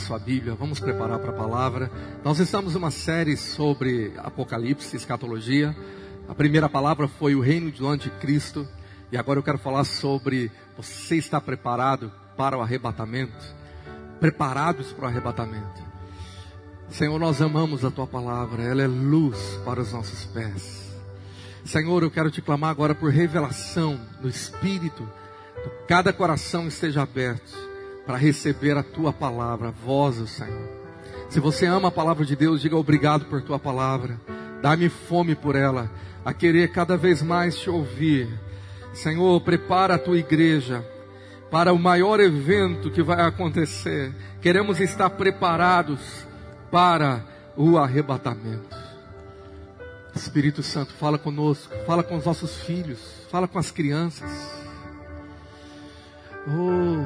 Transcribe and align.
sua 0.00 0.18
Bíblia, 0.18 0.54
vamos 0.54 0.80
preparar 0.80 1.18
para 1.18 1.30
a 1.30 1.36
palavra. 1.36 1.90
Nós 2.24 2.40
estamos 2.40 2.74
numa 2.74 2.90
série 2.90 3.36
sobre 3.36 4.12
Apocalipse, 4.16 4.96
escatologia. 4.96 5.76
A 6.28 6.34
primeira 6.34 6.68
palavra 6.68 7.06
foi 7.06 7.34
o 7.34 7.40
reino 7.40 7.70
do 7.70 7.86
anticristo. 7.86 8.66
E 9.12 9.16
agora 9.16 9.38
eu 9.38 9.42
quero 9.42 9.58
falar 9.58 9.84
sobre 9.84 10.50
você 10.76 11.16
está 11.16 11.40
preparado 11.40 12.10
para 12.36 12.56
o 12.56 12.62
arrebatamento? 12.62 13.36
Preparados 14.18 14.92
para 14.92 15.04
o 15.04 15.08
arrebatamento. 15.08 15.82
Senhor, 16.88 17.18
nós 17.18 17.40
amamos 17.40 17.84
a 17.84 17.90
tua 17.90 18.06
palavra, 18.06 18.62
ela 18.62 18.82
é 18.82 18.86
luz 18.86 19.38
para 19.64 19.80
os 19.80 19.92
nossos 19.92 20.24
pés. 20.24 20.90
Senhor, 21.64 22.02
eu 22.02 22.10
quero 22.10 22.30
te 22.30 22.42
clamar 22.42 22.70
agora 22.70 22.94
por 22.94 23.12
revelação 23.12 24.00
no 24.20 24.28
Espírito, 24.28 25.06
cada 25.86 26.12
coração 26.12 26.66
esteja 26.66 27.02
aberto 27.02 27.69
para 28.06 28.16
receber 28.16 28.76
a 28.76 28.82
tua 28.82 29.12
palavra, 29.12 29.70
voz 29.70 30.16
do 30.16 30.26
Senhor. 30.26 30.68
Se 31.28 31.38
você 31.38 31.66
ama 31.66 31.88
a 31.88 31.92
palavra 31.92 32.24
de 32.24 32.34
Deus, 32.34 32.60
diga 32.60 32.76
obrigado 32.76 33.26
por 33.26 33.40
tua 33.42 33.58
palavra. 33.58 34.20
Dá-me 34.60 34.88
fome 34.88 35.34
por 35.34 35.54
ela, 35.54 35.90
a 36.24 36.32
querer 36.32 36.72
cada 36.72 36.96
vez 36.96 37.22
mais 37.22 37.56
te 37.56 37.70
ouvir. 37.70 38.28
Senhor, 38.92 39.40
prepara 39.40 39.94
a 39.94 39.98
tua 39.98 40.18
igreja 40.18 40.84
para 41.50 41.72
o 41.72 41.78
maior 41.78 42.20
evento 42.20 42.90
que 42.90 43.02
vai 43.02 43.20
acontecer. 43.22 44.12
Queremos 44.40 44.80
estar 44.80 45.10
preparados 45.10 46.26
para 46.70 47.24
o 47.56 47.78
arrebatamento. 47.78 48.76
Espírito 50.14 50.62
Santo, 50.62 50.92
fala 50.94 51.18
conosco, 51.18 51.72
fala 51.86 52.02
com 52.02 52.16
os 52.16 52.24
nossos 52.24 52.56
filhos, 52.62 52.98
fala 53.30 53.46
com 53.46 53.58
as 53.58 53.70
crianças. 53.70 54.59
Oh, 56.48 57.04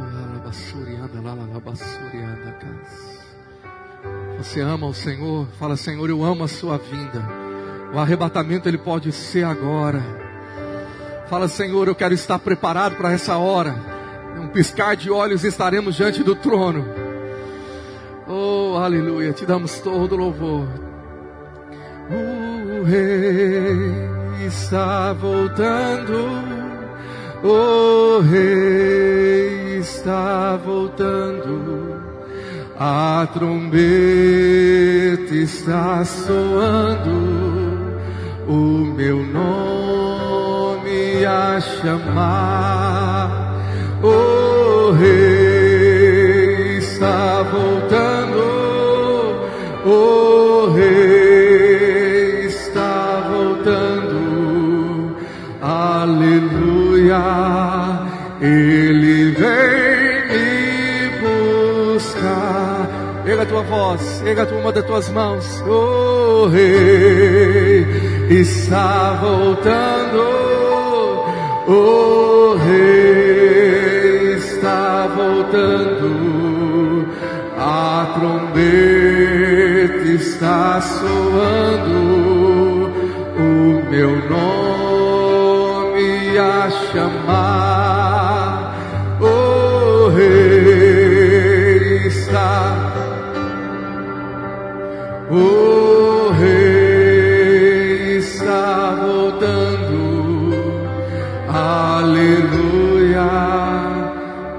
Você 4.39 4.61
ama 4.61 4.87
o 4.87 4.95
Senhor? 4.95 5.49
Fala, 5.59 5.77
Senhor, 5.77 6.09
eu 6.09 6.23
amo 6.23 6.45
a 6.45 6.49
sua 6.49 6.79
vinda. 6.79 7.23
O 7.93 7.99
arrebatamento 7.99 8.69
ele 8.69 8.79
pode 8.79 9.11
ser 9.11 9.45
agora. 9.45 10.03
Fala, 11.29 11.49
Senhor, 11.49 11.89
eu 11.89 11.95
quero 11.95 12.15
estar 12.15 12.39
preparado 12.39 12.97
para 12.97 13.13
essa 13.13 13.37
hora. 13.37 13.75
Um 14.41 14.49
piscar 14.49 14.95
de 14.95 15.11
olhos 15.11 15.43
estaremos 15.43 15.97
diante 15.97 16.23
do 16.23 16.37
trono. 16.37 16.85
Oh, 18.29 18.77
aleluia, 18.77 19.33
te 19.33 19.45
damos 19.45 19.81
todo 19.81 20.17
louvor. 20.17 20.69
O 22.11 22.85
rei 22.85 24.47
está 24.47 25.13
voltando. 25.13 26.64
O 27.47 28.21
rei 28.21 29.77
está 29.79 30.59
voltando, 30.65 32.01
a 32.75 33.29
trombeta 33.35 33.85
está 35.35 36.03
soando, 36.07 37.11
o 38.49 38.87
meu 38.97 39.19
nome 39.27 41.27
a 41.27 41.61
chamar. 41.61 43.61
O 44.03 44.93
rei 44.93 46.79
está 46.79 47.43
voltando, 47.43 48.41
o 49.85 50.73
rei 50.75 52.47
está 52.47 53.29
voltando, 53.31 55.15
aleluia 55.61 56.74
aleluia, 57.15 58.25
Ele 58.41 59.31
vem 59.33 60.27
me 60.29 61.11
buscar. 61.93 62.89
Erga 63.27 63.43
a 63.43 63.47
tua 63.47 63.63
voz, 63.63 64.23
erga 64.27 64.43
a 64.43 64.47
tua, 64.47 64.59
uma 64.59 64.73
das 64.73 64.85
tuas 64.85 65.09
mãos. 65.09 65.63
O 65.63 66.49
Rei 66.49 67.87
está 68.31 69.15
voltando. 69.15 70.21
O 71.67 72.57
Rei 72.57 74.35
está 74.37 75.09
voltando. 75.17 77.09
A 77.57 78.13
trombeta 78.15 80.05
está 80.09 80.81
soando. 80.81 82.24
Chamar. 86.95 88.73
O 89.21 90.09
rei 90.11 92.07
está. 92.07 92.93
O 95.31 96.31
rei 96.31 98.19
está 98.19 98.95
voltando. 99.03 100.55
Aleluia. 101.49 103.31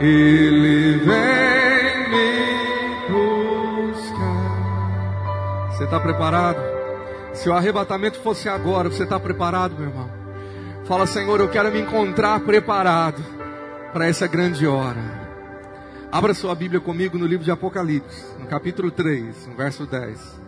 Ele 0.01 0.97
vem 0.97 2.09
me 2.09 2.34
buscar. 3.94 4.56
Você 5.72 5.85
está 5.85 6.00
preparado? 6.01 6.75
Se 7.34 7.50
o 7.50 7.53
arrebatamento 7.53 8.19
fosse 8.19 8.50
agora, 8.50 8.90
você 8.90 9.03
está 9.03 9.19
preparado, 9.19 9.75
meu 9.78 9.88
irmão? 9.90 10.15
Fala, 10.85 11.07
Senhor, 11.07 11.40
eu 11.40 11.50
quero 11.50 11.72
me 11.72 11.81
encontrar 11.81 12.40
preparado 12.41 13.19
para 13.91 14.06
essa 14.06 14.28
grande 14.28 14.68
hora. 14.68 15.01
Abra 16.12 16.31
sua 16.35 16.53
Bíblia 16.53 16.79
comigo 16.79 17.18
no 17.18 17.25
livro 17.25 17.44
de 17.44 17.50
Apocalipse, 17.50 18.23
no 18.40 18.46
capítulo 18.46 18.91
3, 18.91 19.47
no 19.47 19.56
verso 19.56 19.88
10. 19.88 20.40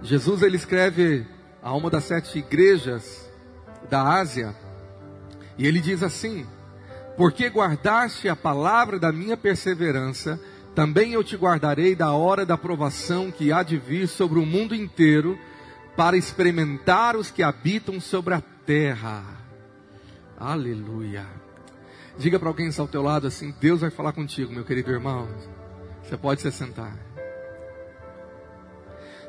Jesus 0.00 0.40
ele 0.40 0.56
escreve 0.56 1.26
a 1.62 1.74
uma 1.74 1.90
das 1.90 2.04
sete 2.04 2.38
igrejas 2.38 3.30
da 3.90 4.02
Ásia, 4.02 4.56
e 5.58 5.66
ele 5.66 5.78
diz 5.78 6.02
assim: 6.02 6.46
Porque 7.14 7.50
guardaste 7.50 8.30
a 8.30 8.34
palavra 8.34 8.98
da 8.98 9.12
minha 9.12 9.36
perseverança, 9.36 10.40
também 10.74 11.12
eu 11.12 11.22
te 11.22 11.36
guardarei 11.36 11.94
da 11.94 12.12
hora 12.12 12.46
da 12.46 12.56
provação 12.56 13.30
que 13.30 13.52
há 13.52 13.62
de 13.62 13.76
vir 13.76 14.08
sobre 14.08 14.38
o 14.38 14.46
mundo 14.46 14.74
inteiro, 14.74 15.38
para 15.94 16.16
experimentar 16.16 17.14
os 17.14 17.30
que 17.30 17.42
habitam 17.42 18.00
sobre 18.00 18.32
a 18.32 18.42
terra. 18.64 19.41
Aleluia. 20.42 21.24
Diga 22.18 22.36
para 22.36 22.48
alguém 22.48 22.68
ao 22.76 22.88
teu 22.88 23.00
lado 23.00 23.28
assim: 23.28 23.54
Deus 23.60 23.80
vai 23.80 23.90
falar 23.90 24.12
contigo, 24.12 24.52
meu 24.52 24.64
querido 24.64 24.90
irmão. 24.90 25.28
Você 26.02 26.16
pode 26.16 26.40
se 26.40 26.50
sentar. 26.50 26.98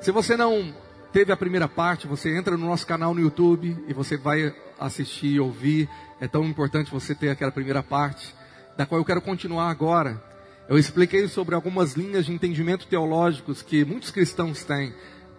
Se 0.02 0.12
você 0.12 0.35
não 0.35 0.73
teve 1.12 1.31
a 1.31 1.38
primeira 1.38 1.68
parte, 1.68 2.07
você 2.07 2.35
entra 2.35 2.57
no 2.57 2.66
nosso 2.66 2.88
canal 2.88 3.13
no 3.13 3.22
YouTube 3.22 3.78
e 3.88 3.94
você 3.94 4.18
vai 4.18 4.56
assistir 4.79 5.35
e 5.35 5.40
ouvir. 5.40 5.88
É 6.19 6.28
tão 6.28 6.44
importante 6.46 6.90
você 6.90 7.13
ter 7.13 7.29
aquela 7.29 7.52
primeira 7.52 7.84
parte, 7.84 8.34
da 8.75 8.84
qual 8.84 9.00
eu 9.00 9.06
quero 9.06 9.22
continuar 9.22 9.69
agora. 9.69 10.19
Eu 10.68 10.79
expliquei 10.79 11.28
sobre 11.28 11.53
algumas 11.53 11.94
linhas 11.94 12.25
de 12.25 12.34
entendimento 12.34 12.88
teológicos 12.88 13.62
que 13.62 13.85
muitos 13.85 14.09
cristãos 14.09 14.63
têm 14.63 14.91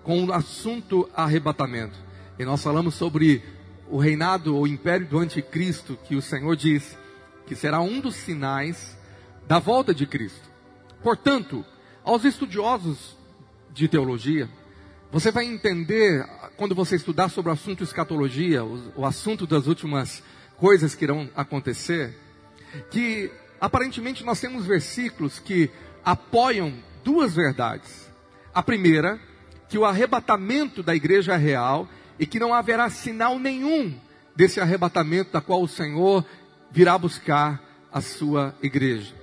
com 0.05 0.25
o 0.25 0.33
assunto 0.33 1.11
arrebatamento. 1.17 1.99
E 2.39 2.45
nós 2.45 2.63
falamos 2.63 2.95
sobre 2.95 3.43
o 3.89 3.99
reinado 3.99 4.57
ou 4.57 4.67
império 4.67 5.07
do 5.07 5.19
anticristo, 5.19 5.99
que 6.05 6.17
o 6.17 6.23
Senhor 6.23 6.57
diz 6.57 6.97
que 7.47 7.55
será 7.55 7.81
um 7.81 8.01
dos 8.01 8.15
sinais 8.15 8.97
da 9.47 9.59
volta 9.59 9.95
de 9.95 10.07
Cristo. 10.07 10.49
Portanto, 11.03 11.65
aos 12.03 12.25
estudiosos 12.25 13.17
de 13.73 13.89
teologia, 13.89 14.49
você 15.13 15.31
vai 15.31 15.45
entender, 15.45 16.27
quando 16.57 16.75
você 16.75 16.97
estudar 16.97 17.29
sobre 17.29 17.51
o 17.51 17.53
assunto 17.53 17.85
escatologia, 17.85 18.65
o, 18.65 18.93
o 18.97 19.07
assunto 19.07 19.47
das 19.47 19.67
últimas 19.67 20.23
coisas 20.57 20.95
que 20.95 21.05
irão 21.05 21.29
acontecer, 21.37 22.17
que 22.91 23.31
aparentemente 23.61 24.25
nós 24.25 24.41
temos 24.41 24.67
versículos 24.67 25.39
que 25.39 25.71
apoiam 26.05 26.75
duas 27.05 27.35
verdades. 27.35 28.11
A 28.53 28.63
primeira, 28.63 29.21
que 29.69 29.79
o 29.79 29.85
arrebatamento 29.85 30.83
da 30.83 30.95
igreja 30.95 31.37
real 31.37 31.89
e 32.19 32.27
que 32.27 32.39
não 32.39 32.55
haverá 32.55 32.89
sinal 32.91 33.39
nenhum 33.39 33.95
desse 34.37 34.61
arrebatamento 34.61 35.33
da 35.33 35.41
qual 35.41 35.63
o 35.63 35.69
Senhor 35.69 36.25
virá 36.71 36.99
buscar 36.99 37.63
a 37.93 38.01
sua 38.01 38.55
igreja. 38.63 39.15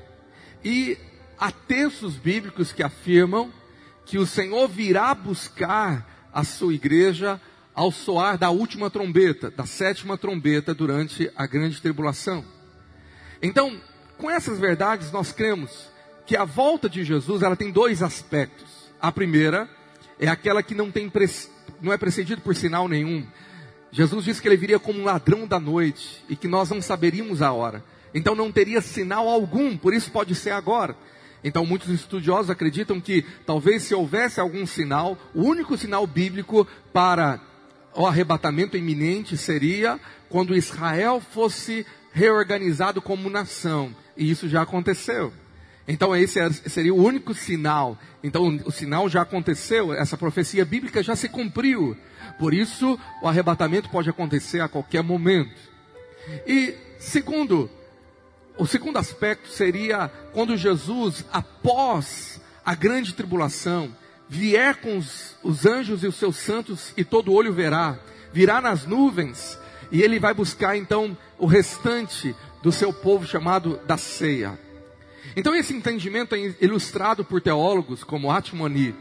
E 0.64 0.98
há 1.38 1.52
textos 1.52 2.16
bíblicos 2.16 2.72
que 2.72 2.84
afirmam 2.84 3.52
que 4.06 4.18
o 4.18 4.26
Senhor 4.26 4.68
virá 4.68 5.14
buscar 5.14 6.30
a 6.34 6.44
sua 6.44 6.74
igreja 6.74 7.40
ao 7.74 7.92
soar 7.92 8.38
da 8.38 8.50
última 8.50 8.90
trombeta, 8.90 9.50
da 9.50 9.66
sétima 9.66 10.18
trombeta 10.18 10.74
durante 10.74 11.32
a 11.36 11.46
grande 11.46 11.82
tribulação. 11.82 12.44
Então, 13.42 13.82
com 14.18 14.30
essas 14.30 14.60
verdades 14.60 15.12
nós 15.12 15.32
cremos 15.32 15.90
que 16.26 16.38
a 16.38 16.46
volta 16.46 16.90
de 16.90 17.04
Jesus, 17.04 17.42
ela 17.42 17.56
tem 17.56 17.72
dois 17.72 18.04
aspectos. 18.04 18.70
A 19.02 19.12
primeira 19.12 19.70
é 20.20 20.28
aquela 20.28 20.62
que 20.62 20.76
não 20.76 20.92
tem 20.92 21.10
não 21.82 21.92
é 21.92 21.98
precedido 21.98 22.42
por 22.42 22.56
sinal 22.56 22.88
nenhum. 22.88 23.26
Jesus 23.92 24.24
disse 24.24 24.42
que 24.42 24.48
ele 24.48 24.58
viria 24.58 24.80
como 24.80 25.00
um 25.00 25.04
ladrão 25.04 25.46
da 25.46 25.60
noite 25.60 26.24
e 26.30 26.36
que 26.36 26.48
nós 26.48 26.70
não 26.70 26.82
saberíamos 26.82 27.42
a 27.42 27.52
hora. 27.52 27.84
Então 28.14 28.36
não 28.36 28.52
teria 28.52 28.82
sinal 28.82 29.28
algum, 29.28 29.76
por 29.78 29.94
isso 29.94 30.12
pode 30.12 30.36
ser 30.36 30.52
agora. 30.52 30.96
Então, 31.44 31.66
muitos 31.66 31.90
estudiosos 31.90 32.52
acreditam 32.52 33.02
que 33.02 33.26
talvez 33.46 33.84
se 33.84 33.96
houvesse 33.96 34.40
algum 34.40 34.66
sinal, 34.66 35.18
o 35.34 35.42
único 35.42 35.76
sinal 35.76 36.06
bíblico 36.06 36.68
para 36.94 37.40
o 37.96 38.06
arrebatamento 38.06 38.78
iminente 38.78 39.36
seria 39.36 40.00
quando 40.30 40.56
Israel 40.56 41.20
fosse 41.20 41.86
reorganizado 42.14 43.02
como 43.02 43.30
nação. 43.30 43.96
E 44.16 44.30
isso 44.30 44.48
já 44.48 44.62
aconteceu. 44.62 45.34
Então, 45.92 46.16
esse 46.16 46.40
é, 46.40 46.50
seria 46.50 46.94
o 46.94 47.04
único 47.04 47.34
sinal. 47.34 48.00
Então, 48.24 48.58
o 48.64 48.72
sinal 48.72 49.10
já 49.10 49.24
aconteceu, 49.24 49.94
essa 49.94 50.16
profecia 50.16 50.64
bíblica 50.64 51.04
já 51.04 51.18
se 51.18 51.28
cumpriu. 51.28 51.98
Por 52.40 52.54
isso, 52.54 52.98
o 53.22 53.28
arrebatamento 53.28 53.90
pode 53.90 54.10
acontecer 54.10 54.62
a 54.62 54.70
qualquer 54.70 55.04
momento. 55.04 55.52
E, 56.48 56.74
segundo, 56.98 57.70
o 58.58 58.66
segundo 58.66 58.96
aspecto 58.96 59.50
seria 59.50 60.10
quando 60.32 60.56
Jesus, 60.56 61.26
após 61.30 62.40
a 62.64 62.74
grande 62.74 63.14
tribulação, 63.14 63.94
vier 64.30 64.78
com 64.78 64.98
os, 64.98 65.36
os 65.44 65.66
anjos 65.66 66.06
e 66.06 66.08
os 66.08 66.16
seus 66.16 66.38
santos 66.38 66.94
e 66.96 67.04
todo 67.04 67.34
olho 67.34 67.52
verá, 67.52 68.00
virá 68.32 68.62
nas 68.62 68.86
nuvens 68.86 69.60
e 69.92 70.02
ele 70.02 70.20
vai 70.20 70.34
buscar 70.34 70.78
então 70.78 71.18
o 71.38 71.46
restante 71.46 72.34
do 72.64 72.72
seu 72.72 72.94
povo 72.94 73.28
chamado 73.28 73.78
da 73.86 73.98
ceia. 73.98 74.58
Então 75.36 75.56
esse 75.56 75.74
entendimento 75.74 76.36
é 76.36 76.56
ilustrado 76.62 77.24
por 77.24 77.42
teólogos 77.42 78.04
como 78.04 78.32
Atmoni, 78.32 78.96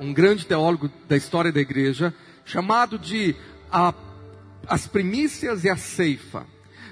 um 0.00 0.12
grande 0.12 0.46
teólogo 0.46 0.90
da 1.08 1.16
história 1.16 1.52
da 1.52 1.60
igreja, 1.60 2.14
chamado 2.44 2.98
de 2.98 3.34
a, 3.70 3.94
as 4.66 4.86
primícias 4.86 5.64
e 5.64 5.68
a 5.68 5.76
ceifa. 5.76 6.46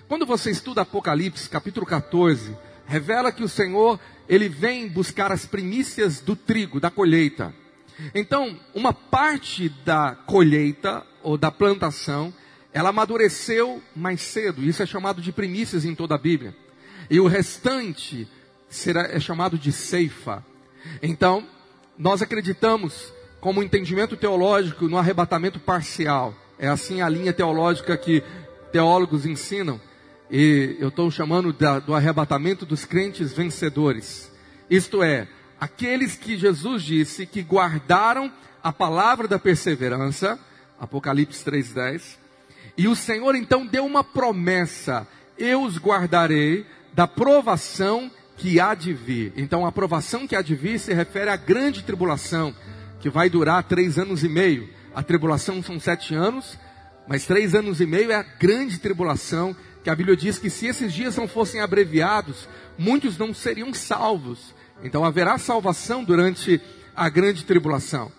Quando 0.09 0.27
você 0.27 0.51
estuda 0.51 0.83
Apocalipse, 0.83 1.49
capítulo 1.49 1.87
14, 1.87 2.57
revela 2.87 3.33
que 3.33 3.43
o 3.43 3.49
Senhor, 3.49 3.99
ele 4.29 4.49
vem 4.49 4.89
buscar 4.89 5.33
as 5.33 5.47
primícias 5.47 6.21
do 6.21 6.37
trigo, 6.37 6.79
da 6.79 6.91
colheita. 6.91 7.55
Então, 8.15 8.59
uma 8.75 8.93
parte 8.93 9.69
da 9.85 10.17
colheita 10.27 11.05
ou 11.23 11.39
da 11.39 11.51
plantação, 11.51 12.35
ela 12.73 12.91
amadureceu 12.91 13.83
mais 13.95 14.21
cedo. 14.21 14.63
Isso 14.63 14.83
é 14.83 14.87
chamado 14.87 15.23
de 15.23 15.33
primícias 15.33 15.85
em 15.85 15.95
toda 15.95 16.17
a 16.17 16.19
Bíblia. 16.19 16.55
E 17.09 17.21
o 17.21 17.27
restante 17.27 18.29
será, 18.75 19.09
é 19.11 19.21
chamado 19.21 19.59
de 19.59 19.73
ceifa. 19.73 20.44
Então, 21.03 21.47
nós 21.97 22.21
acreditamos, 22.21 23.12
como 23.41 23.62
entendimento 23.62 24.17
teológico, 24.17 24.88
no 24.88 24.99
arrebatamento 24.99 25.59
parcial. 25.61 26.35
É 26.59 26.69
assim 26.69 27.00
a 27.00 27.09
linha 27.09 27.32
teológica 27.32 27.97
que 27.97 28.23
teólogos 28.73 29.25
ensinam. 29.25 29.81
E 30.31 30.76
eu 30.81 30.88
estou 30.88 31.11
chamando 31.11 31.53
da, 31.53 31.79
do 31.79 31.94
arrebatamento 31.94 32.67
dos 32.67 32.85
crentes 32.85 33.32
vencedores. 33.32 34.31
Isto 34.69 35.03
é, 35.03 35.29
aqueles 35.61 36.17
que 36.17 36.37
Jesus 36.37 36.82
disse 36.82 37.27
que 37.27 37.43
guardaram 37.43 38.32
a 38.62 38.73
palavra 38.73 39.29
da 39.29 39.38
perseverança, 39.38 40.38
Apocalipse 40.81 41.44
3:10. 41.44 42.19
E 42.77 42.88
o 42.88 42.97
Senhor 42.97 43.37
então 43.37 43.67
deu 43.67 43.85
uma 43.85 44.03
promessa: 44.03 45.06
eu 45.38 45.62
os 45.62 45.79
guardarei 45.79 46.67
da 46.93 47.06
provação 47.06 48.11
que 48.37 48.59
há 48.59 48.75
de 48.75 48.93
vir. 48.93 49.33
Então 49.37 49.67
a 49.67 49.73
provação 49.73 50.27
que 50.27 50.37
há 50.37 50.43
de 50.43 50.55
vir 50.55 50.79
se 50.79 50.93
refere 50.93 51.31
à 51.31 51.37
grande 51.37 51.83
tribulação, 51.83 52.55
que 53.01 53.09
vai 53.11 53.29
durar 53.29 53.63
três 53.65 53.99
anos 53.99 54.25
e 54.25 54.29
meio. 54.29 54.69
A 54.95 55.03
tribulação 55.03 55.63
são 55.63 55.79
sete 55.79 56.15
anos, 56.15 56.59
mas 57.07 57.27
três 57.27 57.55
anos 57.55 57.81
e 57.81 57.87
meio 57.87 58.11
é 58.11 58.15
a 58.15 58.23
grande 58.23 58.79
tribulação, 58.79 59.55
que 59.83 59.91
a 59.91 59.95
Bíblia 59.95 60.17
diz 60.17 60.39
que 60.39 60.49
se 60.49 60.67
esses 60.67 60.93
dias 60.93 61.17
não 61.17 61.29
fossem 61.29 61.61
abreviados, 61.61 62.49
muitos 62.79 63.19
não 63.19 63.35
seriam 63.35 63.73
salvos. 63.75 64.55
Então 64.83 65.05
haverá 65.05 65.37
salvação 65.39 66.03
durante 66.03 66.61
a 66.97 67.09
grande 67.09 67.45
tribulação. 67.45 68.11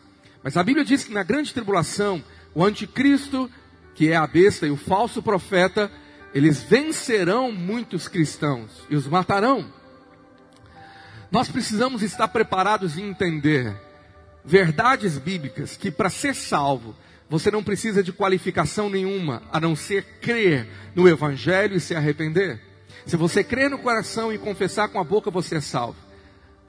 Mas 0.43 0.55
a 0.57 0.63
Bíblia 0.63 0.85
diz 0.85 1.03
que 1.03 1.13
na 1.13 1.23
grande 1.23 1.53
tribulação, 1.53 2.23
o 2.53 2.63
anticristo, 2.63 3.49
que 3.95 4.11
é 4.11 4.15
a 4.15 4.27
besta, 4.27 4.67
e 4.67 4.69
o 4.71 4.77
falso 4.77 5.23
profeta, 5.23 5.91
eles 6.33 6.61
vencerão 6.61 7.51
muitos 7.51 8.07
cristãos 8.07 8.69
e 8.89 8.95
os 8.95 9.07
matarão. 9.07 9.65
Nós 11.35 11.49
precisamos 11.49 12.01
estar 12.01 12.29
preparados 12.29 12.95
e 12.95 13.01
entender 13.01 13.75
verdades 14.45 15.17
bíblicas 15.17 15.75
que 15.75 15.91
para 15.91 16.09
ser 16.09 16.33
salvo, 16.33 16.95
você 17.29 17.51
não 17.51 17.61
precisa 17.61 18.01
de 18.01 18.13
qualificação 18.13 18.89
nenhuma, 18.89 19.43
a 19.51 19.59
não 19.59 19.75
ser 19.75 20.05
crer 20.21 20.65
no 20.95 21.09
Evangelho 21.09 21.75
e 21.75 21.81
se 21.81 21.93
arrepender. 21.93 22.61
Se 23.05 23.17
você 23.17 23.43
crer 23.43 23.69
no 23.69 23.79
coração 23.79 24.31
e 24.31 24.37
confessar 24.37 24.87
com 24.87 24.97
a 24.97 25.03
boca, 25.03 25.29
você 25.29 25.57
é 25.57 25.59
salvo. 25.59 25.97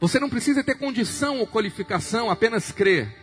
Você 0.01 0.19
não 0.19 0.29
precisa 0.29 0.65
ter 0.65 0.75
condição 0.75 1.39
ou 1.39 1.47
qualificação, 1.47 2.29
apenas 2.29 2.73
crer. 2.73 3.15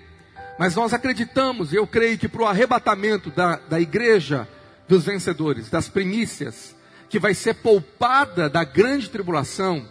Mas 0.57 0.75
nós 0.75 0.93
acreditamos, 0.93 1.73
eu 1.73 1.85
creio 1.85 2.17
que 2.17 2.29
para 2.29 2.43
o 2.43 2.47
arrebatamento 2.47 3.29
da, 3.29 3.57
da 3.57 3.81
igreja 3.81 4.47
dos 4.87 5.03
vencedores, 5.03 5.69
das 5.69 5.89
primícias, 5.89 6.73
que 7.09 7.19
vai 7.19 7.33
ser 7.33 7.55
poupada 7.55 8.49
da 8.49 8.63
grande 8.63 9.09
tribulação, 9.09 9.85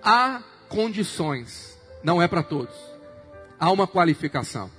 há 0.00 0.40
condições. 0.74 1.78
Não 2.02 2.20
é 2.20 2.26
para 2.26 2.42
todos. 2.42 2.74
Há 3.58 3.70
uma 3.70 3.86
qualificação. 3.86 4.70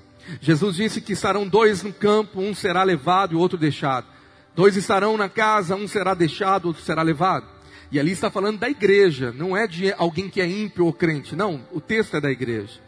Jesus 0.41 0.75
disse 0.75 0.99
que 0.99 1.13
estarão 1.13 1.47
dois 1.47 1.81
no 1.81 1.93
campo, 1.93 2.41
um 2.41 2.53
será 2.53 2.83
levado 2.83 3.33
e 3.33 3.35
o 3.35 3.39
outro 3.39 3.57
deixado. 3.57 4.05
Dois 4.53 4.75
estarão 4.75 5.15
na 5.15 5.29
casa, 5.29 5.75
um 5.75 5.87
será 5.87 6.13
deixado, 6.13 6.65
outro 6.65 6.83
será 6.83 7.01
levado. 7.01 7.45
E 7.91 7.99
ali 7.99 8.11
está 8.11 8.29
falando 8.29 8.59
da 8.59 8.69
igreja, 8.69 9.31
não 9.31 9.55
é 9.55 9.67
de 9.67 9.93
alguém 9.93 10.29
que 10.29 10.41
é 10.41 10.47
ímpio 10.47 10.85
ou 10.85 10.93
crente, 10.93 11.35
não, 11.35 11.61
o 11.71 11.79
texto 11.79 12.17
é 12.17 12.21
da 12.21 12.31
igreja. 12.31 12.79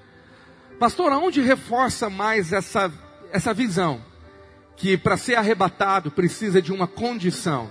Pastor, 0.79 1.11
aonde 1.11 1.41
reforça 1.41 2.09
mais 2.09 2.51
essa, 2.51 2.91
essa 3.31 3.53
visão? 3.53 4.01
Que 4.75 4.97
para 4.97 5.17
ser 5.17 5.35
arrebatado 5.35 6.11
precisa 6.11 6.61
de 6.61 6.73
uma 6.73 6.87
condição. 6.87 7.69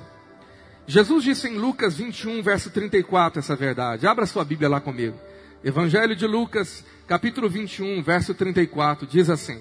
Jesus 0.88 1.24
disse 1.24 1.48
em 1.48 1.56
Lucas 1.56 1.96
21, 1.96 2.42
verso 2.42 2.70
34, 2.70 3.40
essa 3.40 3.56
verdade. 3.56 4.06
Abra 4.06 4.24
sua 4.24 4.44
Bíblia 4.44 4.68
lá 4.68 4.80
comigo. 4.80 5.18
Evangelho 5.64 6.14
de 6.14 6.26
Lucas, 6.26 6.84
capítulo 7.08 7.48
21, 7.48 8.02
verso 8.02 8.32
34, 8.34 9.06
diz 9.06 9.28
assim: 9.28 9.60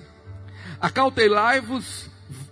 Acautelai-vos 0.80 2.10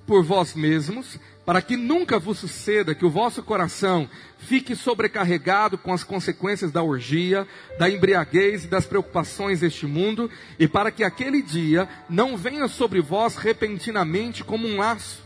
por 0.07 0.23
vós 0.23 0.55
mesmos 0.55 1.19
para 1.45 1.61
que 1.61 1.75
nunca 1.75 2.17
vos 2.17 2.39
suceda 2.39 2.95
que 2.95 3.05
o 3.05 3.09
vosso 3.09 3.43
coração 3.43 4.09
fique 4.37 4.75
sobrecarregado 4.75 5.77
com 5.77 5.93
as 5.93 6.03
consequências 6.03 6.71
da 6.71 6.81
orgia, 6.81 7.47
da 7.77 7.89
embriaguez 7.89 8.63
e 8.63 8.67
das 8.67 8.85
preocupações 8.85 9.59
deste 9.59 9.85
mundo, 9.85 10.29
e 10.57 10.67
para 10.67 10.89
que 10.89 11.03
aquele 11.03 11.41
dia 11.41 11.87
não 12.09 12.37
venha 12.37 12.67
sobre 12.67 13.01
vós 13.01 13.35
repentinamente 13.35 14.43
como 14.43 14.67
um 14.67 14.77
laço, 14.77 15.22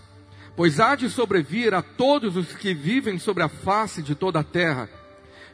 pois 0.57 0.79
há 0.79 0.95
de 0.95 1.07
sobrevir 1.07 1.75
a 1.75 1.83
todos 1.83 2.35
os 2.35 2.51
que 2.51 2.73
vivem 2.73 3.19
sobre 3.19 3.43
a 3.43 3.47
face 3.47 4.01
de 4.01 4.15
toda 4.15 4.39
a 4.39 4.43
terra. 4.43 4.89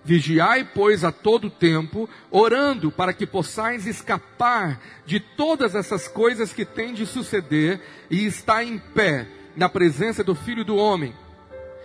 Vigiai, 0.05 0.63
pois, 0.74 1.03
a 1.03 1.12
todo 1.12 1.50
tempo, 1.50 2.10
orando 2.31 2.89
para 2.89 3.12
que 3.12 3.27
possais 3.27 3.86
escapar 3.86 4.79
de 5.05 5.19
todas 5.19 5.75
essas 5.75 6.07
coisas 6.07 6.53
que 6.53 6.63
têm 6.63 6.93
de 6.93 7.05
suceder 7.05 7.81
e 8.10 8.25
estar 8.25 8.63
em 8.63 8.77
pé 8.77 9.27
na 9.57 9.67
presença 9.67 10.24
do 10.24 10.33
Filho 10.33 10.63
do 10.63 10.77
Homem, 10.77 11.13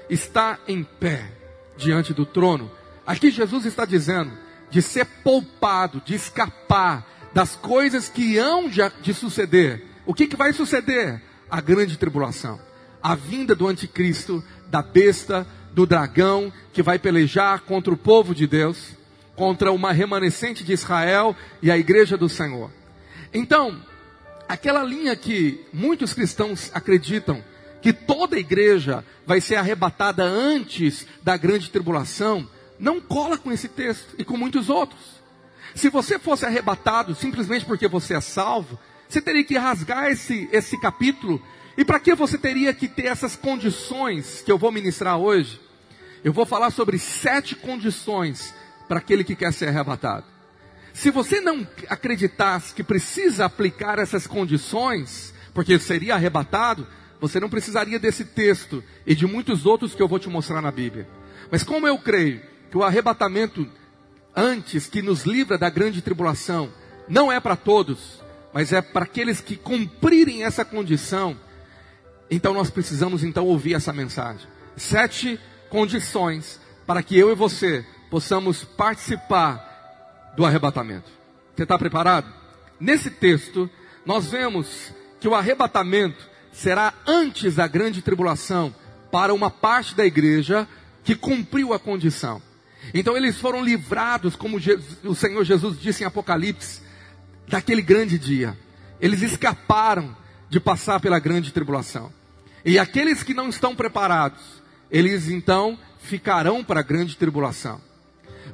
está 0.08 0.60
em 0.68 0.84
pé 0.84 1.30
diante 1.76 2.14
do 2.14 2.25
trono. 2.25 2.70
Aqui 3.04 3.30
Jesus 3.32 3.66
está 3.66 3.84
dizendo 3.84 4.32
de 4.70 4.80
ser 4.80 5.04
poupado, 5.25 6.00
de 6.04 6.14
escapar 6.14 7.04
das 7.34 7.56
coisas 7.56 8.08
que 8.08 8.38
hão 8.38 8.68
de 8.68 9.12
suceder. 9.12 9.84
O 10.06 10.14
que, 10.14 10.28
que 10.28 10.37
vai 10.37 10.52
suceder? 10.52 11.20
A 11.50 11.60
grande 11.60 11.96
tribulação, 11.96 12.60
a 13.02 13.14
vinda 13.14 13.55
do 13.55 13.67
anticristo, 13.67 14.43
da 14.69 14.83
besta, 14.83 15.47
do 15.73 15.87
dragão, 15.87 16.52
que 16.73 16.83
vai 16.83 16.99
pelejar 16.99 17.61
contra 17.62 17.93
o 17.93 17.97
povo 17.97 18.35
de 18.35 18.47
Deus, 18.47 18.97
contra 19.37 19.73
uma 19.73 19.93
remanescente 19.93 20.64
de 20.64 20.73
Israel 20.73 21.37
e 21.62 21.71
a 21.71 21.78
igreja 21.78 22.17
do 22.17 22.28
Senhor. 22.28 22.71
Então, 23.33 23.81
aquela 24.49 24.83
linha 24.83 25.14
que 25.14 25.64
muitos 25.73 26.12
cristãos 26.12 26.71
acreditam 26.75 27.43
que 27.81 27.93
toda 27.93 28.37
a 28.37 28.40
igreja 28.40 29.05
vai 29.26 29.40
ser 29.40 29.57
arrebatada 29.57 30.25
antes 30.25 31.07
da 31.23 31.37
grande 31.37 31.71
tribulação, 31.71 32.49
não 32.78 33.00
cola 33.00 33.38
com 33.38 33.52
esse 33.52 33.69
texto 33.69 34.14
e 34.19 34.25
com 34.25 34.37
muitos 34.37 34.69
outros. 34.69 35.19
Se 35.75 35.88
você 35.88 36.19
fosse 36.19 36.45
arrebatado 36.45 37.14
simplesmente 37.14 37.64
porque 37.64 37.87
você 37.87 38.14
é 38.14 38.21
salvo, 38.21 38.78
você 39.09 39.21
teria 39.21 39.45
que 39.45 39.57
rasgar 39.57 40.11
esse, 40.11 40.49
esse 40.52 40.78
capítulo. 40.81 41.40
E 41.78 41.85
para 41.85 42.00
que 42.00 42.12
você 42.12 42.37
teria 42.37 42.75
que 42.75 42.88
ter 42.88 43.06
essas 43.06 43.37
condições 43.37 44.42
que 44.42 44.50
eu 44.50 44.58
vou 44.58 44.73
ministrar 44.73 45.16
hoje? 45.16 45.61
Eu 46.25 46.32
vou 46.32 46.44
falar 46.44 46.73
sobre 46.73 46.99
sete 46.99 47.54
condições 47.54 48.52
para 48.88 48.99
aquele 48.99 49.23
que 49.23 49.37
quer 49.37 49.52
ser 49.52 49.68
arrebatado. 49.68 50.26
Se 50.92 51.08
você 51.08 51.40
não 51.40 51.64
acreditasse 51.88 52.75
que 52.75 52.82
precisa 52.82 53.44
aplicar 53.44 54.00
essas 54.00 54.26
condições, 54.26 55.32
porque 55.54 55.78
seria 55.78 56.16
arrebatado, 56.16 56.85
você 57.20 57.38
não 57.38 57.49
precisaria 57.49 58.00
desse 58.00 58.25
texto 58.25 58.82
e 59.06 59.14
de 59.14 59.25
muitos 59.25 59.64
outros 59.64 59.94
que 59.94 60.02
eu 60.02 60.08
vou 60.08 60.18
te 60.18 60.28
mostrar 60.28 60.61
na 60.61 60.73
Bíblia. 60.73 61.06
Mas 61.49 61.62
como 61.62 61.87
eu 61.87 61.97
creio 61.97 62.42
que 62.73 62.76
o 62.76 62.82
arrebatamento 62.82 63.64
antes 64.35 64.88
que 64.88 65.00
nos 65.00 65.23
livra 65.23 65.56
da 65.56 65.70
grande 65.70 66.02
tribulação, 66.02 66.73
não 67.08 67.30
é 67.30 67.38
para 67.38 67.54
todos, 67.54 68.20
mas 68.52 68.73
é 68.73 68.82
para 68.82 69.04
aqueles 69.04 69.40
que 69.40 69.54
cumprirem 69.54 70.42
essa 70.42 70.64
condição. 70.64 71.38
Então 72.30 72.52
nós 72.52 72.70
precisamos 72.70 73.25
então 73.25 73.47
ouvir 73.47 73.75
essa 73.75 73.92
mensagem. 73.92 74.47
Sete 74.76 75.40
condições 75.70 76.61
para 76.87 77.02
que 77.02 77.16
eu 77.16 77.30
e 77.30 77.35
você 77.35 77.85
possamos 78.11 78.64
participar 78.64 80.32
do 80.37 80.44
arrebatamento. 80.44 81.11
Você 81.54 81.62
está 81.64 81.78
preparado? 81.78 82.32
Nesse 82.80 83.11
texto, 83.11 83.68
nós 84.06 84.30
vemos 84.30 84.92
que 85.20 85.28
o 85.28 85.35
arrebatamento 85.35 86.26
será 86.52 86.94
antes 87.06 87.56
da 87.56 87.66
grande 87.66 88.02
tribulação 88.02 88.75
para 89.11 89.35
uma 89.35 89.50
parte 89.50 89.94
da 89.94 90.06
igreja 90.06 90.68
que 91.02 91.14
cumpriu 91.14 91.73
a 91.73 91.78
condição. 91.78 92.40
Então 92.94 93.16
eles 93.16 93.38
foram 93.38 93.62
livrados, 93.62 94.37
como 94.37 94.58
o 95.04 95.14
Senhor 95.14 95.44
Jesus 95.44 95.80
disse 95.80 96.02
em 96.02 96.06
Apocalipse, 96.06 96.80
daquele 97.49 97.82
grande 97.82 98.18
dia. 98.18 98.56
Eles 99.00 99.23
escaparam 99.23 100.16
de 100.49 100.61
passar 100.61 101.00
pela 101.00 101.18
grande 101.18 101.52
tribulação. 101.52 102.12
E 102.68 102.78
aqueles 102.78 103.22
que 103.22 103.32
não 103.32 103.48
estão 103.48 103.75
preparados, 103.75 104.42
eles 104.90 105.30
então 105.30 105.78
ficarão 106.00 106.62
para 106.62 106.80
a 106.80 106.82
grande 106.82 107.16
tribulação. 107.16 107.80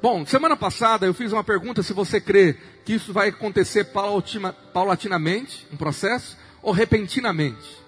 Bom, 0.01 0.25
semana 0.25 0.57
passada 0.57 1.05
eu 1.05 1.13
fiz 1.13 1.33
uma 1.33 1.43
pergunta 1.43 1.83
se 1.83 1.93
você 1.93 2.21
crê 2.21 2.57
que 2.85 2.93
isso 2.93 3.13
vai 3.13 3.31
acontecer 3.31 3.89
paulatinamente, 4.73 5.67
um 5.73 5.77
processo, 5.77 6.39
ou 6.63 6.71
repentinamente. 6.71 7.83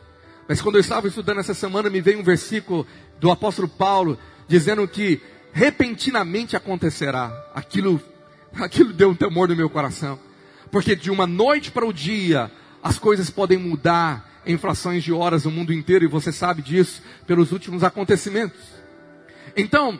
Mas 0.49 0.61
quando 0.61 0.75
eu 0.75 0.80
estava 0.80 1.06
estudando 1.06 1.38
essa 1.38 1.54
semana, 1.54 1.88
me 1.88 2.00
veio 2.00 2.18
um 2.18 2.25
versículo 2.25 2.85
do 3.21 3.30
apóstolo 3.30 3.68
Paulo 3.68 4.18
dizendo 4.49 4.88
que 4.88 5.21
repentinamente 5.52 6.56
acontecerá. 6.56 7.30
Aquilo, 7.54 8.02
aquilo 8.59 8.92
deu 8.92 9.11
um 9.11 9.14
temor 9.14 9.49
no 9.49 9.54
meu 9.54 9.71
coração. 9.71 10.18
Porque 10.73 10.97
de 10.97 11.09
uma 11.09 11.25
noite 11.25 11.71
para 11.71 11.87
o 11.87 11.92
dia, 11.92 12.50
as 12.83 12.99
coisas 12.99 13.30
podem 13.30 13.59
mudar 13.59 14.25
em 14.47 14.57
frações 14.57 15.03
de 15.03 15.12
horas 15.12 15.45
no 15.45 15.50
mundo 15.50 15.73
inteiro, 15.73 16.05
e 16.05 16.09
você 16.09 16.31
sabe 16.31 16.62
disso 16.62 17.03
pelos 17.26 17.53
últimos 17.53 17.83
acontecimentos. 17.83 18.61
Então, 19.57 19.99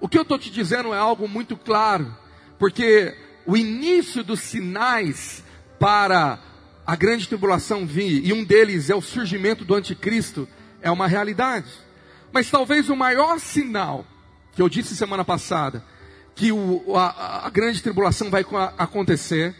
o 0.00 0.08
que 0.08 0.16
eu 0.16 0.22
estou 0.22 0.38
te 0.38 0.50
dizendo 0.50 0.94
é 0.94 0.98
algo 0.98 1.28
muito 1.28 1.56
claro, 1.56 2.14
porque 2.58 3.14
o 3.44 3.56
início 3.56 4.22
dos 4.22 4.40
sinais 4.40 5.42
para 5.78 6.38
a 6.86 6.96
grande 6.96 7.26
tribulação 7.26 7.86
vir, 7.86 8.24
e 8.24 8.32
um 8.32 8.44
deles 8.44 8.90
é 8.90 8.94
o 8.94 9.00
surgimento 9.00 9.64
do 9.64 9.74
anticristo, 9.74 10.48
é 10.80 10.90
uma 10.90 11.06
realidade. 11.06 11.70
Mas 12.32 12.50
talvez 12.50 12.88
o 12.88 12.96
maior 12.96 13.38
sinal, 13.40 14.06
que 14.52 14.62
eu 14.62 14.68
disse 14.68 14.96
semana 14.96 15.24
passada, 15.24 15.84
que 16.34 16.52
o, 16.52 16.96
a, 16.96 17.46
a 17.46 17.50
grande 17.50 17.82
tribulação 17.82 18.30
vai 18.30 18.44
acontecer, 18.78 19.54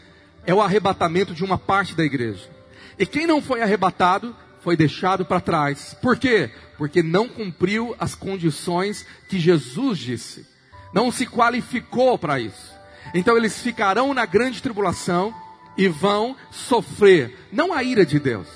é 0.45 0.53
o 0.53 0.61
arrebatamento 0.61 1.33
de 1.33 1.43
uma 1.43 1.57
parte 1.57 1.95
da 1.95 2.03
igreja. 2.03 2.49
E 2.97 3.05
quem 3.05 3.25
não 3.25 3.41
foi 3.41 3.61
arrebatado, 3.61 4.35
foi 4.61 4.77
deixado 4.77 5.25
para 5.25 5.41
trás. 5.41 5.95
Por 6.01 6.17
quê? 6.17 6.51
Porque 6.77 7.03
não 7.03 7.27
cumpriu 7.27 7.95
as 7.99 8.15
condições 8.15 9.05
que 9.27 9.39
Jesus 9.39 9.97
disse. 9.97 10.45
Não 10.93 11.11
se 11.11 11.25
qualificou 11.25 12.17
para 12.17 12.39
isso. 12.39 12.71
Então 13.13 13.35
eles 13.35 13.59
ficarão 13.59 14.13
na 14.13 14.25
grande 14.25 14.61
tribulação 14.61 15.33
e 15.77 15.87
vão 15.87 16.35
sofrer, 16.51 17.47
não 17.51 17.73
a 17.73 17.83
ira 17.83 18.05
de 18.05 18.19
Deus. 18.19 18.47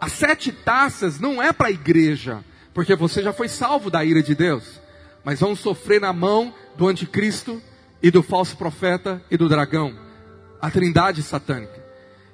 As 0.00 0.12
sete 0.12 0.50
taças 0.50 1.20
não 1.20 1.42
é 1.42 1.52
para 1.52 1.68
a 1.68 1.70
igreja, 1.70 2.44
porque 2.72 2.96
você 2.96 3.22
já 3.22 3.32
foi 3.32 3.48
salvo 3.48 3.90
da 3.90 4.04
ira 4.04 4.22
de 4.22 4.34
Deus, 4.34 4.80
mas 5.22 5.40
vão 5.40 5.54
sofrer 5.54 6.00
na 6.00 6.12
mão 6.12 6.52
do 6.76 6.88
anticristo 6.88 7.62
e 8.02 8.10
do 8.10 8.22
falso 8.22 8.56
profeta 8.56 9.22
e 9.30 9.36
do 9.36 9.48
dragão, 9.48 9.94
a 10.60 10.70
trindade 10.70 11.22
satânica. 11.22 11.83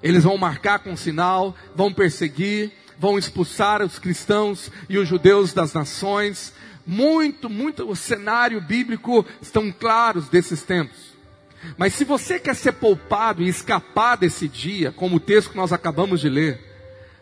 Eles 0.02 0.24
vão 0.24 0.38
marcar 0.38 0.78
com 0.78 0.96
sinal, 0.96 1.54
vão 1.74 1.92
perseguir, 1.92 2.72
vão 2.98 3.18
expulsar 3.18 3.82
os 3.82 3.98
cristãos 3.98 4.70
e 4.88 4.98
os 4.98 5.08
judeus 5.08 5.52
das 5.52 5.72
nações. 5.72 6.52
Muito, 6.86 7.48
muito, 7.48 7.88
o 7.88 7.94
cenário 7.94 8.60
bíblico 8.60 9.24
estão 9.40 9.70
claros 9.70 10.28
desses 10.28 10.62
tempos. 10.62 11.10
Mas 11.76 11.94
se 11.94 12.04
você 12.04 12.38
quer 12.38 12.54
ser 12.54 12.72
poupado 12.72 13.42
e 13.42 13.48
escapar 13.48 14.16
desse 14.16 14.48
dia, 14.48 14.92
como 14.92 15.16
o 15.16 15.20
texto 15.20 15.50
que 15.50 15.56
nós 15.56 15.72
acabamos 15.72 16.20
de 16.20 16.28
ler, 16.28 16.58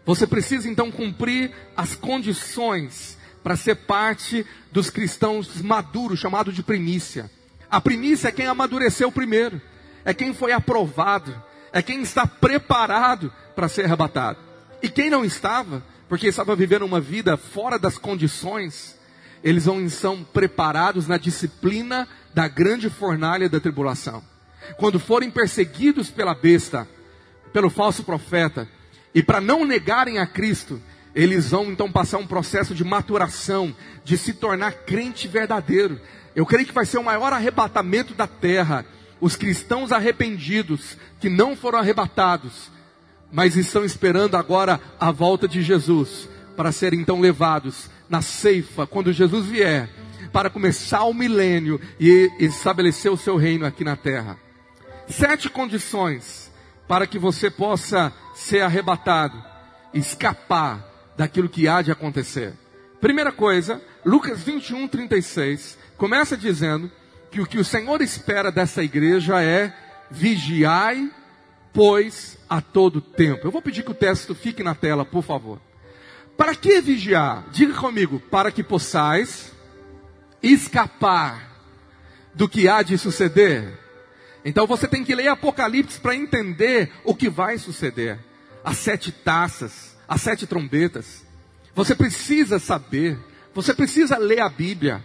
você 0.07 0.27
precisa 0.27 0.69
então 0.69 0.91
cumprir 0.91 1.51
as 1.77 1.95
condições 1.95 3.19
para 3.43 3.57
ser 3.57 3.75
parte 3.75 4.47
dos 4.73 4.91
cristãos 4.91 5.61
maduros, 5.61 6.19
chamado 6.19 6.53
de 6.53 6.63
primícia. 6.63 7.31
A 7.71 7.81
primícia 7.81 8.29
é 8.29 8.33
quem 8.33 8.47
amadureceu 8.47 9.13
primeiro, 9.13 9.61
é 10.05 10.15
quem 10.15 10.33
foi 10.33 10.53
aprovado, 10.53 11.35
é 11.79 11.83
quem 11.83 12.03
está 12.03 12.27
preparado 12.27 13.33
para 13.55 13.69
ser 13.69 13.85
arrebatado. 13.85 14.39
E 14.83 14.89
quem 14.89 15.09
não 15.09 15.25
estava, 15.25 15.83
porque 16.09 16.27
estava 16.27 16.57
vivendo 16.57 16.83
uma 16.83 17.01
vida 17.01 17.37
fora 17.37 17.79
das 17.79 17.97
condições, 17.97 18.99
eles 19.45 19.65
vão 19.67 19.89
são 19.89 20.25
preparados 20.25 21.07
na 21.07 21.17
disciplina 21.17 22.09
da 22.35 22.49
grande 22.49 22.91
fornalha 22.91 23.49
da 23.49 23.61
tribulação. 23.61 24.23
Quando 24.77 24.99
forem 24.99 25.31
perseguidos 25.31 26.11
pela 26.11 26.35
besta, 26.35 26.87
pelo 27.53 27.71
falso 27.71 28.03
profeta, 28.03 28.69
e 29.15 29.23
para 29.23 29.41
não 29.41 29.65
negarem 29.65 30.19
a 30.19 30.27
Cristo, 30.27 30.81
eles 31.15 31.51
vão 31.51 31.67
então 31.67 31.91
passar 31.91 32.19
um 32.19 32.27
processo 32.27 32.75
de 32.75 32.85
maturação, 32.85 33.75
de 34.05 34.19
se 34.19 34.33
tornar 34.33 34.73
crente 34.73 35.27
verdadeiro. 35.27 36.01
Eu 36.35 36.45
creio 36.45 36.67
que 36.67 36.75
vai 36.75 36.87
ser 36.87 36.99
o 36.99 37.05
maior 37.05 37.33
arrebatamento 37.33 38.15
da 38.15 38.27
terra. 38.27 38.85
Os 39.21 39.37
cristãos 39.37 39.93
arrependidos, 39.93 40.97
que 41.21 41.29
não 41.29 41.57
foram 41.57 41.79
arrebatados, 41.79 42.71
mas 43.33 43.57
estão 43.57 43.85
esperando 43.85 44.37
agora 44.37 44.81
a 44.99 45.11
volta 45.11 45.49
de 45.49 45.63
Jesus, 45.63 46.29
para 46.57 46.73
serem 46.73 47.01
então 47.01 47.21
levados 47.21 47.91
na 48.09 48.23
ceifa, 48.23 48.87
quando 48.87 49.13
Jesus 49.13 49.47
vier, 49.47 49.89
para 50.33 50.51
começar 50.51 51.05
o 51.05 51.15
milênio 51.15 51.81
e 51.99 52.31
estabelecer 52.39 53.11
o 53.11 53.17
seu 53.17 53.37
reino 53.37 53.67
aqui 53.67 53.85
na 53.85 53.97
terra. 53.97 54.39
Sete 55.09 55.49
condições 55.49 56.51
para 56.87 57.07
que 57.07 57.19
você 57.19 57.51
possa 57.51 58.13
ser 58.35 58.61
arrebatado, 58.61 59.43
escapar 59.93 60.87
daquilo 61.17 61.49
que 61.49 61.69
há 61.69 61.83
de 61.83 61.91
acontecer. 61.91 62.55
Primeira 63.01 63.31
coisa, 63.31 63.81
Lucas 64.05 64.43
21, 64.43 64.89
36, 64.89 65.79
começa 65.97 66.37
dizendo 66.37 66.91
que 67.31 67.41
o 67.41 67.47
que 67.47 67.59
o 67.59 67.65
Senhor 67.65 68.01
espera 68.01 68.51
dessa 68.51 68.83
igreja 68.83 69.43
é 69.43 69.73
vigiai, 70.11 71.11
pois, 71.73 72.39
a 72.49 72.61
todo 72.61 73.01
tempo. 73.01 73.47
Eu 73.47 73.51
vou 73.51 73.63
pedir 73.63 73.83
que 73.83 73.91
o 73.91 73.95
texto 73.95 74.35
fique 74.35 74.63
na 74.63 74.75
tela, 74.75 75.05
por 75.05 75.23
favor. 75.23 75.61
Para 76.37 76.55
que 76.55 76.81
vigiar? 76.81 77.45
Diga 77.51 77.75
comigo, 77.75 78.21
para 78.31 78.51
que 78.53 78.63
possais 78.63 79.53
escapar 80.43 81.49
do 82.35 82.49
que 82.49 82.69
há 82.69 82.83
de 82.83 82.97
suceder. 82.97 83.77
Então 84.45 84.67
você 84.67 84.87
tem 84.87 85.05
que 85.05 85.15
ler 85.15 85.29
Apocalipse 85.29 85.99
para 85.99 86.15
entender 86.15 86.93
o 87.05 87.15
que 87.15 87.29
vai 87.29 87.59
suceder. 87.59 88.19
As 88.65 88.77
sete 88.77 89.11
taças, 89.11 89.97
as 90.09 90.23
sete 90.23 90.47
trombetas. 90.47 91.25
Você 91.75 91.95
precisa 91.95 92.59
saber, 92.59 93.19
você 93.53 93.75
precisa 93.75 94.17
ler 94.17 94.41
a 94.41 94.49
Bíblia. 94.49 95.05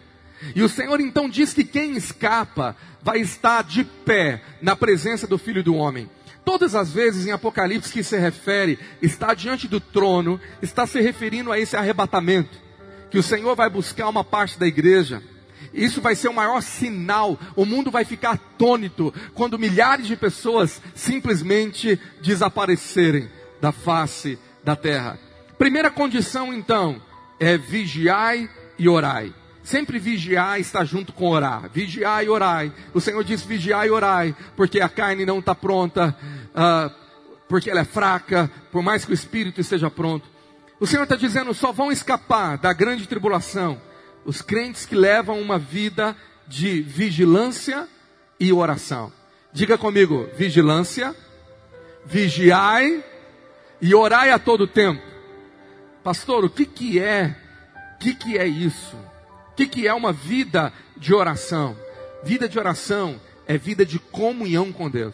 E 0.56 0.62
o 0.62 0.70
Senhor 0.70 1.00
então 1.00 1.30
diz 1.30 1.54
que 1.54 1.64
quem 1.64 1.96
escapa 1.96 2.76
vai 3.02 3.20
estar 3.20 3.64
de 3.64 3.84
pé 3.84 4.42
na 4.62 4.76
presença 4.76 5.28
do 5.28 5.38
Filho 5.38 5.64
do 5.64 5.76
Homem. 5.76 6.10
Todas 6.46 6.76
as 6.76 6.92
vezes 6.92 7.26
em 7.26 7.32
Apocalipse 7.32 7.92
que 7.92 8.04
se 8.04 8.18
refere, 8.18 8.78
está 9.02 9.34
diante 9.34 9.68
do 9.68 9.80
trono, 9.80 10.40
está 10.62 10.86
se 10.86 11.00
referindo 11.00 11.52
a 11.52 11.60
esse 11.60 11.76
arrebatamento, 11.76 12.58
que 13.10 13.18
o 13.18 13.24
Senhor 13.24 13.56
vai 13.56 13.70
buscar 13.70 14.10
uma 14.10 14.24
parte 14.24 14.60
da 14.60 14.68
igreja. 14.68 15.22
Isso 15.74 16.02
vai 16.02 16.16
ser 16.16 16.28
o 16.28 16.34
maior 16.34 16.62
sinal. 16.62 17.40
O 17.56 17.66
mundo 17.66 17.90
vai 17.90 18.04
ficar 18.04 18.32
atônito 18.32 19.14
quando 19.34 19.58
milhares 19.58 20.06
de 20.06 20.16
pessoas 20.16 20.82
simplesmente 20.94 22.00
desaparecerem 22.22 23.30
da 23.62 23.72
face 23.72 24.38
da 24.64 24.76
terra. 24.76 25.18
Primeira 25.58 25.90
condição, 25.90 26.54
então, 26.54 27.02
é 27.40 27.58
vigiai 27.58 28.50
e 28.78 28.90
orai. 28.90 29.34
Sempre 29.64 29.98
vigiar 29.98 30.60
está 30.60 30.84
junto 30.84 31.14
com 31.14 31.30
orar. 31.30 31.70
Vigiar 31.74 32.24
e 32.24 32.30
orai. 32.30 32.72
O 32.94 33.00
Senhor 33.00 33.24
diz 33.24 33.42
vigiar 33.44 33.88
e 33.88 33.90
orai, 33.90 34.36
porque 34.56 34.82
a 34.82 34.90
carne 34.90 35.26
não 35.26 35.40
está 35.40 35.56
pronta, 35.56 36.16
uh, 36.50 36.94
porque 37.48 37.70
ela 37.70 37.80
é 37.80 37.86
fraca, 37.86 38.52
por 38.72 38.84
mais 38.84 39.06
que 39.06 39.12
o 39.12 39.14
espírito 39.14 39.62
esteja 39.62 39.90
pronto. 39.90 40.28
O 40.80 40.86
Senhor 40.86 41.04
está 41.04 41.16
dizendo: 41.16 41.54
só 41.54 41.72
vão 41.72 41.92
escapar 41.92 42.58
da 42.58 42.74
grande 42.74 43.08
tribulação 43.08 43.80
os 44.26 44.42
crentes 44.42 44.86
que 44.86 44.96
levam 44.96 45.40
uma 45.40 45.58
vida 45.58 46.16
de 46.48 46.82
vigilância 46.82 47.88
e 48.40 48.52
oração. 48.52 49.12
Diga 49.52 49.78
comigo: 49.78 50.28
vigilância, 50.36 51.16
vigiai 52.06 53.04
e 53.82 53.94
orai 53.94 54.32
a 54.32 54.40
todo 54.40 54.68
tempo. 54.68 55.02
Pastor, 56.04 56.44
o 56.44 56.50
que, 56.50 56.66
que 56.66 57.00
é? 57.00 57.36
O 57.96 58.00
que, 58.00 58.14
que 58.14 58.38
é 58.38 58.46
isso? 58.46 58.98
O 59.54 59.56
que, 59.56 59.68
que 59.68 59.88
é 59.88 59.94
uma 59.94 60.12
vida 60.12 60.74
de 60.98 61.14
oração? 61.14 61.78
Vida 62.24 62.50
de 62.50 62.58
oração 62.58 63.22
é 63.46 63.56
vida 63.56 63.86
de 63.86 64.00
comunhão 64.00 64.72
com 64.72 64.90
Deus. 64.90 65.14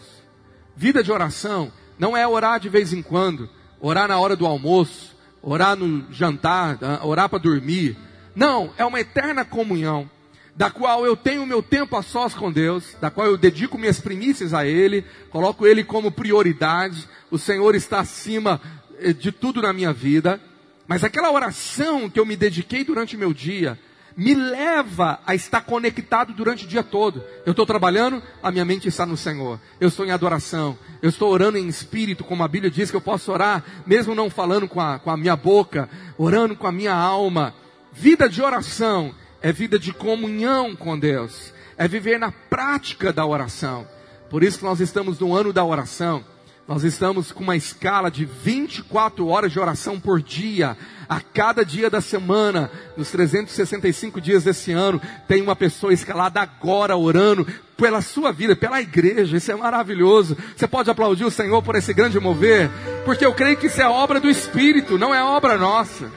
Vida 0.78 1.04
de 1.04 1.12
oração 1.12 1.74
não 2.00 2.16
é 2.16 2.26
orar 2.26 2.58
de 2.58 2.70
vez 2.70 2.94
em 2.94 3.02
quando, 3.02 3.50
orar 3.82 4.08
na 4.08 4.18
hora 4.18 4.38
do 4.38 4.46
almoço, 4.46 5.14
orar 5.42 5.76
no 5.76 6.06
jantar, 6.14 6.78
ah, 6.82 7.06
orar 7.06 7.28
para 7.28 7.38
dormir. 7.38 7.98
Não, 8.34 8.72
é 8.78 8.86
uma 8.86 9.02
eterna 9.02 9.44
comunhão, 9.44 10.10
da 10.56 10.72
qual 10.72 11.06
eu 11.06 11.18
tenho 11.18 11.46
meu 11.46 11.62
tempo 11.62 11.98
a 11.98 12.02
sós 12.02 12.34
com 12.34 12.50
Deus, 12.50 12.96
da 13.02 13.12
qual 13.12 13.28
eu 13.28 13.36
dedico 13.36 13.78
minhas 13.78 14.00
primícias 14.00 14.54
a 14.54 14.66
Ele, 14.66 15.04
coloco 15.30 15.68
Ele 15.68 15.84
como 15.84 16.14
prioridade, 16.14 17.10
o 17.30 17.38
Senhor 17.38 17.76
está 17.76 18.00
acima 18.00 18.62
eh, 19.00 19.12
de 19.12 19.34
tudo 19.34 19.62
na 19.62 19.74
minha 19.74 19.92
vida, 19.92 20.40
mas 20.88 21.04
aquela 21.04 21.30
oração 21.30 22.10
que 22.10 22.18
eu 22.18 22.26
me 22.26 22.38
dediquei 22.38 22.86
durante 22.86 23.18
o 23.18 23.20
meu 23.20 23.34
dia, 23.34 23.78
me 24.20 24.36
leva 24.36 25.22
a 25.26 25.34
estar 25.34 25.62
conectado 25.62 26.34
durante 26.34 26.66
o 26.66 26.68
dia 26.68 26.84
todo. 26.84 27.24
Eu 27.46 27.52
estou 27.52 27.66
trabalhando, 27.66 28.22
a 28.44 28.52
minha 28.52 28.66
mente 28.66 28.86
está 28.86 29.06
no 29.06 29.16
Senhor. 29.16 29.58
Eu 29.80 29.88
estou 29.88 30.06
em 30.06 30.12
adoração. 30.12 30.78
Eu 31.02 31.10
estou 31.10 31.32
orando 31.32 31.58
em 31.58 31.70
espírito, 31.70 32.26
como 32.26 32.44
a 32.44 32.48
Bíblia 32.50 32.70
diz 32.70 32.92
que 32.92 32.98
eu 32.98 33.02
posso 33.02 33.32
orar, 33.32 33.64
mesmo 33.88 34.14
não 34.14 34.30
falando 34.30 34.68
com 34.68 34.82
a, 34.82 35.00
com 35.00 35.10
a 35.10 35.16
minha 35.16 35.38
boca, 35.38 35.90
orando 36.18 36.54
com 36.54 36.68
a 36.68 36.72
minha 36.72 36.94
alma. 36.94 37.56
Vida 37.94 38.28
de 38.28 38.42
oração 38.42 39.16
é 39.42 39.54
vida 39.54 39.80
de 39.80 39.94
comunhão 39.94 40.76
com 40.76 41.00
Deus. 41.00 41.54
É 41.78 41.88
viver 41.88 42.20
na 42.20 42.30
prática 42.30 43.14
da 43.14 43.26
oração. 43.26 43.88
Por 44.30 44.44
isso 44.44 44.60
que 44.60 44.66
nós 44.66 44.82
estamos 44.82 45.18
no 45.18 45.34
ano 45.34 45.54
da 45.54 45.64
oração. 45.64 46.26
Nós 46.70 46.84
estamos 46.84 47.32
com 47.32 47.44
uma 47.44 47.56
escala 47.56 48.12
de 48.12 48.26
24 48.26 49.28
horas 49.28 49.52
de 49.52 49.60
oração 49.60 50.00
por 50.00 50.22
dia. 50.22 50.78
A 51.10 51.20
cada 51.20 51.66
dia 51.66 51.90
da 51.90 52.00
semana, 52.00 52.70
nos 52.96 53.10
365 53.10 54.22
dias 54.22 54.44
desse 54.44 54.72
ano, 54.72 55.02
tem 55.28 55.42
uma 55.42 55.56
pessoa 55.56 55.92
escalada 55.92 56.40
agora 56.40 56.96
orando 56.96 57.44
pela 57.76 58.02
sua 58.02 58.32
vida, 58.32 58.56
pela 58.56 58.80
igreja. 58.80 59.36
Isso 59.36 59.52
é 59.52 59.56
maravilhoso. 59.56 60.38
Você 60.56 60.68
pode 60.68 60.92
aplaudir 60.92 61.26
o 61.26 61.32
Senhor 61.32 61.60
por 61.64 61.76
esse 61.76 61.92
grande 61.92 62.20
mover, 62.20 62.70
porque 63.04 63.26
eu 63.26 63.34
creio 63.34 63.58
que 63.58 63.66
isso 63.66 63.82
é 63.82 63.90
obra 63.90 64.20
do 64.20 64.30
Espírito, 64.30 65.00
não 65.00 65.12
é 65.12 65.24
obra 65.24 65.58
nossa. 65.58 66.12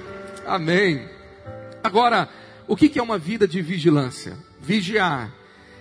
Amém. 0.47 1.09
Agora, 1.83 2.29
o 2.69 2.77
que 2.77 2.99
é 2.99 3.03
uma 3.03 3.17
vida 3.17 3.49
de 3.49 3.63
vigilância? 3.63 4.37
Vigiar 4.61 5.33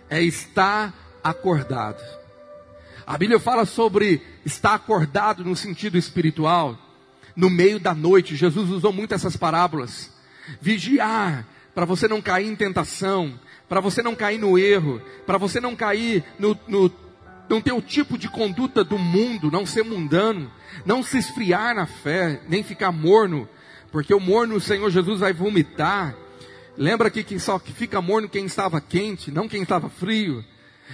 é 0.09 0.21
estar 0.21 0.93
acordado. 1.21 2.20
A 3.05 3.17
Bíblia 3.17 3.39
fala 3.39 3.65
sobre 3.65 4.22
estar 4.46 4.74
acordado 4.74 5.43
no 5.43 5.55
sentido 5.55 5.98
espiritual, 5.98 6.77
no 7.36 7.50
meio 7.50 7.79
da 7.79 7.93
noite. 7.93 8.36
Jesus 8.36 8.70
usou 8.70 8.93
muito 8.93 9.13
essas 9.13 9.36
parábolas. 9.36 10.12
Vigiar, 10.62 11.48
para 11.74 11.86
você 11.86 12.08
não 12.08 12.22
cair 12.22 12.48
em 12.48 12.55
tentação, 12.55 13.39
para 13.67 13.79
você 13.79 14.01
não 14.01 14.15
cair 14.15 14.38
no 14.38 14.58
erro, 14.58 15.01
para 15.25 15.38
você 15.38 15.60
não 15.60 15.75
cair 15.75 16.24
no, 16.38 16.58
no, 16.67 16.91
não 17.50 17.62
ter 17.62 17.72
o 17.72 17.81
tipo 17.81 18.17
de 18.17 18.29
conduta 18.29 18.84
do 18.84 18.98
mundo, 18.98 19.51
não 19.51 19.65
ser 19.65 19.84
mundano, 19.84 20.51
não 20.86 21.01
se 21.01 21.17
esfriar 21.17 21.75
na 21.75 21.86
fé, 21.86 22.41
nem 22.48 22.63
ficar 22.63 22.91
morno, 22.91 23.48
porque 23.91 24.13
o 24.13 24.20
morno 24.20 24.55
o 24.55 24.62
Senhor 24.62 24.89
Jesus 24.89 25.20
vai 25.20 25.34
vomitar. 25.34 26.15
Lembra 26.77 27.10
que, 27.10 27.24
que 27.24 27.39
só 27.39 27.60
fica 27.60 28.01
morno 28.01 28.29
quem 28.29 28.46
estava 28.46 28.79
quente, 28.79 29.31
não 29.31 29.48
quem 29.48 29.63
estava 29.63 29.89
frio. 29.89 30.43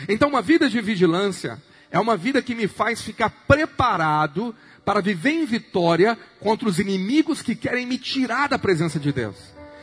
Então, 0.08 0.30
uma 0.30 0.42
vida 0.42 0.70
de 0.70 0.82
vigilância 0.82 1.62
é 1.92 2.00
uma 2.00 2.18
vida 2.18 2.42
que 2.42 2.56
me 2.56 2.68
faz 2.68 3.02
ficar 3.02 3.30
preparado 3.48 4.54
para 4.84 5.02
viver 5.02 5.32
em 5.32 5.46
vitória 5.46 6.18
contra 6.40 6.68
os 6.68 6.80
inimigos 6.80 7.42
que 7.42 7.56
querem 7.56 7.86
me 7.86 7.98
tirar 7.98 8.48
da 8.48 8.60
presença 8.60 9.00
de 9.00 9.12
Deus. 9.12 9.36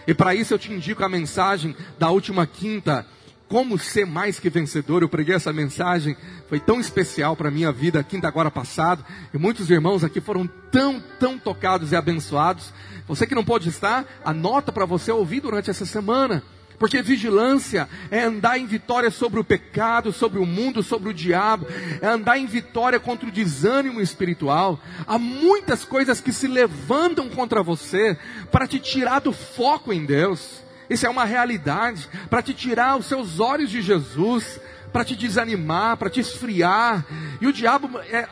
E 0.07 0.15
para 0.15 0.35
isso 0.35 0.53
eu 0.53 0.59
te 0.59 0.73
indico 0.73 1.05
a 1.05 1.09
mensagem 1.09 1.75
da 1.99 2.11
última 2.11 2.47
quinta, 2.47 3.07
como 3.49 3.79
ser 3.79 4.07
mais 4.07 4.39
que 4.39 4.51
vencedor. 4.51 5.03
Eu 5.03 5.09
preguei 5.09 5.35
essa 5.35 5.53
mensagem, 5.53 6.17
foi 6.49 6.61
tão 6.61 6.81
especial 6.81 7.37
para 7.37 7.49
a 7.49 7.53
minha 7.53 7.73
vida, 7.73 8.03
quinta 8.03 8.29
agora 8.29 8.51
passado, 8.51 9.05
e 9.33 9.39
muitos 9.39 9.71
irmãos 9.71 10.05
aqui 10.05 10.21
foram 10.21 10.47
tão, 10.71 11.03
tão 11.19 11.39
tocados 11.39 11.93
e 11.93 11.97
abençoados. 11.97 12.73
Você 13.07 13.27
que 13.27 13.35
não 13.35 13.45
pode 13.45 13.69
estar, 13.69 14.07
anota 14.25 14.73
para 14.73 14.87
você 14.87 15.11
ouvir 15.11 15.41
durante 15.41 15.71
essa 15.71 15.87
semana. 15.87 16.43
Porque 16.79 17.03
vigilância 17.03 17.89
é 18.11 18.23
andar 18.23 18.59
em 18.59 18.67
vitória 18.67 19.11
sobre 19.11 19.41
o 19.41 19.45
pecado, 19.45 20.13
sobre 20.13 20.39
o 20.39 20.47
mundo, 20.47 20.83
sobre 20.83 21.09
o 21.09 21.15
diabo, 21.15 21.67
é 22.01 22.07
andar 22.07 22.39
em 22.39 22.47
vitória 22.47 22.99
contra 22.99 23.29
o 23.29 23.33
desânimo 23.33 24.01
espiritual. 24.01 24.81
Há 25.07 25.19
muitas 25.19 25.85
coisas 25.85 26.21
que 26.21 26.33
se 26.33 26.49
levantam 26.49 27.29
contra 27.29 27.63
você 27.63 28.17
para 28.51 28.67
te 28.67 28.79
tirar 28.79 29.21
do 29.21 29.33
foco 29.33 29.93
em 29.93 30.05
Deus. 30.05 30.63
Isso 30.89 31.07
é 31.07 31.09
uma 31.09 31.25
realidade, 31.25 32.09
para 32.29 32.43
te 32.43 32.53
tirar 32.53 32.97
os 32.97 33.07
seus 33.07 33.41
olhos 33.41 33.71
de 33.71 33.81
Jesus, 33.81 34.61
para 34.95 35.05
te 35.05 35.17
desanimar, 35.17 35.97
para 35.97 36.09
te 36.09 36.21
esfriar. 36.21 37.05
E 37.41 37.49
o 37.49 37.53
diabo 37.53 37.99
é, 37.99 38.29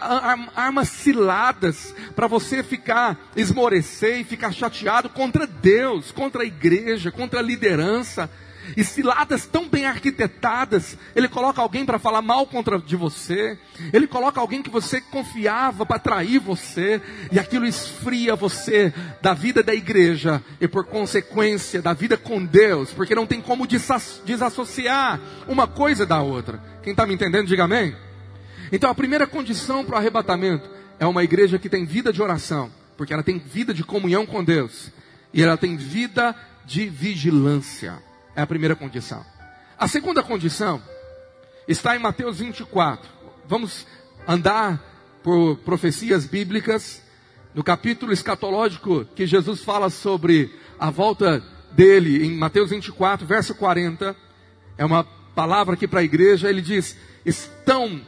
arma 0.54 0.84
ciladas 0.84 1.92
para 2.14 2.28
você 2.28 2.62
ficar 2.62 3.18
esmorecer 3.34 4.20
e 4.20 4.24
ficar 4.24 4.52
chateado 4.52 5.08
contra 5.08 5.44
Deus, 5.44 6.12
contra 6.12 6.44
a 6.44 6.46
igreja, 6.46 7.10
contra 7.10 7.40
a 7.40 7.42
liderança 7.42 8.30
e 8.76 8.84
ciladas 8.84 9.46
tão 9.46 9.68
bem 9.68 9.86
arquitetadas. 9.86 10.96
Ele 11.14 11.28
coloca 11.28 11.60
alguém 11.60 11.84
para 11.84 11.98
falar 11.98 12.22
mal 12.22 12.46
contra 12.46 12.78
de 12.78 12.96
você. 12.96 13.58
Ele 13.92 14.06
coloca 14.06 14.40
alguém 14.40 14.62
que 14.62 14.70
você 14.70 15.00
confiava 15.00 15.84
para 15.84 15.98
trair 15.98 16.38
você. 16.38 17.00
E 17.30 17.38
aquilo 17.38 17.66
esfria 17.66 18.34
você 18.34 18.92
da 19.20 19.34
vida 19.34 19.62
da 19.62 19.74
igreja 19.74 20.42
e 20.60 20.68
por 20.68 20.84
consequência 20.84 21.82
da 21.82 21.92
vida 21.92 22.16
com 22.16 22.44
Deus, 22.44 22.90
porque 22.90 23.14
não 23.14 23.26
tem 23.26 23.40
como 23.40 23.66
desassociar 23.66 25.20
uma 25.48 25.66
coisa 25.66 26.06
da 26.06 26.20
outra. 26.20 26.62
Quem 26.82 26.92
está 26.92 27.06
me 27.06 27.14
entendendo, 27.14 27.46
diga 27.46 27.64
amém. 27.64 27.94
Então 28.70 28.90
a 28.90 28.94
primeira 28.94 29.26
condição 29.26 29.84
para 29.84 29.96
o 29.96 29.98
arrebatamento 29.98 30.68
é 30.98 31.06
uma 31.06 31.22
igreja 31.22 31.58
que 31.58 31.68
tem 31.68 31.84
vida 31.84 32.12
de 32.12 32.22
oração, 32.22 32.70
porque 32.96 33.12
ela 33.12 33.22
tem 33.22 33.38
vida 33.38 33.74
de 33.74 33.84
comunhão 33.84 34.24
com 34.24 34.42
Deus 34.42 34.90
e 35.32 35.42
ela 35.42 35.56
tem 35.56 35.76
vida 35.76 36.34
de 36.64 36.86
vigilância. 36.86 38.11
É 38.34 38.42
a 38.42 38.46
primeira 38.46 38.74
condição. 38.74 39.24
A 39.78 39.86
segunda 39.86 40.22
condição 40.22 40.82
está 41.68 41.94
em 41.94 41.98
Mateus 41.98 42.38
24. 42.38 43.08
Vamos 43.46 43.86
andar 44.26 44.80
por 45.22 45.56
profecias 45.58 46.24
bíblicas 46.24 47.02
no 47.54 47.62
capítulo 47.62 48.12
escatológico 48.12 49.04
que 49.14 49.26
Jesus 49.26 49.62
fala 49.62 49.90
sobre 49.90 50.50
a 50.78 50.90
volta 50.90 51.42
dele 51.72 52.24
em 52.24 52.36
Mateus 52.36 52.70
24, 52.70 53.26
verso 53.26 53.54
40. 53.54 54.16
É 54.78 54.84
uma 54.84 55.04
palavra 55.34 55.74
aqui 55.74 55.86
para 55.86 56.00
a 56.00 56.04
igreja. 56.04 56.48
Ele 56.48 56.62
diz: 56.62 56.96
Estão, 57.24 58.00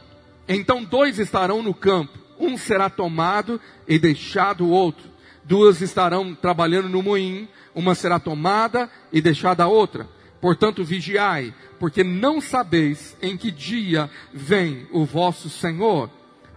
então 0.47 0.83
dois 0.83 1.19
estarão 1.19 1.61
no 1.61 1.73
campo, 1.73 2.17
um 2.39 2.57
será 2.57 2.89
tomado 2.89 3.61
e 3.87 3.99
deixado 3.99 4.65
o 4.65 4.69
outro. 4.69 5.14
Duas 5.45 5.79
estarão 5.79 6.33
trabalhando 6.33 6.89
no 6.89 7.03
moinho, 7.03 7.47
uma 7.73 7.93
será 7.93 8.19
tomada 8.19 8.89
e 9.13 9.21
deixada 9.21 9.63
a 9.63 9.67
outra. 9.67 10.09
Portanto, 10.41 10.83
vigiai, 10.83 11.53
porque 11.79 12.03
não 12.03 12.41
sabeis 12.41 13.15
em 13.21 13.37
que 13.37 13.51
dia 13.51 14.09
vem 14.33 14.87
o 14.91 15.05
vosso 15.05 15.49
Senhor. 15.49 16.09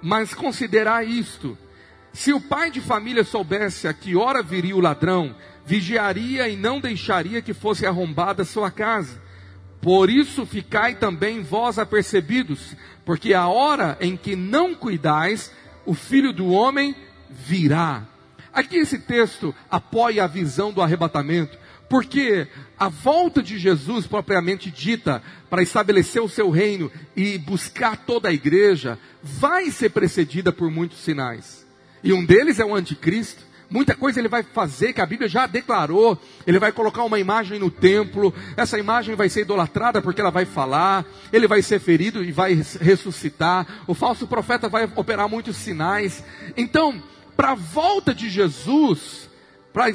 Mas 0.02 0.32
considerai 0.32 1.04
isto: 1.06 1.56
se 2.12 2.32
o 2.32 2.40
pai 2.40 2.70
de 2.70 2.80
família 2.80 3.24
soubesse 3.24 3.86
a 3.86 3.92
que 3.92 4.16
hora 4.16 4.42
viria 4.42 4.74
o 4.74 4.80
ladrão, 4.80 5.34
vigiaria 5.66 6.48
e 6.48 6.56
não 6.56 6.80
deixaria 6.80 7.42
que 7.42 7.52
fosse 7.52 7.86
arrombada 7.86 8.44
sua 8.44 8.70
casa. 8.70 9.20
Por 9.82 10.08
isso 10.08 10.46
ficai 10.46 10.94
também 10.94 11.42
vós 11.42 11.78
apercebidos, 11.78 12.74
porque 13.04 13.34
a 13.34 13.46
hora 13.46 13.98
em 14.00 14.16
que 14.16 14.34
não 14.34 14.74
cuidais, 14.74 15.52
o 15.84 15.94
filho 15.94 16.32
do 16.32 16.48
homem 16.48 16.96
virá. 17.30 18.02
Aqui 18.58 18.78
esse 18.78 18.98
texto 18.98 19.54
apoia 19.70 20.24
a 20.24 20.26
visão 20.26 20.72
do 20.72 20.82
arrebatamento, 20.82 21.56
porque 21.88 22.48
a 22.76 22.88
volta 22.88 23.40
de 23.40 23.56
Jesus, 23.56 24.04
propriamente 24.04 24.68
dita, 24.68 25.22
para 25.48 25.62
estabelecer 25.62 26.20
o 26.20 26.28
seu 26.28 26.50
reino 26.50 26.90
e 27.14 27.38
buscar 27.38 27.96
toda 27.96 28.28
a 28.28 28.32
igreja, 28.32 28.98
vai 29.22 29.70
ser 29.70 29.90
precedida 29.90 30.50
por 30.50 30.72
muitos 30.72 30.98
sinais. 30.98 31.64
E 32.02 32.12
um 32.12 32.24
deles 32.24 32.58
é 32.58 32.64
o 32.64 32.74
anticristo. 32.74 33.44
Muita 33.70 33.94
coisa 33.94 34.18
ele 34.18 34.26
vai 34.26 34.42
fazer 34.42 34.92
que 34.92 35.00
a 35.00 35.06
Bíblia 35.06 35.28
já 35.28 35.46
declarou. 35.46 36.20
Ele 36.44 36.58
vai 36.58 36.72
colocar 36.72 37.04
uma 37.04 37.20
imagem 37.20 37.60
no 37.60 37.70
templo. 37.70 38.34
Essa 38.56 38.76
imagem 38.76 39.14
vai 39.14 39.28
ser 39.28 39.42
idolatrada 39.42 40.02
porque 40.02 40.20
ela 40.20 40.32
vai 40.32 40.46
falar. 40.46 41.06
Ele 41.32 41.46
vai 41.46 41.62
ser 41.62 41.78
ferido 41.78 42.24
e 42.24 42.32
vai 42.32 42.60
ressuscitar. 42.80 43.84
O 43.86 43.94
falso 43.94 44.26
profeta 44.26 44.68
vai 44.68 44.90
operar 44.96 45.28
muitos 45.28 45.56
sinais. 45.56 46.24
Então, 46.56 47.00
para 47.38 47.52
a 47.52 47.54
volta 47.54 48.12
de 48.12 48.28
Jesus, 48.28 49.30
para 49.72 49.90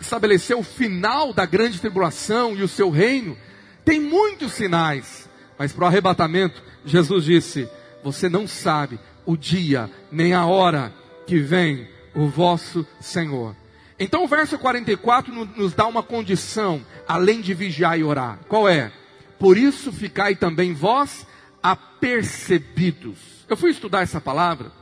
estabelecer 0.00 0.56
o 0.56 0.62
final 0.62 1.30
da 1.30 1.44
grande 1.44 1.78
tribulação 1.78 2.56
e 2.56 2.62
o 2.62 2.68
seu 2.68 2.88
reino, 2.88 3.36
tem 3.84 4.00
muitos 4.00 4.54
sinais. 4.54 5.28
Mas 5.58 5.74
para 5.74 5.84
o 5.84 5.86
arrebatamento, 5.88 6.62
Jesus 6.86 7.26
disse: 7.26 7.68
Você 8.02 8.30
não 8.30 8.48
sabe 8.48 8.98
o 9.26 9.36
dia 9.36 9.90
nem 10.10 10.32
a 10.32 10.46
hora 10.46 10.90
que 11.26 11.38
vem 11.38 11.86
o 12.14 12.28
vosso 12.28 12.86
Senhor. 12.98 13.54
Então 14.00 14.24
o 14.24 14.28
verso 14.28 14.58
44 14.58 15.34
nos 15.54 15.74
dá 15.74 15.86
uma 15.86 16.02
condição, 16.02 16.80
além 17.06 17.42
de 17.42 17.52
vigiar 17.52 17.98
e 17.98 18.04
orar. 18.04 18.38
Qual 18.48 18.66
é? 18.66 18.90
Por 19.38 19.58
isso 19.58 19.92
ficai 19.92 20.34
também 20.34 20.72
vós 20.72 21.26
apercebidos. 21.62 23.44
Eu 23.46 23.56
fui 23.56 23.70
estudar 23.70 24.00
essa 24.00 24.20
palavra, 24.20 24.72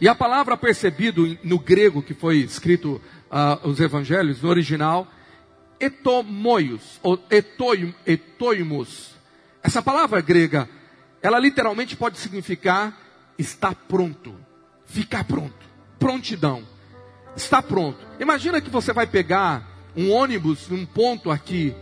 e 0.00 0.08
a 0.08 0.14
palavra 0.14 0.54
apercebido 0.54 1.38
no 1.42 1.58
grego, 1.58 2.02
que 2.02 2.14
foi 2.14 2.38
escrito 2.38 3.00
uh, 3.30 3.68
os 3.68 3.80
evangelhos, 3.80 4.42
no 4.42 4.48
original, 4.48 5.06
etomoios, 5.80 6.98
ou 7.02 7.22
etoim, 7.30 7.94
etoimos. 8.06 9.14
Essa 9.62 9.82
palavra 9.82 10.20
grega, 10.20 10.68
ela 11.22 11.38
literalmente 11.38 11.96
pode 11.96 12.18
significar 12.18 12.96
estar 13.38 13.74
pronto, 13.74 14.34
ficar 14.86 15.24
pronto, 15.24 15.66
prontidão, 15.98 16.62
está 17.36 17.60
pronto. 17.62 17.98
Imagina 18.18 18.60
que 18.60 18.70
você 18.70 18.92
vai 18.92 19.06
pegar 19.06 19.90
um 19.96 20.10
ônibus 20.10 20.68
num 20.68 20.86
ponto 20.86 21.30
aqui, 21.30 21.74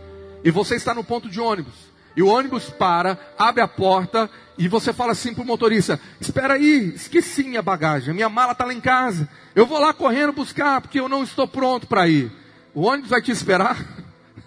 e 0.43 0.51
você 0.51 0.75
está 0.75 0.93
no 0.93 1.03
ponto 1.03 1.29
de 1.29 1.39
ônibus. 1.39 1.94
E 2.15 2.23
o 2.23 2.27
ônibus 2.27 2.69
para, 2.69 3.19
abre 3.37 3.61
a 3.61 3.67
porta 3.67 4.29
e 4.57 4.67
você 4.67 4.93
fala 4.93 5.11
assim 5.11 5.33
para 5.33 5.43
o 5.43 5.45
motorista: 5.45 5.99
Espera 6.19 6.53
aí, 6.53 6.93
esqueci 6.95 7.43
minha 7.43 7.61
bagagem, 7.61 8.13
minha 8.13 8.29
mala 8.29 8.53
está 8.53 8.65
lá 8.65 8.73
em 8.73 8.79
casa. 8.79 9.27
Eu 9.53 9.65
vou 9.65 9.79
lá 9.79 9.93
correndo 9.93 10.31
buscar 10.31 10.79
porque 10.79 10.99
eu 10.99 11.09
não 11.09 11.23
estou 11.23 11.47
pronto 11.47 11.87
para 11.87 12.07
ir. 12.07 12.31
O 12.73 12.83
ônibus 12.83 13.09
vai 13.09 13.21
te 13.21 13.31
esperar? 13.31 13.77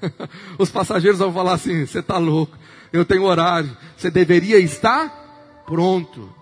Os 0.58 0.70
passageiros 0.70 1.18
vão 1.18 1.32
falar 1.32 1.54
assim: 1.54 1.84
Você 1.84 1.98
está 1.98 2.16
louco, 2.16 2.56
eu 2.92 3.04
tenho 3.04 3.24
horário, 3.24 3.76
você 3.96 4.10
deveria 4.10 4.58
estar 4.58 5.62
pronto. 5.66 6.34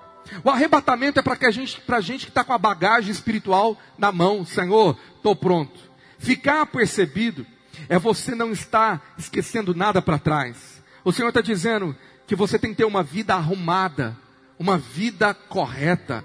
O 0.45 0.51
arrebatamento 0.51 1.19
é 1.19 1.23
para 1.23 1.37
a 1.41 1.51
gente, 1.51 1.81
gente 2.01 2.25
que 2.25 2.31
está 2.31 2.45
com 2.45 2.53
a 2.53 2.59
bagagem 2.59 3.11
espiritual 3.11 3.77
na 3.99 4.13
mão: 4.13 4.45
Senhor, 4.45 4.97
estou 5.17 5.35
pronto. 5.35 5.79
Ficar 6.19 6.63
apercebido 6.63 7.45
é 7.89 7.99
você 7.99 8.35
não 8.35 8.53
estar 8.53 9.15
esquecendo 9.19 9.75
nada 9.75 10.01
para 10.01 10.19
trás. 10.19 10.76
O 11.07 11.13
Senhor 11.13 11.29
está 11.29 11.41
dizendo 11.41 11.95
que 12.27 12.35
você 12.35 12.59
tem 12.59 12.73
que 12.73 12.79
ter 12.79 12.85
uma 12.85 13.01
vida 13.01 13.33
arrumada, 13.33 14.17
uma 14.59 14.77
vida 14.77 15.33
correta. 15.33 16.25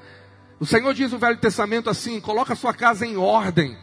O 0.60 0.66
Senhor 0.66 0.92
diz 0.92 1.12
no 1.12 1.20
Velho 1.20 1.38
Testamento 1.38 1.88
assim: 1.88 2.20
coloca 2.20 2.54
a 2.54 2.56
sua 2.56 2.74
casa 2.74 3.06
em 3.06 3.16
ordem. 3.16 3.78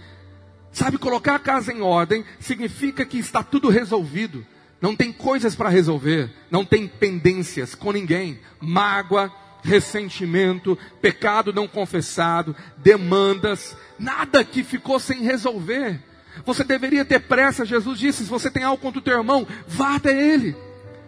Sabe, 0.72 0.98
colocar 0.98 1.36
a 1.36 1.38
casa 1.38 1.72
em 1.72 1.80
ordem 1.82 2.24
significa 2.40 3.06
que 3.06 3.16
está 3.16 3.44
tudo 3.44 3.68
resolvido. 3.68 4.44
Não 4.80 4.96
tem 4.96 5.12
coisas 5.12 5.54
para 5.54 5.68
resolver, 5.68 6.32
não 6.50 6.64
tem 6.64 6.88
pendências 6.88 7.76
com 7.76 7.92
ninguém, 7.92 8.40
mágoa, 8.60 9.32
ressentimento, 9.62 10.76
pecado 11.00 11.52
não 11.52 11.68
confessado, 11.68 12.56
demandas, 12.76 13.76
nada 14.00 14.44
que 14.44 14.64
ficou 14.64 14.98
sem 14.98 15.22
resolver. 15.22 16.02
Você 16.44 16.64
deveria 16.64 17.04
ter 17.04 17.20
pressa, 17.20 17.64
Jesus 17.64 18.00
disse, 18.00 18.24
se 18.24 18.30
você 18.30 18.50
tem 18.50 18.64
algo 18.64 18.82
contra 18.82 18.98
o 18.98 19.02
teu 19.02 19.16
irmão, 19.16 19.46
vá 19.64 19.94
até 19.94 20.32
ele. 20.32 20.56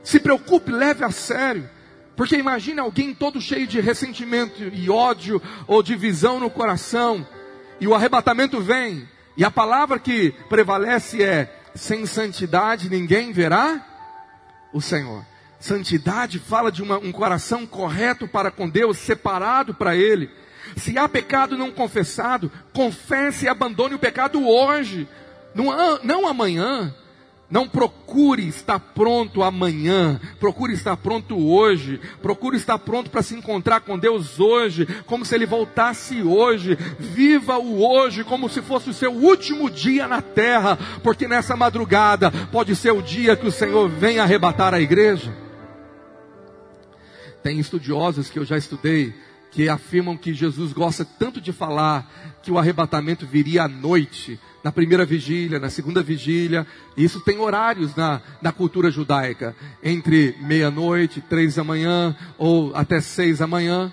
Se 0.02 0.18
preocupe, 0.18 0.70
leve 0.70 1.04
a 1.04 1.10
sério. 1.10 1.68
Porque 2.16 2.36
imagine 2.36 2.80
alguém 2.80 3.14
todo 3.14 3.40
cheio 3.40 3.66
de 3.66 3.80
ressentimento 3.80 4.62
e 4.62 4.90
ódio 4.90 5.40
ou 5.66 5.82
divisão 5.82 6.38
no 6.38 6.50
coração, 6.50 7.26
e 7.80 7.88
o 7.88 7.94
arrebatamento 7.94 8.60
vem, 8.60 9.08
e 9.38 9.44
a 9.44 9.50
palavra 9.50 9.98
que 9.98 10.34
prevalece 10.48 11.22
é: 11.22 11.50
sem 11.74 12.04
santidade 12.04 12.90
ninguém 12.90 13.32
verá 13.32 13.86
o 14.72 14.82
Senhor. 14.82 15.24
Santidade 15.58 16.38
fala 16.38 16.70
de 16.70 16.82
uma, 16.82 16.98
um 16.98 17.10
coração 17.10 17.66
correto 17.66 18.28
para 18.28 18.50
com 18.50 18.68
Deus, 18.68 18.98
separado 18.98 19.74
para 19.74 19.96
Ele. 19.96 20.30
Se 20.76 20.98
há 20.98 21.08
pecado 21.08 21.56
não 21.56 21.70
confessado, 21.70 22.52
confesse 22.74 23.46
e 23.46 23.48
abandone 23.48 23.94
o 23.94 23.98
pecado 23.98 24.46
hoje, 24.46 25.08
não, 25.54 25.98
não 26.02 26.26
amanhã. 26.26 26.94
Não 27.50 27.68
procure 27.68 28.46
estar 28.46 28.78
pronto 28.78 29.42
amanhã, 29.42 30.20
procure 30.38 30.72
estar 30.72 30.96
pronto 30.96 31.36
hoje, 31.36 32.00
procure 32.22 32.56
estar 32.56 32.78
pronto 32.78 33.10
para 33.10 33.22
se 33.22 33.34
encontrar 33.34 33.80
com 33.80 33.98
Deus 33.98 34.38
hoje, 34.38 34.86
como 35.04 35.24
se 35.24 35.34
Ele 35.34 35.46
voltasse 35.46 36.22
hoje. 36.22 36.78
Viva 36.98 37.58
o 37.58 37.84
hoje 37.84 38.22
como 38.22 38.48
se 38.48 38.62
fosse 38.62 38.90
o 38.90 38.94
seu 38.94 39.12
último 39.12 39.68
dia 39.68 40.06
na 40.06 40.22
terra, 40.22 40.78
porque 41.02 41.26
nessa 41.26 41.56
madrugada 41.56 42.30
pode 42.52 42.76
ser 42.76 42.92
o 42.92 43.02
dia 43.02 43.34
que 43.34 43.48
o 43.48 43.52
Senhor 43.52 43.88
vem 43.88 44.20
arrebatar 44.20 44.72
a 44.72 44.80
igreja. 44.80 45.34
Tem 47.42 47.58
estudiosos 47.58 48.30
que 48.30 48.38
eu 48.38 48.44
já 48.44 48.56
estudei 48.56 49.12
que 49.50 49.68
afirmam 49.68 50.16
que 50.16 50.32
Jesus 50.32 50.72
gosta 50.72 51.04
tanto 51.04 51.40
de 51.40 51.52
falar 51.52 52.38
que 52.42 52.50
o 52.50 52.58
arrebatamento 52.58 53.26
viria 53.26 53.64
à 53.64 53.68
noite 53.68 54.38
na 54.62 54.70
primeira 54.70 55.04
vigília, 55.04 55.58
na 55.58 55.70
segunda 55.70 56.02
vigília. 56.02 56.66
Isso 56.96 57.20
tem 57.20 57.38
horários 57.38 57.94
na, 57.96 58.20
na 58.40 58.52
cultura 58.52 58.90
judaica, 58.90 59.56
entre 59.82 60.36
meia-noite, 60.40 61.20
três 61.20 61.56
da 61.56 61.64
manhã, 61.64 62.16
ou 62.38 62.74
até 62.74 63.00
seis 63.00 63.38
da 63.38 63.46
manhã, 63.46 63.92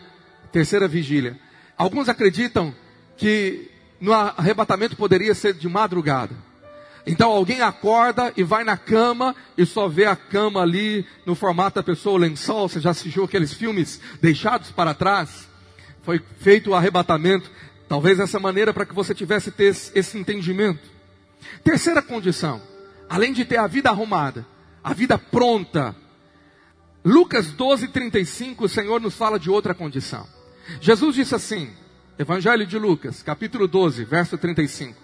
terceira 0.52 0.88
vigília. 0.88 1.40
Alguns 1.78 2.10
acreditam 2.10 2.74
que 3.16 3.70
no 4.00 4.14
arrebatamento 4.14 4.96
poderia 4.96 5.34
ser 5.34 5.54
de 5.54 5.68
madrugada. 5.68 6.36
Então 7.06 7.32
alguém 7.32 7.62
acorda 7.62 8.34
e 8.36 8.44
vai 8.44 8.66
na 8.66 8.76
cama 8.76 9.34
e 9.58 9.66
só 9.66 9.88
vê 9.88 10.06
a 10.06 10.16
cama 10.16 10.62
ali 10.62 11.06
no 11.26 11.36
formato 11.36 11.76
da 11.76 11.84
pessoa, 11.84 12.16
o 12.16 12.18
lençol. 12.18 12.68
Você 12.68 12.82
já 12.82 12.90
assistiu 12.90 13.24
aqueles 13.24 13.54
filmes 13.54 14.02
deixados 14.22 14.72
para 14.72 14.94
trás? 14.94 15.47
Foi 16.08 16.22
feito 16.40 16.70
o 16.70 16.74
arrebatamento 16.74 17.52
Talvez 17.88 18.20
essa 18.20 18.40
maneira 18.40 18.74
para 18.74 18.86
que 18.86 18.94
você 18.94 19.16
tivesse 19.16 19.50
ter 19.50 19.68
esse 19.96 20.18
entendimento. 20.18 20.82
Terceira 21.64 22.02
condição, 22.02 22.62
além 23.10 23.32
de 23.32 23.46
ter 23.46 23.58
a 23.58 23.68
vida 23.68 23.90
arrumada, 23.90 24.46
a 24.84 24.94
vida 24.94 25.18
pronta. 25.18 25.96
Lucas 27.04 27.48
12, 27.48 27.88
35, 27.88 28.66
o 28.66 28.70
Senhor 28.70 29.00
nos 29.00 29.16
fala 29.16 29.40
de 29.40 29.50
outra 29.50 29.74
condição. 29.74 30.28
Jesus 30.82 31.16
disse 31.16 31.34
assim, 31.34 31.72
Evangelho 32.20 32.66
de 32.66 32.78
Lucas, 32.78 33.24
capítulo 33.24 33.68
12, 33.68 34.04
verso 34.04 34.38
35. 34.38 35.00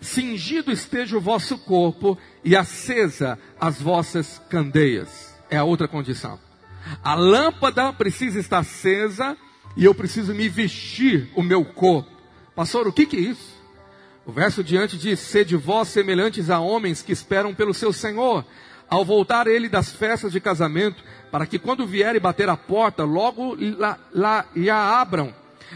Cingido 0.00 0.70
esteja 0.70 1.16
o 1.16 1.20
vosso 1.20 1.58
corpo 1.58 2.16
e 2.44 2.54
acesa 2.54 3.38
as 3.60 3.82
vossas 3.82 4.40
candeias. 4.48 5.34
É 5.50 5.56
a 5.56 5.64
outra 5.64 5.88
condição. 5.88 6.38
A 7.02 7.14
lâmpada 7.14 7.92
precisa 7.92 8.38
estar 8.38 8.60
acesa 8.60 9.36
e 9.76 9.84
eu 9.84 9.94
preciso 9.94 10.34
me 10.34 10.48
vestir 10.48 11.28
o 11.34 11.42
meu 11.42 11.64
corpo. 11.64 12.10
Pastor, 12.54 12.86
o 12.86 12.92
que, 12.92 13.06
que 13.06 13.16
é 13.16 13.20
isso? 13.20 13.60
O 14.26 14.32
verso 14.32 14.62
diante 14.62 14.98
diz: 14.98 15.18
Sede 15.20 15.56
vós 15.56 15.88
semelhantes 15.88 16.50
a 16.50 16.60
homens 16.60 17.02
que 17.02 17.12
esperam 17.12 17.54
pelo 17.54 17.72
seu 17.72 17.92
Senhor, 17.92 18.44
ao 18.88 19.04
voltar 19.04 19.46
ele 19.46 19.68
das 19.68 19.90
festas 19.90 20.32
de 20.32 20.40
casamento, 20.40 21.02
para 21.30 21.46
que 21.46 21.58
quando 21.58 21.86
vier 21.86 22.14
e 22.14 22.20
bater 22.20 22.48
a 22.48 22.56
porta, 22.56 23.04
logo 23.04 23.56
lá, 24.12 24.46
e 24.54 24.68
a 24.68 25.00
abram. 25.00 25.34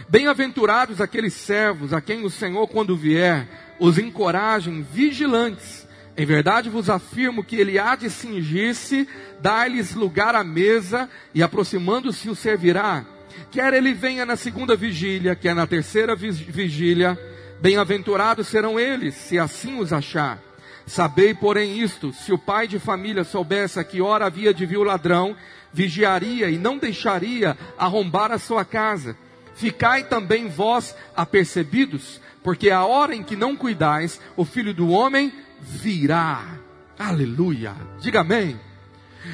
Bem-aventurados 0.09 1.01
aqueles 1.01 1.35
servos 1.35 1.93
a 1.93 2.01
quem 2.01 2.25
o 2.25 2.31
Senhor, 2.31 2.67
quando 2.67 2.97
vier, 2.97 3.49
os 3.79 3.97
encorajem 3.97 4.83
vigilantes. 4.83 5.87
Em 6.17 6.27
verdade 6.27 6.69
vos 6.69 6.91
afirmo 6.91 7.43
que 7.43 7.57
ele 7.57 7.79
há 7.79 7.97
de 7.97 8.11
cingir-se, 8.11 9.09
dar-lhes 9.41 9.95
lugar 9.95 10.35
à 10.35 10.45
mesa 10.45 11.09
e 11.33 11.43
aproximando-se 11.43 12.29
o 12.29 12.35
servirá. 12.35 13.05
Quer 13.51 13.75
ele 13.75 13.93
venha 13.93 14.27
na 14.27 14.37
segunda 14.37 14.77
vigília, 14.77 15.35
quer 15.35 15.55
na 15.55 15.67
terceira 15.67 16.15
vigília, 16.17 17.19
bem-aventurados 17.61 18.49
serão 18.49 18.79
eles, 18.79 19.15
se 19.15 19.39
assim 19.39 19.79
os 19.79 19.93
achar. 19.93 20.39
Sabei, 20.87 21.35
porém, 21.35 21.79
isto: 21.81 22.13
se 22.13 22.33
o 22.33 22.39
pai 22.39 22.67
de 22.67 22.79
família 22.79 23.25
soubesse 23.25 23.79
a 23.79 23.85
que 23.85 24.01
hora 24.01 24.27
havia 24.27 24.53
de 24.53 24.67
vir 24.67 24.79
o 24.79 24.85
ladrão, 24.85 25.37
vigiaria 25.73 26.51
e 26.51 26.59
não 26.59 26.79
deixaria 26.79 27.57
arrombar 27.79 28.31
a 28.31 28.39
sua 28.39 28.65
casa. 28.65 29.17
Ficai 29.55 30.05
também 30.05 30.49
vós 30.49 30.95
apercebidos, 31.17 32.21
porque 32.43 32.71
a 32.71 32.85
hora 32.85 33.15
em 33.15 33.23
que 33.23 33.37
não 33.37 33.57
cuidais, 33.57 34.21
o 34.37 34.45
filho 34.45 34.75
do 34.75 34.91
homem 34.91 35.33
virá. 35.61 36.59
Aleluia. 36.99 37.75
Diga 38.01 38.21
amém. 38.21 38.59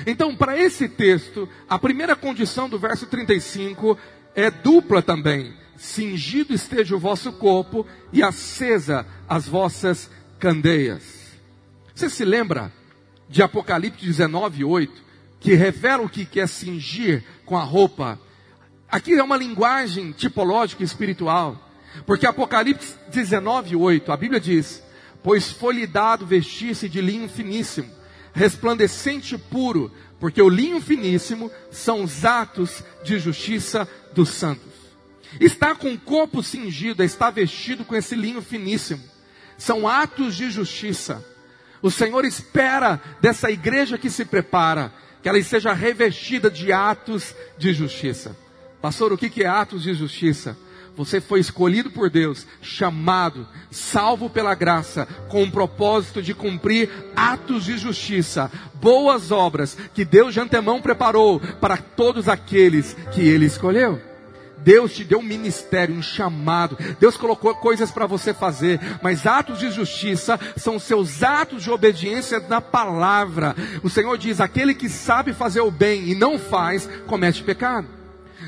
Então, 0.07 0.35
para 0.35 0.59
esse 0.59 0.89
texto, 0.89 1.49
a 1.69 1.79
primeira 1.79 2.15
condição 2.15 2.69
do 2.69 2.79
verso 2.79 3.07
35 3.07 3.99
é 4.35 4.51
dupla 4.51 5.03
também: 5.03 5.55
cingido 5.77 6.55
esteja 6.55 6.95
o 6.95 6.99
vosso 6.99 7.33
corpo 7.33 7.87
e 8.13 8.23
acesa 8.23 9.07
as 9.29 9.47
vossas 9.47 10.11
candeias. 10.39 11.31
Você 11.95 12.09
se 12.09 12.25
lembra 12.25 12.73
de 13.29 13.43
Apocalipse 13.43 14.05
19, 14.05 14.65
8, 14.65 15.03
que 15.39 15.55
revela 15.55 16.03
o 16.03 16.09
que 16.09 16.41
é 16.41 16.47
cingir 16.47 17.25
com 17.45 17.57
a 17.57 17.63
roupa? 17.63 18.19
Aqui 18.91 19.15
é 19.15 19.23
uma 19.23 19.37
linguagem 19.37 20.13
tipológica 20.13 20.83
espiritual, 20.83 21.71
porque 22.07 22.27
Apocalipse 22.27 22.95
19, 23.11 23.77
8, 23.77 24.11
a 24.11 24.17
Bíblia 24.17 24.41
diz: 24.41 24.83
Pois 25.23 25.51
foi-lhe 25.51 25.87
dado 25.87 26.27
vestir-se 26.27 26.89
de 26.89 27.01
linho 27.01 27.29
finíssimo 27.29 28.00
resplandecente 28.33 29.35
e 29.35 29.39
puro, 29.39 29.93
porque 30.19 30.41
o 30.41 30.49
linho 30.49 30.81
finíssimo 30.81 31.51
são 31.71 32.03
os 32.03 32.25
atos 32.25 32.83
de 33.03 33.19
justiça 33.19 33.89
dos 34.15 34.31
santos. 34.31 34.71
Está 35.41 35.75
com 35.75 35.93
o 35.93 35.99
corpo 35.99 36.43
cingido, 36.43 37.03
está 37.03 37.31
vestido 37.31 37.85
com 37.85 37.95
esse 37.95 38.15
linho 38.15 38.43
finíssimo. 38.43 39.03
São 39.57 39.87
atos 39.87 40.37
de 40.37 40.51
justiça. 40.51 41.25
O 41.83 41.91
Senhor 41.91 42.25
espera 42.25 43.01
dessa 43.21 43.51
igreja 43.51 43.97
que 43.97 44.11
se 44.11 44.25
prepara 44.25 44.93
que 45.23 45.29
ela 45.29 45.43
seja 45.43 45.73
revestida 45.73 46.51
de 46.51 46.73
atos 46.73 47.35
de 47.59 47.73
justiça. 47.73 48.37
Pastor, 48.81 49.13
o 49.13 49.19
que 49.19 49.43
é 49.43 49.47
atos 49.47 49.83
de 49.83 49.93
justiça? 49.93 50.57
Você 50.97 51.21
foi 51.21 51.41
escolhido 51.41 51.91
por 51.91 52.11
Deus, 52.11 52.47
chamado, 52.61 53.47
salvo 53.71 54.29
pela 54.29 54.55
graça, 54.55 55.07
com 55.29 55.43
o 55.43 55.51
propósito 55.51 56.21
de 56.21 56.35
cumprir 56.35 56.91
atos 57.17 57.65
de 57.65 57.79
justiça, 57.79 58.51
boas 58.75 59.31
obras 59.31 59.77
que 59.95 60.05
Deus 60.05 60.35
de 60.35 60.41
antemão 60.41 60.81
preparou 60.81 61.41
para 61.61 61.77
todos 61.77 62.29
aqueles 62.29 62.95
que 63.13 63.23
Ele 63.23 63.47
escolheu. 63.47 64.01
Deus 64.59 64.95
te 64.95 65.05
deu 65.05 65.21
um 65.21 65.23
ministério, 65.23 65.95
um 65.95 66.03
chamado. 66.03 66.77
Deus 66.99 67.17
colocou 67.17 67.55
coisas 67.55 67.91
para 67.91 68.07
você 68.07 68.35
fazer, 68.35 68.79
mas 69.03 69.27
atos 69.27 69.59
de 69.59 69.71
justiça 69.71 70.39
são 70.57 70.79
seus 70.79 71.23
atos 71.23 71.63
de 71.63 71.71
obediência 71.71 72.41
na 72.41 72.61
palavra. 72.61 73.57
O 73.83 73.89
Senhor 73.89 74.19
diz: 74.19 74.39
aquele 74.39 74.75
que 74.75 74.89
sabe 74.89 75.33
fazer 75.33 75.61
o 75.61 75.71
bem 75.71 76.11
e 76.11 76.15
não 76.15 76.39
faz, 76.39 76.89
comete 77.07 77.43
pecado 77.43 78.00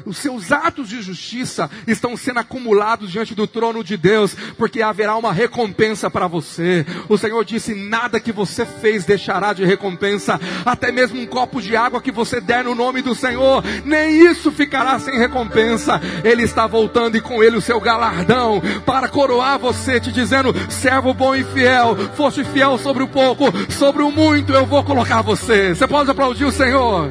os 0.05 0.19
seus 0.19 0.53
atos 0.53 0.89
de 0.89 1.01
justiça 1.03 1.71
estão 1.87 2.17
sendo 2.17 2.41
acumulados 2.41 3.11
diante 3.11 3.35
do 3.35 3.47
trono 3.47 3.83
de 3.83 3.97
Deus, 3.97 4.35
porque 4.57 4.83
haverá 4.83 5.17
uma 5.17 5.33
recompensa 5.33 6.11
para 6.11 6.27
você. 6.27 6.85
O 7.09 7.19
Senhor 7.19 7.45
disse: 7.45 7.75
nada 7.75 8.21
que 8.21 8.33
você 8.33 8.65
fez 8.65 9.05
deixará 9.05 9.53
de 9.53 9.65
recompensa, 9.65 10.41
até 10.65 10.91
mesmo 10.91 11.21
um 11.21 11.27
copo 11.27 11.61
de 11.61 11.77
água 11.77 12.01
que 12.01 12.13
você 12.13 12.41
der 12.41 12.65
no 12.65 12.75
nome 12.75 13.03
do 13.03 13.15
Senhor, 13.15 13.63
nem 13.85 14.31
isso 14.31 14.51
ficará 14.51 14.99
sem 14.99 15.19
recompensa. 15.19 16.01
Ele 16.25 16.43
está 16.43 16.67
voltando 16.67 17.17
e 17.17 17.21
com 17.21 17.43
ele 17.43 17.57
o 17.57 17.63
seu 17.63 17.81
galardão 17.81 18.63
para 18.87 19.09
coroar 19.09 19.59
você, 19.59 20.01
te 20.01 20.13
dizendo: 20.13 20.55
servo 20.71 21.13
bom 21.15 21.35
e 21.35 21.45
fiel, 21.45 21.97
foste 22.15 22.45
fiel 22.45 22.79
sobre 22.79 23.03
o 23.03 23.09
pouco, 23.09 23.45
sobre 23.71 24.03
o 24.03 24.11
muito 24.11 24.53
eu 24.53 24.67
vou 24.67 24.83
colocar 24.85 25.23
você. 25.23 25.75
Você 25.75 25.87
pode 25.87 26.11
aplaudir 26.11 26.45
o 26.45 26.53
Senhor? 26.53 27.11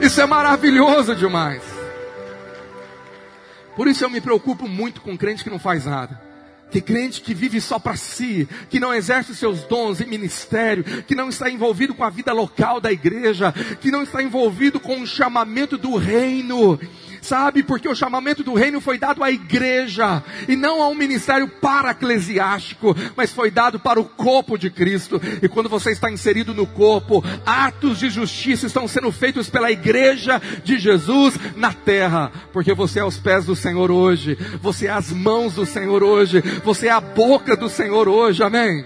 Isso 0.00 0.20
é 0.20 0.26
maravilhoso 0.26 1.14
demais. 1.14 1.69
Por 3.76 3.88
isso 3.88 4.04
eu 4.04 4.10
me 4.10 4.20
preocupo 4.20 4.68
muito 4.68 5.00
com 5.00 5.16
crente 5.16 5.44
que 5.44 5.50
não 5.50 5.58
faz 5.58 5.86
nada. 5.86 6.20
Que 6.70 6.80
crente 6.80 7.20
que 7.20 7.34
vive 7.34 7.60
só 7.60 7.78
para 7.78 7.96
si, 7.96 8.48
que 8.68 8.78
não 8.78 8.94
exerce 8.94 9.32
os 9.32 9.38
seus 9.38 9.62
dons 9.64 10.00
em 10.00 10.06
ministério, 10.06 10.84
que 11.02 11.16
não 11.16 11.28
está 11.28 11.50
envolvido 11.50 11.94
com 11.94 12.04
a 12.04 12.10
vida 12.10 12.32
local 12.32 12.80
da 12.80 12.92
igreja, 12.92 13.52
que 13.80 13.90
não 13.90 14.04
está 14.04 14.22
envolvido 14.22 14.78
com 14.78 15.00
o 15.00 15.06
chamamento 15.06 15.76
do 15.76 15.96
reino, 15.96 16.78
Sabe, 17.22 17.62
porque 17.62 17.88
o 17.88 17.94
chamamento 17.94 18.42
do 18.42 18.54
reino 18.54 18.80
foi 18.80 18.98
dado 18.98 19.22
à 19.22 19.30
igreja 19.30 20.22
e 20.48 20.56
não 20.56 20.82
a 20.82 20.88
um 20.88 20.94
ministério 20.94 21.46
paraclesiástico, 21.46 22.96
mas 23.14 23.32
foi 23.32 23.50
dado 23.50 23.78
para 23.78 24.00
o 24.00 24.04
corpo 24.04 24.56
de 24.56 24.70
Cristo. 24.70 25.20
E 25.42 25.48
quando 25.48 25.68
você 25.68 25.90
está 25.90 26.10
inserido 26.10 26.54
no 26.54 26.66
corpo, 26.66 27.22
atos 27.44 27.98
de 27.98 28.08
justiça 28.08 28.66
estão 28.66 28.88
sendo 28.88 29.12
feitos 29.12 29.50
pela 29.50 29.70
igreja 29.70 30.40
de 30.64 30.78
Jesus 30.78 31.38
na 31.56 31.72
terra, 31.72 32.32
porque 32.52 32.72
você 32.72 33.00
é 33.00 33.04
os 33.04 33.18
pés 33.18 33.44
do 33.44 33.54
Senhor 33.54 33.90
hoje, 33.90 34.36
você 34.60 34.86
é 34.86 34.90
as 34.90 35.12
mãos 35.12 35.54
do 35.54 35.66
Senhor 35.66 36.02
hoje, 36.02 36.40
você 36.64 36.86
é 36.86 36.90
a 36.90 37.00
boca 37.00 37.56
do 37.56 37.68
Senhor 37.68 38.08
hoje. 38.08 38.42
Amém. 38.42 38.84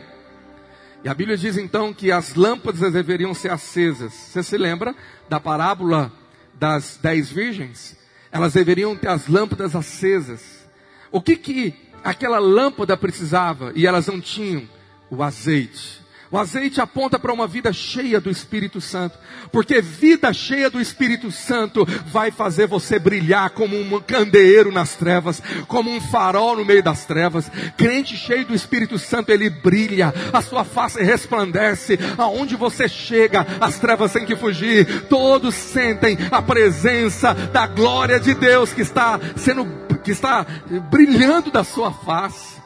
E 1.04 1.08
a 1.08 1.14
Bíblia 1.14 1.36
diz 1.36 1.58
então 1.58 1.92
que 1.92 2.10
as 2.10 2.34
lâmpadas 2.34 2.90
deveriam 2.92 3.34
ser 3.34 3.50
acesas. 3.50 4.12
Você 4.12 4.42
se 4.42 4.56
lembra 4.56 4.94
da 5.28 5.38
parábola 5.38 6.10
das 6.54 6.98
dez 7.00 7.30
virgens? 7.30 8.03
Elas 8.34 8.52
deveriam 8.52 8.96
ter 8.96 9.06
as 9.06 9.28
lâmpadas 9.28 9.76
acesas. 9.76 10.66
O 11.12 11.22
que 11.22 11.36
que 11.36 11.72
aquela 12.02 12.40
lâmpada 12.40 12.96
precisava 12.96 13.72
e 13.76 13.86
elas 13.86 14.08
não 14.08 14.20
tinham? 14.20 14.68
O 15.08 15.22
azeite. 15.22 16.03
O 16.34 16.36
azeite 16.36 16.80
aponta 16.80 17.16
para 17.16 17.32
uma 17.32 17.46
vida 17.46 17.72
cheia 17.72 18.20
do 18.20 18.28
Espírito 18.28 18.80
Santo, 18.80 19.16
porque 19.52 19.80
vida 19.80 20.32
cheia 20.32 20.68
do 20.68 20.80
Espírito 20.80 21.30
Santo 21.30 21.86
vai 22.06 22.32
fazer 22.32 22.66
você 22.66 22.98
brilhar 22.98 23.50
como 23.50 23.78
um 23.78 24.00
candeeiro 24.00 24.72
nas 24.72 24.96
trevas, 24.96 25.40
como 25.68 25.92
um 25.92 26.00
farol 26.00 26.56
no 26.56 26.64
meio 26.64 26.82
das 26.82 27.04
trevas. 27.04 27.48
Crente 27.76 28.16
cheio 28.16 28.44
do 28.44 28.52
Espírito 28.52 28.98
Santo, 28.98 29.30
ele 29.30 29.48
brilha, 29.48 30.12
a 30.32 30.42
sua 30.42 30.64
face 30.64 31.00
resplandece, 31.00 31.96
aonde 32.18 32.56
você 32.56 32.88
chega, 32.88 33.46
as 33.60 33.78
trevas 33.78 34.12
têm 34.12 34.26
que 34.26 34.34
fugir. 34.34 35.02
Todos 35.02 35.54
sentem 35.54 36.18
a 36.32 36.42
presença 36.42 37.32
da 37.32 37.68
glória 37.68 38.18
de 38.18 38.34
Deus 38.34 38.72
que 38.72 38.82
está 38.82 39.20
sendo 39.36 39.64
que 40.02 40.10
está 40.10 40.44
brilhando 40.90 41.52
da 41.52 41.62
sua 41.62 41.92
face. 41.92 42.60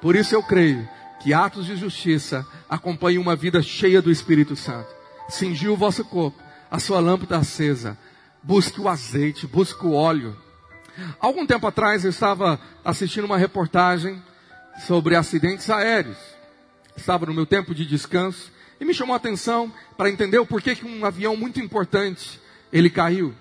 Por 0.00 0.14
isso 0.14 0.32
eu 0.32 0.44
creio 0.44 0.99
que 1.20 1.34
atos 1.34 1.66
de 1.66 1.76
justiça 1.76 2.46
acompanhem 2.68 3.18
uma 3.18 3.36
vida 3.36 3.62
cheia 3.62 4.00
do 4.00 4.10
Espírito 4.10 4.56
Santo. 4.56 4.88
Cingiu 5.28 5.74
o 5.74 5.76
vosso 5.76 6.04
corpo, 6.04 6.42
a 6.70 6.80
sua 6.80 6.98
lâmpada 6.98 7.36
acesa. 7.36 7.96
Busque 8.42 8.80
o 8.80 8.88
azeite, 8.88 9.46
busque 9.46 9.84
o 9.84 9.92
óleo. 9.92 10.36
Algum 11.20 11.46
tempo 11.46 11.66
atrás 11.66 12.04
eu 12.04 12.10
estava 12.10 12.58
assistindo 12.84 13.24
uma 13.24 13.36
reportagem 13.36 14.22
sobre 14.86 15.14
acidentes 15.14 15.68
aéreos. 15.68 16.16
Estava 16.96 17.26
no 17.26 17.34
meu 17.34 17.46
tempo 17.46 17.74
de 17.74 17.84
descanso 17.84 18.50
e 18.80 18.84
me 18.84 18.94
chamou 18.94 19.14
a 19.14 19.18
atenção 19.18 19.72
para 19.96 20.10
entender 20.10 20.38
o 20.38 20.46
porquê 20.46 20.74
que 20.74 20.86
um 20.86 21.04
avião 21.04 21.36
muito 21.36 21.60
importante 21.60 22.40
ele 22.72 22.88
caiu 22.88 23.34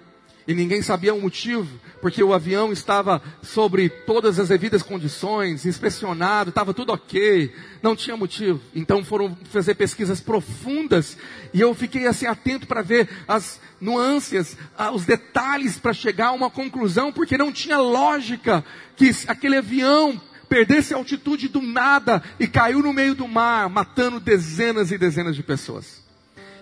e 0.50 0.54
ninguém 0.56 0.82
sabia 0.82 1.14
o 1.14 1.22
motivo, 1.22 1.80
porque 2.02 2.24
o 2.24 2.34
avião 2.34 2.72
estava 2.72 3.22
sobre 3.42 3.90
todas 3.90 4.40
as 4.40 4.50
devidas 4.50 4.82
condições, 4.82 5.66
inspecionado, 5.66 6.50
estava 6.50 6.74
tudo 6.74 6.94
ok, 6.94 7.54
não 7.82 7.96
tinha 7.96 8.16
motivo. 8.16 8.62
Então 8.74 9.04
foram 9.04 9.38
fazer 9.52 9.76
pesquisas 9.76 10.20
profundas 10.20 11.18
e 11.54 11.62
eu 11.62 11.74
fiquei 11.74 12.08
assim 12.08 12.26
atento 12.26 12.68
para 12.68 12.82
ver 12.82 13.10
as 13.28 13.60
nuances, 13.80 14.58
os 14.94 15.06
detalhes 15.06 15.78
para 15.78 15.94
chegar 15.94 16.28
a 16.28 16.34
uma 16.34 16.50
conclusão, 16.50 17.12
porque 17.12 17.38
não 17.38 17.52
tinha 17.52 17.78
lógica 17.78 18.64
que 18.96 19.12
aquele 19.28 19.58
avião 19.58 20.20
perdesse 20.48 20.94
a 20.94 20.98
altitude 20.98 21.48
do 21.48 21.62
nada 21.62 22.24
e 22.40 22.48
caiu 22.48 22.82
no 22.82 22.92
meio 22.92 23.14
do 23.14 23.28
mar, 23.28 23.70
matando 23.70 24.20
dezenas 24.20 24.92
e 24.92 24.98
dezenas 24.98 25.36
de 25.36 25.44
pessoas. 25.44 26.04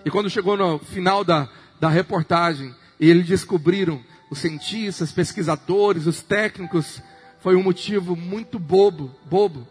E 0.04 0.10
quando 0.10 0.30
chegou 0.30 0.56
no 0.56 0.78
final 0.78 1.24
da, 1.24 1.48
da 1.80 1.88
reportagem, 1.88 2.74
e 3.00 3.08
eles 3.08 3.26
descobriram, 3.26 4.00
os 4.30 4.38
cientistas, 4.38 5.12
pesquisadores, 5.12 6.06
os 6.06 6.22
técnicos, 6.22 7.02
foi 7.40 7.56
um 7.56 7.62
motivo 7.62 8.16
muito 8.16 8.58
bobo, 8.58 9.14
bobo. 9.24 9.66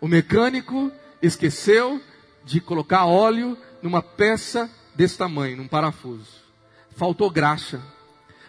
O 0.00 0.08
mecânico 0.08 0.90
esqueceu 1.20 2.00
de 2.44 2.60
colocar 2.60 3.06
óleo 3.06 3.56
numa 3.82 4.02
peça 4.02 4.70
desse 4.94 5.18
tamanho, 5.18 5.56
num 5.56 5.68
parafuso. 5.68 6.42
Faltou 6.96 7.30
graxa. 7.30 7.80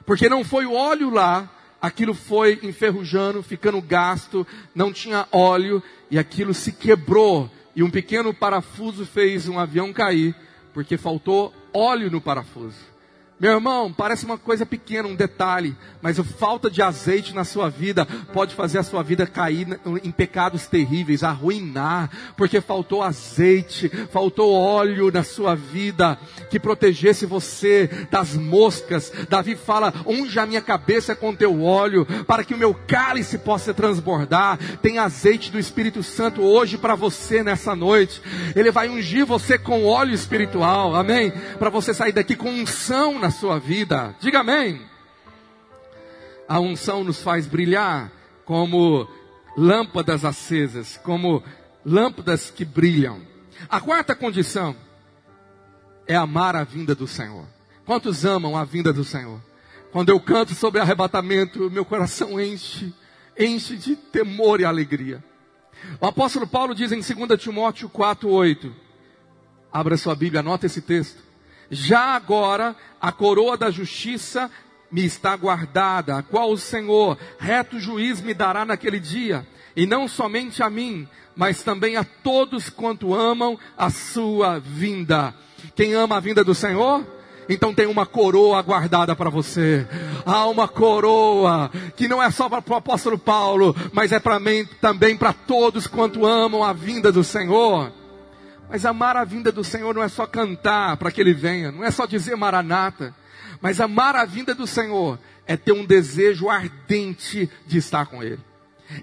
Porque 0.06 0.30
não 0.30 0.44
foi 0.44 0.66
o 0.66 0.74
óleo 0.74 1.10
lá, 1.10 1.50
aquilo 1.82 2.14
foi 2.14 2.60
enferrujando, 2.64 3.44
ficando 3.44 3.82
gasto, 3.82 4.46
não 4.74 4.92
tinha 4.92 5.28
óleo 5.32 5.84
e 6.10 6.18
aquilo 6.18 6.54
se 6.54 6.72
quebrou. 6.72 7.50
E 7.76 7.84
um 7.84 7.90
pequeno 7.90 8.34
parafuso 8.34 9.06
fez 9.06 9.48
um 9.48 9.60
avião 9.60 9.94
cair, 9.94 10.36
porque 10.74 10.98
faltou 10.98 11.54
óleo 11.74 12.10
no 12.10 12.22
parafuso. 12.22 12.90
Meu 13.40 13.54
irmão, 13.54 13.94
parece 13.94 14.26
uma 14.26 14.38
coisa 14.38 14.66
pequena, 14.66 15.08
um 15.08 15.16
detalhe, 15.16 15.74
mas 16.02 16.20
a 16.20 16.26
falta 16.26 16.70
de 16.70 16.82
azeite 16.82 17.34
na 17.34 17.46
sua 17.46 17.70
vida 17.70 18.06
pode 18.34 18.54
fazer 18.54 18.80
a 18.80 18.84
sua 18.84 19.02
vida 19.02 19.26
cair 19.26 19.80
em 20.04 20.12
pecados 20.12 20.68
terríveis, 20.68 21.24
arruinar, 21.24 22.10
porque 22.36 22.60
faltou 22.60 23.02
azeite, 23.02 23.88
faltou 24.12 24.52
óleo 24.52 25.10
na 25.10 25.24
sua 25.24 25.56
vida 25.56 26.20
que 26.50 26.60
protegesse 26.60 27.26
você 27.26 27.90
das 28.12 28.34
moscas. 28.36 29.10
Davi 29.30 29.56
fala: 29.56 29.94
unja 30.06 30.42
a 30.42 30.46
minha 30.46 30.62
cabeça 30.62 31.16
com 31.16 31.34
teu 31.34 31.64
óleo, 31.64 32.06
para 32.28 32.44
que 32.44 32.54
o 32.54 32.58
meu 32.58 32.74
cálice 32.74 33.38
possa 33.38 33.74
transbordar. 33.74 34.60
Tem 34.82 34.98
azeite 34.98 35.50
do 35.50 35.58
Espírito 35.58 36.04
Santo 36.04 36.42
hoje 36.42 36.78
para 36.78 36.94
você 36.94 37.42
nessa 37.42 37.74
noite. 37.74 38.22
Ele 38.54 38.70
vai 38.70 38.90
ungir 38.90 39.26
você 39.26 39.58
com 39.58 39.86
óleo 39.86 40.14
espiritual, 40.14 40.94
amém? 40.94 41.32
Para 41.58 41.70
você 41.70 41.94
sair 41.94 42.12
daqui 42.12 42.36
com 42.36 42.50
unção 42.50 43.18
sua 43.32 43.60
vida. 43.60 44.16
Diga 44.20 44.40
amém. 44.40 44.82
A 46.48 46.60
unção 46.60 47.04
nos 47.04 47.22
faz 47.22 47.46
brilhar 47.46 48.12
como 48.46 49.08
lâmpadas 49.56 50.26
acesas, 50.26 51.00
como 51.04 51.44
lâmpadas 51.86 52.50
que 52.50 52.66
brilham. 52.66 53.22
A 53.70 53.80
quarta 53.80 54.16
condição 54.16 54.76
é 56.08 56.16
amar 56.16 56.56
a 56.56 56.64
vinda 56.64 56.96
do 56.96 57.08
Senhor. 57.08 57.46
Quantos 57.86 58.26
amam 58.26 58.58
a 58.58 58.64
vinda 58.64 58.92
do 58.92 59.04
Senhor? 59.04 59.42
Quando 59.92 60.10
eu 60.10 60.20
canto 60.20 60.54
sobre 60.54 60.80
arrebatamento, 60.80 61.70
meu 61.70 61.84
coração 61.84 62.40
enche, 62.40 62.94
enche 63.38 63.76
de 63.76 63.96
temor 63.96 64.60
e 64.60 64.66
alegria. 64.66 65.24
O 66.00 66.06
apóstolo 66.06 66.48
Paulo 66.48 66.76
diz 66.76 66.92
em 66.92 67.00
2 67.00 67.40
Timóteo 67.40 67.90
4:8. 67.90 68.72
Abra 69.72 69.98
sua 69.98 70.16
Bíblia, 70.16 70.40
anota 70.40 70.66
esse 70.66 70.82
texto. 70.82 71.29
Já 71.70 72.16
agora 72.16 72.76
a 73.00 73.12
coroa 73.12 73.58
da 73.58 73.70
justiça 73.70 74.50
me 74.92 75.06
está 75.06 75.36
guardada, 75.36 76.18
a 76.18 76.24
qual 76.24 76.52
o 76.52 76.58
Senhor, 76.58 77.18
reto 77.38 77.80
juiz, 77.80 78.22
me 78.22 78.34
dará 78.34 78.66
naquele 78.66 79.00
dia, 79.00 79.46
e 79.76 79.86
não 79.86 80.08
somente 80.08 80.64
a 80.64 80.70
mim, 80.70 81.08
mas 81.36 81.62
também 81.62 81.96
a 81.96 82.04
todos 82.04 82.70
quanto 82.70 83.14
amam 83.14 83.58
a 83.78 83.90
sua 83.90 84.60
vinda. 84.60 85.34
Quem 85.76 85.94
ama 85.94 86.18
a 86.18 86.20
vinda 86.20 86.44
do 86.44 86.56
Senhor? 86.56 87.06
então 87.50 87.74
tem 87.74 87.88
uma 87.88 88.06
coroa 88.06 88.62
guardada 88.62 89.16
para 89.16 89.30
você. 89.30 89.88
Há 90.24 90.46
uma 90.46 90.68
coroa 90.68 91.72
que 91.96 92.08
não 92.08 92.22
é 92.22 92.30
só 92.30 92.48
para 92.48 92.62
o 92.66 92.76
apóstolo 92.76 93.18
Paulo, 93.18 93.76
mas 93.92 94.12
é 94.12 94.20
para 94.20 94.40
mim 94.40 94.66
também 94.80 95.18
para 95.18 95.34
todos 95.34 95.88
quanto 95.88 96.28
amam 96.28 96.64
a 96.64 96.72
vinda 96.72 97.12
do 97.12 97.24
Senhor. 97.24 97.92
Mas 98.70 98.86
amar 98.86 99.18
a 99.18 99.24
vinda 99.24 99.52
do 99.52 99.64
Senhor 99.64 99.94
não 99.96 100.04
é 100.04 100.08
só 100.08 100.26
cantar 100.26 100.98
para 100.98 101.12
que 101.12 101.20
ele 101.20 101.34
venha, 101.34 101.72
não 101.72 101.84
é 101.84 101.92
só 101.92 102.06
dizer 102.06 102.36
maranata, 102.36 103.16
mas 103.62 103.82
amar 103.82 104.16
a 104.16 104.26
vinda 104.26 104.54
do 104.54 104.68
Senhor 104.68 105.18
é 105.48 105.58
ter 105.58 105.72
um 105.72 105.86
desejo 105.86 106.50
ardente 106.50 107.50
de 107.66 107.78
estar 107.78 108.06
com 108.06 108.22
ele 108.24 108.40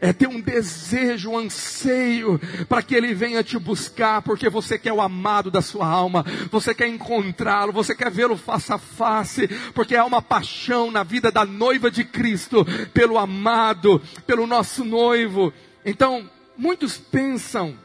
é 0.01 0.13
ter 0.13 0.27
um 0.27 0.41
desejo, 0.41 1.31
um 1.31 1.39
anseio 1.39 2.41
para 2.69 2.83
que 2.83 2.95
Ele 2.95 3.15
venha 3.15 3.43
te 3.43 3.59
buscar, 3.59 4.23
porque 4.23 4.49
você 4.49 4.79
quer 4.79 4.93
o 4.93 5.01
amado 5.01 5.51
da 5.51 5.63
sua 5.63 5.87
alma, 5.87 6.25
você 6.51 6.75
quer 6.75 6.89
encontrá-lo, 6.89 7.73
você 7.73 7.95
quer 7.95 8.11
vê-lo 8.11 8.37
face 8.37 8.73
a 8.73 8.79
face, 8.79 9.49
porque 9.75 9.95
há 9.95 10.05
uma 10.05 10.21
paixão 10.21 10.91
na 10.91 11.03
vida 11.03 11.31
da 11.31 11.45
noiva 11.45 11.91
de 11.91 12.05
Cristo 12.05 12.65
pelo 12.93 13.19
amado, 13.19 14.03
pelo 14.27 14.47
nosso 14.47 14.85
noivo. 14.85 15.53
Então, 15.85 16.29
muitos 16.57 16.99
pensam 16.99 17.77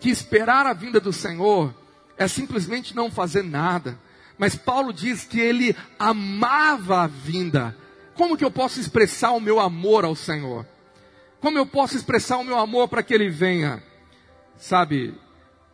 que 0.00 0.10
esperar 0.10 0.66
a 0.66 0.72
vinda 0.72 1.00
do 1.00 1.12
Senhor 1.12 1.74
é 2.16 2.26
simplesmente 2.26 2.94
não 2.94 3.10
fazer 3.10 3.42
nada, 3.42 3.98
mas 4.36 4.54
Paulo 4.54 4.92
diz 4.92 5.24
que 5.24 5.40
ele 5.40 5.74
amava 5.98 7.02
a 7.02 7.06
vinda. 7.06 7.76
Como 8.14 8.36
que 8.36 8.44
eu 8.44 8.50
posso 8.50 8.80
expressar 8.80 9.32
o 9.32 9.40
meu 9.40 9.60
amor 9.60 10.04
ao 10.04 10.14
Senhor? 10.14 10.66
Como 11.40 11.56
eu 11.56 11.66
posso 11.66 11.96
expressar 11.96 12.38
o 12.38 12.44
meu 12.44 12.58
amor 12.58 12.88
para 12.88 13.02
que 13.02 13.14
ele 13.14 13.30
venha? 13.30 13.82
Sabe, 14.56 15.14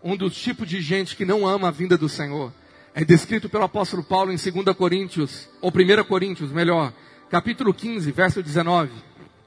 um 0.02 0.16
dos 0.16 0.36
tipos 0.36 0.68
de 0.68 0.80
gente 0.80 1.16
que 1.16 1.24
não 1.24 1.46
ama 1.46 1.68
a 1.68 1.70
vinda 1.70 1.96
do 1.96 2.08
Senhor 2.08 2.52
é 2.94 3.04
descrito 3.04 3.48
pelo 3.48 3.64
apóstolo 3.64 4.04
Paulo 4.04 4.30
em 4.30 4.36
2 4.36 4.76
Coríntios, 4.76 5.48
ou 5.60 5.70
1 5.70 6.04
Coríntios, 6.04 6.52
melhor, 6.52 6.92
capítulo 7.30 7.72
15, 7.72 8.12
verso 8.12 8.42
19. 8.42 8.92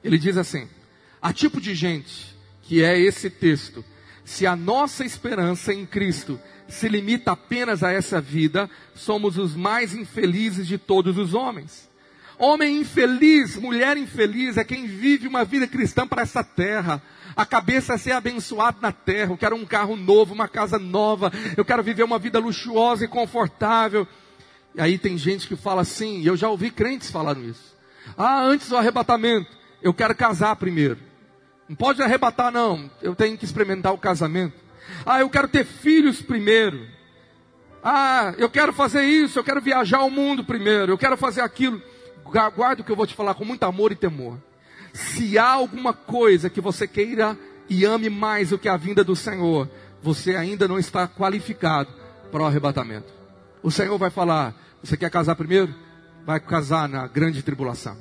Ele 0.02 0.18
diz 0.18 0.36
assim: 0.36 0.68
Há 1.22 1.32
tipo 1.32 1.60
de 1.60 1.74
gente 1.74 2.36
que 2.62 2.82
é 2.82 2.98
esse 2.98 3.30
texto. 3.30 3.84
Se 4.28 4.46
a 4.46 4.54
nossa 4.54 5.06
esperança 5.06 5.72
em 5.72 5.86
Cristo 5.86 6.38
se 6.68 6.86
limita 6.86 7.32
apenas 7.32 7.82
a 7.82 7.90
essa 7.90 8.20
vida, 8.20 8.68
somos 8.94 9.38
os 9.38 9.56
mais 9.56 9.94
infelizes 9.94 10.66
de 10.66 10.76
todos 10.76 11.16
os 11.16 11.32
homens. 11.32 11.88
Homem 12.38 12.76
infeliz, 12.76 13.56
mulher 13.56 13.96
infeliz 13.96 14.58
é 14.58 14.64
quem 14.64 14.86
vive 14.86 15.26
uma 15.26 15.46
vida 15.46 15.66
cristã 15.66 16.06
para 16.06 16.20
essa 16.20 16.44
terra. 16.44 17.02
A 17.34 17.46
cabeça 17.46 17.94
é 17.94 17.96
ser 17.96 18.12
abençoado 18.12 18.76
na 18.82 18.92
terra. 18.92 19.32
Eu 19.32 19.38
quero 19.38 19.56
um 19.56 19.64
carro 19.64 19.96
novo, 19.96 20.34
uma 20.34 20.46
casa 20.46 20.78
nova. 20.78 21.32
Eu 21.56 21.64
quero 21.64 21.82
viver 21.82 22.02
uma 22.02 22.18
vida 22.18 22.38
luxuosa 22.38 23.06
e 23.06 23.08
confortável. 23.08 24.06
E 24.74 24.80
aí 24.82 24.98
tem 24.98 25.16
gente 25.16 25.48
que 25.48 25.56
fala 25.56 25.80
assim, 25.80 26.20
e 26.20 26.26
eu 26.26 26.36
já 26.36 26.50
ouvi 26.50 26.70
crentes 26.70 27.10
falando 27.10 27.42
isso. 27.48 27.74
Ah, 28.14 28.42
antes 28.42 28.68
do 28.68 28.76
arrebatamento, 28.76 29.50
eu 29.80 29.94
quero 29.94 30.14
casar 30.14 30.54
primeiro. 30.56 31.07
Não 31.68 31.76
pode 31.76 32.02
arrebatar, 32.02 32.50
não. 32.50 32.90
Eu 33.02 33.14
tenho 33.14 33.36
que 33.36 33.44
experimentar 33.44 33.92
o 33.92 33.98
casamento. 33.98 34.56
Ah, 35.04 35.20
eu 35.20 35.28
quero 35.28 35.48
ter 35.48 35.64
filhos 35.64 36.22
primeiro. 36.22 36.86
Ah, 37.82 38.34
eu 38.38 38.48
quero 38.48 38.72
fazer 38.72 39.02
isso, 39.04 39.38
eu 39.38 39.44
quero 39.44 39.60
viajar 39.60 40.02
o 40.02 40.10
mundo 40.10 40.44
primeiro, 40.44 40.92
eu 40.92 40.98
quero 40.98 41.16
fazer 41.16 41.42
aquilo 41.42 41.80
guarda 42.54 42.82
o 42.82 42.84
que 42.84 42.92
eu 42.92 42.96
vou 42.96 43.06
te 43.06 43.14
falar 43.14 43.34
com 43.34 43.44
muito 43.44 43.62
amor 43.64 43.92
e 43.92 43.96
temor. 43.96 44.38
Se 44.92 45.38
há 45.38 45.48
alguma 45.48 45.92
coisa 45.92 46.50
que 46.50 46.60
você 46.60 46.86
queira 46.86 47.36
e 47.68 47.84
ame 47.84 48.10
mais 48.10 48.50
do 48.50 48.58
que 48.58 48.68
a 48.68 48.76
vinda 48.76 49.02
do 49.02 49.16
Senhor, 49.16 49.68
você 50.02 50.36
ainda 50.36 50.68
não 50.68 50.78
está 50.78 51.06
qualificado 51.06 51.90
para 52.30 52.42
o 52.42 52.46
arrebatamento. 52.46 53.12
O 53.62 53.70
Senhor 53.70 53.96
vai 53.98 54.10
falar: 54.10 54.54
você 54.82 54.96
quer 54.96 55.10
casar 55.10 55.34
primeiro? 55.34 55.74
Vai 56.24 56.40
casar 56.40 56.88
na 56.88 57.06
grande 57.06 57.42
tribulação. 57.42 57.96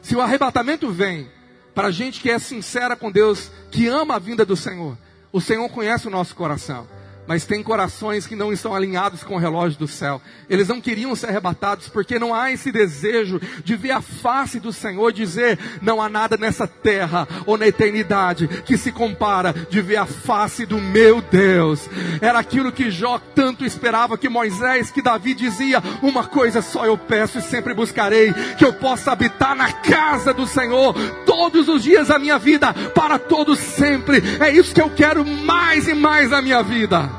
Se 0.00 0.16
o 0.16 0.20
arrebatamento 0.20 0.90
vem 0.90 1.28
para 1.74 1.90
gente 1.90 2.20
que 2.20 2.30
é 2.30 2.38
sincera 2.38 2.94
com 2.94 3.10
Deus, 3.10 3.50
que 3.70 3.86
ama 3.88 4.16
a 4.16 4.18
vinda 4.18 4.44
do 4.44 4.56
Senhor, 4.56 4.96
o 5.32 5.40
Senhor 5.40 5.68
conhece 5.68 6.06
o 6.06 6.10
nosso 6.10 6.34
coração 6.34 6.86
mas 7.26 7.44
tem 7.44 7.62
corações 7.62 8.26
que 8.26 8.36
não 8.36 8.52
estão 8.52 8.74
alinhados 8.74 9.22
com 9.22 9.36
o 9.36 9.38
relógio 9.38 9.78
do 9.78 9.88
céu. 9.88 10.20
Eles 10.48 10.68
não 10.68 10.80
queriam 10.80 11.14
ser 11.16 11.28
arrebatados 11.28 11.88
porque 11.88 12.18
não 12.18 12.34
há 12.34 12.52
esse 12.52 12.70
desejo 12.70 13.40
de 13.64 13.76
ver 13.76 13.92
a 13.92 14.00
face 14.00 14.60
do 14.60 14.72
Senhor, 14.72 15.12
dizer: 15.12 15.58
não 15.80 16.02
há 16.02 16.08
nada 16.08 16.36
nessa 16.36 16.66
terra 16.66 17.26
ou 17.46 17.56
na 17.56 17.66
eternidade 17.66 18.48
que 18.64 18.76
se 18.76 18.92
compara 18.92 19.52
de 19.52 19.80
ver 19.80 19.96
a 19.96 20.06
face 20.06 20.66
do 20.66 20.80
meu 20.80 21.20
Deus. 21.20 21.88
Era 22.20 22.38
aquilo 22.38 22.72
que 22.72 22.90
Jó 22.90 23.20
tanto 23.34 23.64
esperava 23.64 24.18
que 24.18 24.28
Moisés, 24.28 24.90
que 24.90 25.02
Davi 25.02 25.34
dizia: 25.34 25.82
uma 26.02 26.24
coisa 26.24 26.60
só 26.60 26.84
eu 26.84 26.98
peço 26.98 27.38
e 27.38 27.42
sempre 27.42 27.74
buscarei, 27.74 28.32
que 28.58 28.64
eu 28.64 28.72
possa 28.72 29.12
habitar 29.12 29.54
na 29.54 29.72
casa 29.72 30.34
do 30.34 30.46
Senhor 30.46 30.94
todos 31.24 31.68
os 31.68 31.82
dias 31.82 32.08
da 32.08 32.18
minha 32.18 32.38
vida, 32.38 32.72
para 32.94 33.18
todos 33.18 33.58
sempre. 33.58 34.22
É 34.40 34.50
isso 34.50 34.74
que 34.74 34.80
eu 34.80 34.90
quero 34.90 35.24
mais 35.24 35.88
e 35.88 35.94
mais 35.94 36.30
na 36.30 36.42
minha 36.42 36.62
vida. 36.62 37.13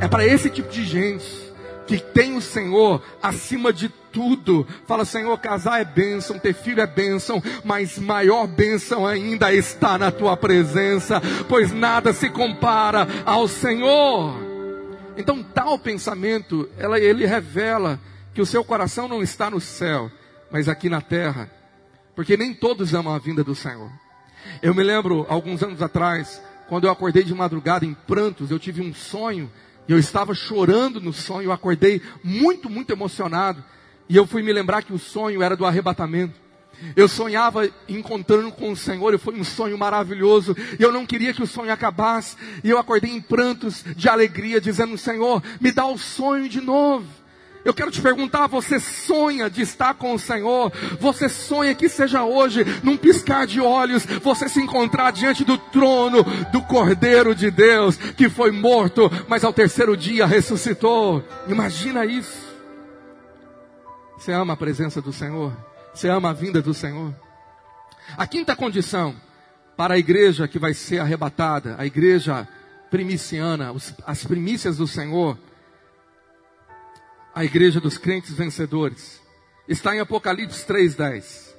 É 0.00 0.08
para 0.08 0.26
esse 0.26 0.48
tipo 0.48 0.70
de 0.70 0.82
gente 0.82 1.50
que 1.86 1.98
tem 1.98 2.36
o 2.36 2.40
Senhor 2.40 3.02
acima 3.22 3.70
de 3.72 3.88
tudo. 4.10 4.66
Fala, 4.86 5.04
Senhor, 5.04 5.36
casar 5.38 5.80
é 5.80 5.84
bênção, 5.84 6.38
ter 6.38 6.54
filho 6.54 6.80
é 6.80 6.86
bênção, 6.86 7.42
mas 7.64 7.98
maior 7.98 8.46
bênção 8.46 9.06
ainda 9.06 9.52
está 9.52 9.98
na 9.98 10.10
tua 10.10 10.36
presença, 10.36 11.20
pois 11.48 11.70
nada 11.70 12.14
se 12.14 12.30
compara 12.30 13.06
ao 13.26 13.46
Senhor. 13.46 14.40
Então, 15.18 15.42
tal 15.42 15.78
pensamento, 15.78 16.66
ela, 16.78 16.98
ele 16.98 17.26
revela 17.26 18.00
que 18.32 18.40
o 18.40 18.46
seu 18.46 18.64
coração 18.64 19.06
não 19.06 19.22
está 19.22 19.50
no 19.50 19.60
céu, 19.60 20.10
mas 20.50 20.66
aqui 20.66 20.88
na 20.88 21.02
terra, 21.02 21.50
porque 22.14 22.38
nem 22.38 22.54
todos 22.54 22.94
amam 22.94 23.14
a 23.14 23.18
vinda 23.18 23.44
do 23.44 23.54
Senhor. 23.54 23.90
Eu 24.62 24.74
me 24.74 24.82
lembro, 24.82 25.26
alguns 25.28 25.62
anos 25.62 25.82
atrás, 25.82 26.40
quando 26.68 26.84
eu 26.84 26.90
acordei 26.90 27.22
de 27.22 27.34
madrugada 27.34 27.84
em 27.84 27.92
prantos, 27.92 28.50
eu 28.50 28.58
tive 28.58 28.80
um 28.80 28.94
sonho 28.94 29.50
eu 29.92 29.98
estava 29.98 30.34
chorando 30.34 31.00
no 31.00 31.12
sonho, 31.12 31.46
eu 31.46 31.52
acordei 31.52 32.00
muito, 32.22 32.68
muito 32.70 32.90
emocionado. 32.90 33.62
E 34.08 34.16
eu 34.16 34.26
fui 34.26 34.42
me 34.42 34.52
lembrar 34.52 34.82
que 34.82 34.92
o 34.92 34.98
sonho 34.98 35.42
era 35.42 35.56
do 35.56 35.64
arrebatamento. 35.64 36.34
Eu 36.96 37.08
sonhava 37.08 37.68
encontrando 37.88 38.50
com 38.50 38.72
o 38.72 38.76
Senhor, 38.76 39.12
e 39.12 39.18
foi 39.18 39.34
um 39.34 39.44
sonho 39.44 39.76
maravilhoso. 39.76 40.56
E 40.78 40.82
eu 40.82 40.90
não 40.90 41.04
queria 41.04 41.34
que 41.34 41.42
o 41.42 41.46
sonho 41.46 41.72
acabasse. 41.72 42.36
E 42.64 42.70
eu 42.70 42.78
acordei 42.78 43.10
em 43.10 43.20
prantos 43.20 43.84
de 43.96 44.08
alegria, 44.08 44.60
dizendo: 44.60 44.96
Senhor, 44.96 45.42
me 45.60 45.70
dá 45.70 45.86
o 45.86 45.98
sonho 45.98 46.48
de 46.48 46.60
novo. 46.60 47.06
Eu 47.64 47.74
quero 47.74 47.90
te 47.90 48.00
perguntar: 48.00 48.46
você 48.46 48.80
sonha 48.80 49.50
de 49.50 49.62
estar 49.62 49.94
com 49.94 50.14
o 50.14 50.18
Senhor? 50.18 50.72
Você 50.98 51.28
sonha 51.28 51.74
que 51.74 51.88
seja 51.88 52.24
hoje, 52.24 52.64
num 52.82 52.96
piscar 52.96 53.46
de 53.46 53.60
olhos, 53.60 54.04
você 54.04 54.48
se 54.48 54.60
encontrar 54.60 55.10
diante 55.12 55.44
do 55.44 55.58
trono 55.58 56.24
do 56.52 56.62
Cordeiro 56.62 57.34
de 57.34 57.50
Deus, 57.50 57.96
que 57.96 58.28
foi 58.28 58.50
morto, 58.50 59.10
mas 59.28 59.44
ao 59.44 59.52
terceiro 59.52 59.96
dia 59.96 60.26
ressuscitou? 60.26 61.22
Imagina 61.48 62.04
isso. 62.04 62.50
Você 64.16 64.32
ama 64.32 64.54
a 64.54 64.56
presença 64.56 65.00
do 65.00 65.12
Senhor? 65.12 65.52
Você 65.94 66.08
ama 66.08 66.30
a 66.30 66.34
vinda 66.34 66.60
do 66.60 66.74
Senhor? 66.74 67.14
A 68.16 68.26
quinta 68.26 68.56
condição 68.56 69.14
para 69.76 69.94
a 69.94 69.98
igreja 69.98 70.48
que 70.48 70.58
vai 70.58 70.74
ser 70.74 70.98
arrebatada, 70.98 71.74
a 71.78 71.86
igreja 71.86 72.46
primiciana, 72.90 73.72
as 74.06 74.24
primícias 74.24 74.76
do 74.76 74.86
Senhor 74.86 75.38
a 77.34 77.44
igreja 77.44 77.80
dos 77.80 77.96
crentes 77.96 78.32
vencedores. 78.32 79.20
Está 79.68 79.94
em 79.94 80.00
Apocalipse 80.00 80.64
3:10. 80.66 81.54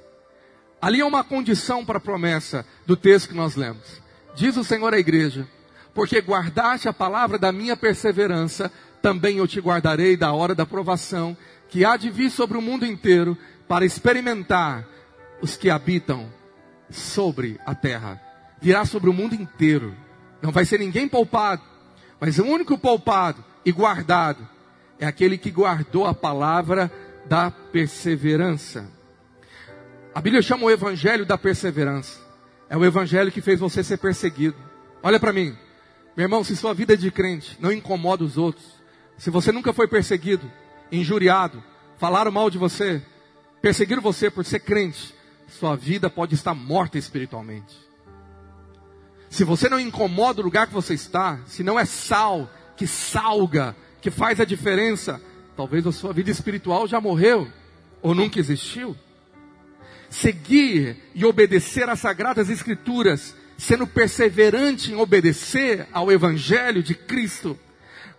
Ali 0.81 0.99
é 0.99 1.05
uma 1.05 1.23
condição 1.23 1.85
para 1.85 1.97
a 1.97 2.01
promessa 2.01 2.65
do 2.85 2.97
texto 2.97 3.29
que 3.29 3.35
nós 3.35 3.55
lemos. 3.55 4.01
Diz 4.35 4.57
o 4.57 4.63
Senhor 4.63 4.93
à 4.93 4.99
igreja: 4.99 5.47
Porque 5.93 6.19
guardaste 6.19 6.87
a 6.87 6.93
palavra 6.93 7.37
da 7.37 7.51
minha 7.51 7.77
perseverança, 7.77 8.71
também 9.01 9.37
eu 9.37 9.47
te 9.47 9.59
guardarei 9.59 10.17
da 10.17 10.33
hora 10.33 10.55
da 10.55 10.65
provação, 10.65 11.37
que 11.69 11.85
há 11.85 11.95
de 11.95 12.09
vir 12.09 12.29
sobre 12.29 12.57
o 12.57 12.61
mundo 12.61 12.85
inteiro, 12.85 13.37
para 13.67 13.85
experimentar 13.85 14.87
os 15.41 15.55
que 15.55 15.69
habitam 15.69 16.31
sobre 16.89 17.59
a 17.65 17.73
terra. 17.73 18.21
Virá 18.61 18.85
sobre 18.85 19.09
o 19.09 19.13
mundo 19.13 19.33
inteiro. 19.33 19.95
Não 20.41 20.51
vai 20.51 20.65
ser 20.65 20.79
ninguém 20.79 21.07
poupado, 21.07 21.61
mas 22.19 22.37
o 22.39 22.43
único 22.43 22.77
poupado 22.77 23.43
e 23.63 23.71
guardado 23.71 24.47
é 25.01 25.07
aquele 25.07 25.35
que 25.35 25.49
guardou 25.49 26.05
a 26.05 26.13
palavra 26.13 26.91
da 27.25 27.49
perseverança. 27.49 28.87
A 30.13 30.21
Bíblia 30.21 30.43
chama 30.43 30.65
o 30.65 30.69
evangelho 30.69 31.25
da 31.25 31.39
perseverança. 31.39 32.21
É 32.69 32.77
o 32.77 32.85
evangelho 32.85 33.31
que 33.31 33.41
fez 33.41 33.59
você 33.59 33.83
ser 33.83 33.97
perseguido. 33.97 34.55
Olha 35.01 35.19
para 35.19 35.33
mim, 35.33 35.57
meu 36.15 36.25
irmão, 36.25 36.43
se 36.43 36.55
sua 36.55 36.75
vida 36.75 36.93
é 36.93 36.95
de 36.95 37.09
crente, 37.09 37.57
não 37.59 37.71
incomoda 37.71 38.23
os 38.23 38.37
outros. 38.37 38.63
Se 39.17 39.31
você 39.31 39.51
nunca 39.51 39.73
foi 39.73 39.87
perseguido, 39.87 40.49
injuriado, 40.91 41.63
falaram 41.97 42.31
mal 42.31 42.51
de 42.51 42.59
você, 42.59 43.01
perseguiram 43.59 44.03
você 44.03 44.29
por 44.29 44.45
ser 44.45 44.59
crente, 44.59 45.15
sua 45.47 45.75
vida 45.75 46.11
pode 46.11 46.35
estar 46.35 46.53
morta 46.53 46.99
espiritualmente. 46.99 47.75
Se 49.31 49.43
você 49.43 49.67
não 49.67 49.79
incomoda 49.79 50.41
o 50.41 50.43
lugar 50.43 50.67
que 50.67 50.73
você 50.73 50.93
está, 50.93 51.39
se 51.47 51.63
não 51.63 51.79
é 51.79 51.85
sal 51.85 52.47
que 52.77 52.85
salga 52.85 53.75
que 54.01 54.09
faz 54.09 54.39
a 54.39 54.45
diferença, 54.45 55.21
talvez 55.55 55.85
a 55.85 55.91
sua 55.91 56.11
vida 56.11 56.31
espiritual 56.31 56.87
já 56.87 56.99
morreu 56.99 57.47
ou 58.01 58.15
nunca 58.15 58.39
existiu. 58.39 58.95
Seguir 60.09 60.97
e 61.15 61.23
obedecer 61.23 61.87
às 61.87 61.99
sagradas 61.99 62.49
escrituras, 62.49 63.35
sendo 63.57 63.85
perseverante 63.85 64.91
em 64.91 64.95
obedecer 64.95 65.87
ao 65.93 66.11
evangelho 66.11 66.81
de 66.81 66.95
Cristo. 66.95 67.57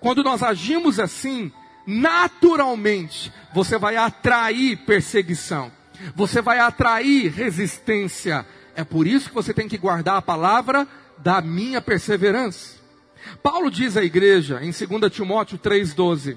Quando 0.00 0.22
nós 0.22 0.42
agimos 0.42 0.98
assim, 0.98 1.52
naturalmente 1.86 3.32
você 3.52 3.76
vai 3.76 3.96
atrair 3.96 4.76
perseguição. 4.86 5.70
Você 6.14 6.40
vai 6.40 6.58
atrair 6.58 7.30
resistência. 7.30 8.46
É 8.74 8.84
por 8.84 9.06
isso 9.06 9.28
que 9.28 9.34
você 9.34 9.52
tem 9.52 9.68
que 9.68 9.76
guardar 9.76 10.16
a 10.16 10.22
palavra 10.22 10.88
da 11.18 11.40
minha 11.40 11.80
perseverança. 11.80 12.81
Paulo 13.42 13.70
diz 13.70 13.96
à 13.96 14.04
igreja 14.04 14.60
em 14.62 14.70
2 14.70 15.12
Timóteo 15.12 15.58
3,12: 15.58 16.36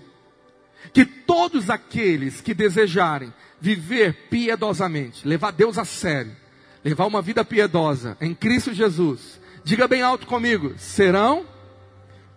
que 0.94 1.06
todos 1.06 1.70
aqueles 1.70 2.42
que 2.42 2.54
desejarem 2.54 3.34
viver 3.60 4.28
piedosamente, 4.30 5.28
levar 5.28 5.52
Deus 5.52 5.78
a 5.78 5.86
sério, 5.86 6.36
levar 6.84 7.06
uma 7.06 7.22
vida 7.22 7.44
piedosa 7.44 8.18
em 8.22 8.34
Cristo 8.34 8.74
Jesus, 8.74 9.40
diga 9.64 9.88
bem 9.88 10.02
alto 10.02 10.28
comigo, 10.28 10.74
serão 10.78 11.46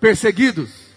perseguidos. 0.01 0.89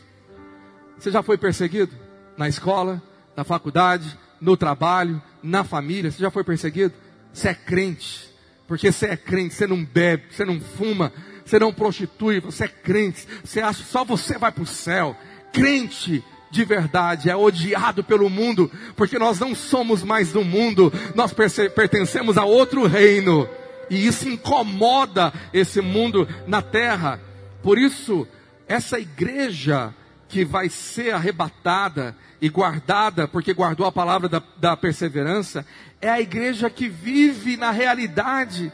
Você 0.97 1.11
já 1.11 1.21
foi 1.21 1.37
perseguido? 1.37 1.95
Na 2.37 2.47
escola, 2.47 3.01
na 3.35 3.43
faculdade, 3.43 4.17
no 4.39 4.55
trabalho, 4.55 5.21
na 5.43 5.63
família, 5.63 6.11
você 6.11 6.19
já 6.19 6.31
foi 6.31 6.43
perseguido? 6.43 6.93
Você 7.33 7.49
é 7.49 7.53
crente, 7.53 8.29
porque 8.67 8.91
você 8.91 9.07
é 9.07 9.17
crente, 9.17 9.53
você 9.53 9.67
não 9.67 9.83
bebe, 9.83 10.25
você 10.31 10.45
não 10.45 10.59
fuma, 10.59 11.11
você 11.45 11.59
não 11.59 11.73
prostitui, 11.73 12.39
você 12.39 12.65
é 12.65 12.67
crente, 12.67 13.27
você 13.43 13.61
acha 13.61 13.83
só 13.83 14.03
você 14.03 14.37
vai 14.37 14.51
para 14.51 14.63
o 14.63 14.67
céu. 14.67 15.15
Crente 15.51 16.23
de 16.51 16.65
verdade 16.65 17.29
é 17.29 17.35
odiado 17.35 18.03
pelo 18.03 18.29
mundo, 18.29 18.69
porque 18.95 19.17
nós 19.17 19.39
não 19.39 19.55
somos 19.55 20.03
mais 20.03 20.31
do 20.31 20.43
mundo, 20.43 20.91
nós 21.15 21.33
pertencemos 21.33 22.37
a 22.37 22.43
outro 22.43 22.85
reino, 22.85 23.47
e 23.89 24.05
isso 24.05 24.27
incomoda 24.27 25.33
esse 25.53 25.81
mundo 25.81 26.27
na 26.45 26.61
terra. 26.61 27.19
Por 27.63 27.77
isso, 27.77 28.27
essa 28.67 28.99
igreja 28.99 29.93
que 30.27 30.45
vai 30.45 30.69
ser 30.69 31.13
arrebatada 31.13 32.15
e 32.41 32.49
guardada, 32.49 33.27
porque 33.27 33.53
guardou 33.53 33.85
a 33.85 33.91
palavra 33.91 34.27
da, 34.27 34.41
da 34.57 34.77
perseverança, 34.77 35.65
é 36.01 36.09
a 36.09 36.21
igreja 36.21 36.69
que 36.69 36.87
vive 36.87 37.57
na 37.57 37.71
realidade. 37.71 38.71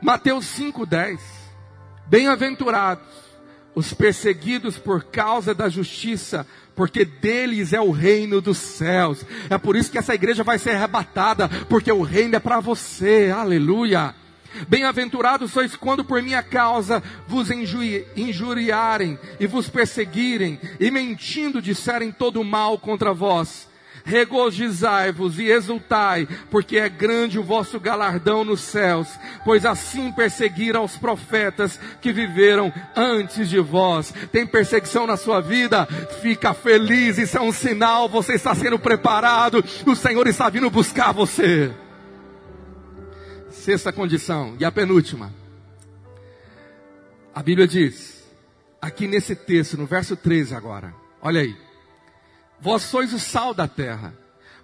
Mateus 0.00 0.44
5,10. 0.46 1.35
Bem-aventurados 2.06 3.26
os 3.74 3.92
perseguidos 3.92 4.78
por 4.78 5.04
causa 5.04 5.54
da 5.54 5.68
justiça, 5.68 6.46
porque 6.74 7.04
deles 7.04 7.74
é 7.74 7.80
o 7.80 7.90
reino 7.90 8.40
dos 8.40 8.56
céus. 8.56 9.24
É 9.50 9.58
por 9.58 9.76
isso 9.76 9.90
que 9.90 9.98
essa 9.98 10.14
igreja 10.14 10.42
vai 10.42 10.58
ser 10.58 10.70
arrebatada, 10.70 11.48
porque 11.68 11.92
o 11.92 12.02
reino 12.02 12.36
é 12.36 12.40
para 12.40 12.58
você. 12.58 13.30
Aleluia. 13.36 14.14
Bem-aventurados 14.66 15.52
sois 15.52 15.76
quando 15.76 16.02
por 16.02 16.22
minha 16.22 16.42
causa 16.42 17.02
vos 17.28 17.50
injuriarem 17.50 19.18
e 19.38 19.46
vos 19.46 19.68
perseguirem 19.68 20.58
e 20.80 20.90
mentindo 20.90 21.60
disserem 21.60 22.10
todo 22.10 22.42
mal 22.42 22.78
contra 22.78 23.12
vós 23.12 23.65
regozijai-vos 24.06 25.38
e 25.38 25.50
exultai, 25.50 26.26
porque 26.48 26.78
é 26.78 26.88
grande 26.88 27.38
o 27.38 27.42
vosso 27.42 27.78
galardão 27.80 28.44
nos 28.44 28.60
céus, 28.60 29.08
pois 29.44 29.66
assim 29.66 30.12
perseguiram 30.12 30.84
os 30.84 30.96
profetas 30.96 31.78
que 32.00 32.12
viveram 32.12 32.72
antes 32.94 33.50
de 33.50 33.58
vós. 33.58 34.14
Tem 34.30 34.46
perseguição 34.46 35.06
na 35.06 35.16
sua 35.16 35.40
vida? 35.40 35.86
Fica 36.22 36.54
feliz, 36.54 37.18
isso 37.18 37.36
é 37.36 37.40
um 37.40 37.52
sinal, 37.52 38.08
você 38.08 38.34
está 38.34 38.54
sendo 38.54 38.78
preparado, 38.78 39.62
o 39.84 39.96
Senhor 39.96 40.26
está 40.28 40.48
vindo 40.48 40.70
buscar 40.70 41.12
você. 41.12 41.74
Sexta 43.50 43.92
condição, 43.92 44.54
e 44.60 44.64
a 44.64 44.70
penúltima. 44.70 45.32
A 47.34 47.42
Bíblia 47.42 47.66
diz, 47.66 48.24
aqui 48.80 49.08
nesse 49.08 49.34
texto, 49.34 49.76
no 49.76 49.84
verso 49.84 50.16
13 50.16 50.54
agora, 50.54 50.94
olha 51.20 51.40
aí. 51.40 51.65
Vós 52.60 52.82
sois 52.82 53.12
o 53.12 53.18
sal 53.18 53.52
da 53.52 53.68
terra. 53.68 54.14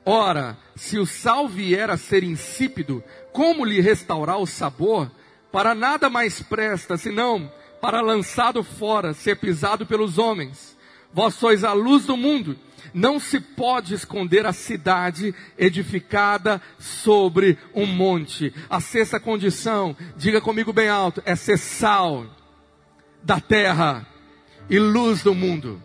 Ora, 0.04 0.56
se 0.74 0.98
o 0.98 1.06
sal 1.06 1.46
vier 1.46 1.88
a 1.88 1.96
ser 1.96 2.24
insípido, 2.24 3.02
como 3.32 3.64
lhe 3.64 3.80
restaurar 3.80 4.38
o 4.38 4.46
sabor? 4.46 5.10
Para 5.52 5.74
nada 5.74 6.08
mais 6.08 6.42
presta, 6.42 6.96
senão 6.96 7.52
para 7.80 8.00
lançado 8.00 8.62
fora, 8.62 9.12
ser 9.12 9.36
pisado 9.36 9.86
pelos 9.86 10.18
homens. 10.18 10.76
Vós 11.12 11.34
sois 11.34 11.62
a 11.62 11.72
luz 11.72 12.06
do 12.06 12.16
mundo. 12.16 12.56
Não 12.94 13.20
se 13.20 13.38
pode 13.38 13.94
esconder 13.94 14.44
a 14.44 14.52
cidade 14.52 15.34
edificada 15.56 16.60
sobre 16.78 17.58
um 17.74 17.86
monte. 17.86 18.52
A 18.68 18.80
sexta 18.80 19.20
condição, 19.20 19.96
diga 20.16 20.40
comigo 20.40 20.72
bem 20.72 20.88
alto, 20.88 21.22
é 21.24 21.36
ser 21.36 21.58
sal 21.58 22.26
da 23.22 23.40
terra 23.40 24.06
e 24.68 24.78
luz 24.78 25.22
do 25.22 25.34
mundo 25.34 25.80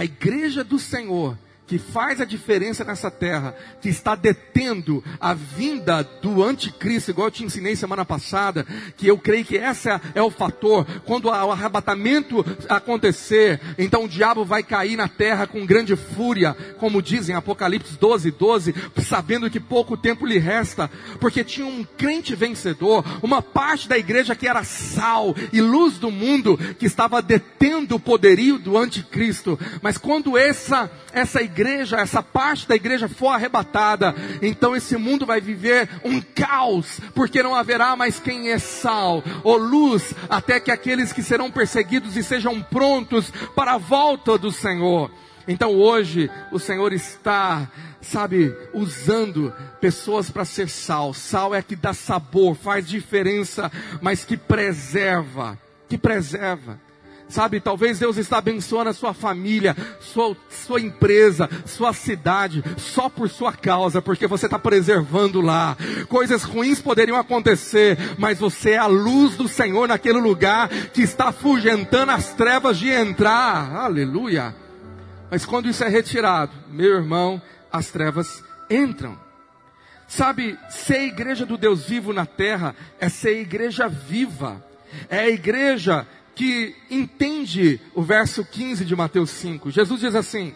a 0.00 0.04
igreja 0.04 0.64
do 0.64 0.78
Senhor 0.78 1.36
que 1.70 1.78
faz 1.78 2.20
a 2.20 2.24
diferença 2.24 2.82
nessa 2.82 3.12
terra, 3.12 3.54
que 3.80 3.88
está 3.88 4.16
detendo 4.16 5.04
a 5.20 5.32
vinda 5.34 6.02
do 6.02 6.42
anticristo, 6.42 7.12
igual 7.12 7.28
eu 7.28 7.30
te 7.30 7.44
ensinei 7.44 7.76
semana 7.76 8.04
passada, 8.04 8.66
que 8.96 9.06
eu 9.06 9.16
creio 9.16 9.44
que 9.44 9.54
esse 9.54 9.88
é 10.12 10.20
o 10.20 10.32
fator. 10.32 10.84
Quando 11.06 11.26
o 11.26 11.30
arrebatamento 11.30 12.44
acontecer, 12.68 13.60
então 13.78 14.02
o 14.02 14.08
diabo 14.08 14.44
vai 14.44 14.64
cair 14.64 14.96
na 14.96 15.06
terra 15.06 15.46
com 15.46 15.64
grande 15.64 15.94
fúria, 15.94 16.56
como 16.76 17.00
dizem 17.00 17.36
Apocalipse 17.36 17.96
12, 17.96 18.32
12, 18.32 18.74
sabendo 19.04 19.48
que 19.48 19.60
pouco 19.60 19.96
tempo 19.96 20.26
lhe 20.26 20.38
resta, 20.38 20.90
porque 21.20 21.44
tinha 21.44 21.68
um 21.68 21.84
crente 21.84 22.34
vencedor, 22.34 23.04
uma 23.22 23.40
parte 23.40 23.88
da 23.88 23.96
igreja 23.96 24.34
que 24.34 24.48
era 24.48 24.64
sal 24.64 25.36
e 25.52 25.60
luz 25.60 25.98
do 25.98 26.10
mundo, 26.10 26.58
que 26.80 26.86
estava 26.86 27.22
detendo 27.22 27.94
o 27.94 28.00
poderio 28.00 28.58
do 28.58 28.76
anticristo. 28.76 29.56
Mas 29.80 29.96
quando 29.96 30.36
essa, 30.36 30.90
essa 31.12 31.40
igreja 31.40 31.59
igreja, 31.60 31.98
essa 31.98 32.22
parte 32.22 32.66
da 32.66 32.74
igreja 32.74 33.06
for 33.06 33.28
arrebatada, 33.28 34.14
então 34.40 34.74
esse 34.74 34.96
mundo 34.96 35.26
vai 35.26 35.40
viver 35.40 35.88
um 36.02 36.20
caos, 36.20 37.00
porque 37.14 37.42
não 37.42 37.54
haverá 37.54 37.94
mais 37.94 38.18
quem 38.18 38.50
é 38.50 38.58
sal 38.58 39.22
ou 39.44 39.58
luz, 39.58 40.14
até 40.28 40.58
que 40.58 40.70
aqueles 40.70 41.12
que 41.12 41.22
serão 41.22 41.50
perseguidos 41.50 42.16
e 42.16 42.22
sejam 42.22 42.62
prontos 42.62 43.30
para 43.54 43.72
a 43.72 43.78
volta 43.78 44.38
do 44.38 44.50
Senhor. 44.50 45.10
Então 45.46 45.74
hoje 45.74 46.30
o 46.50 46.58
Senhor 46.58 46.92
está, 46.94 47.70
sabe, 48.00 48.54
usando 48.72 49.52
pessoas 49.80 50.30
para 50.30 50.44
ser 50.44 50.68
sal. 50.68 51.12
Sal 51.12 51.54
é 51.54 51.60
que 51.60 51.76
dá 51.76 51.92
sabor, 51.92 52.54
faz 52.54 52.86
diferença, 52.86 53.70
mas 54.00 54.24
que 54.24 54.36
preserva, 54.36 55.58
que 55.88 55.98
preserva. 55.98 56.78
Sabe, 57.30 57.60
talvez 57.60 58.00
Deus 58.00 58.16
está 58.16 58.38
abençoando 58.38 58.90
a 58.90 58.92
sua 58.92 59.14
família, 59.14 59.76
sua, 60.00 60.36
sua 60.48 60.80
empresa, 60.80 61.48
sua 61.64 61.92
cidade, 61.92 62.62
só 62.76 63.08
por 63.08 63.30
sua 63.30 63.52
causa, 63.52 64.02
porque 64.02 64.26
você 64.26 64.46
está 64.46 64.58
preservando 64.58 65.40
lá. 65.40 65.76
Coisas 66.08 66.42
ruins 66.42 66.80
poderiam 66.80 67.16
acontecer, 67.16 67.96
mas 68.18 68.40
você 68.40 68.70
é 68.72 68.78
a 68.78 68.86
luz 68.86 69.36
do 69.36 69.46
Senhor 69.46 69.86
naquele 69.86 70.18
lugar 70.18 70.68
que 70.68 71.02
está 71.02 71.28
afugentando 71.28 72.10
as 72.10 72.34
trevas 72.34 72.76
de 72.76 72.90
entrar. 72.90 73.76
Aleluia. 73.76 74.54
Mas 75.30 75.46
quando 75.46 75.68
isso 75.68 75.84
é 75.84 75.88
retirado, 75.88 76.52
meu 76.68 76.96
irmão, 76.96 77.40
as 77.72 77.90
trevas 77.90 78.42
entram. 78.68 79.16
Sabe, 80.08 80.58
ser 80.68 81.02
igreja 81.02 81.46
do 81.46 81.56
Deus 81.56 81.84
vivo 81.84 82.12
na 82.12 82.26
terra 82.26 82.74
é 82.98 83.08
ser 83.08 83.40
igreja 83.40 83.86
viva. 83.88 84.60
É 85.08 85.20
a 85.20 85.30
igreja 85.30 86.04
que 86.40 86.74
entende 86.90 87.78
o 87.94 88.00
verso 88.00 88.42
15 88.42 88.86
de 88.86 88.96
Mateus 88.96 89.28
5. 89.28 89.70
Jesus 89.70 90.00
diz 90.00 90.14
assim: 90.14 90.54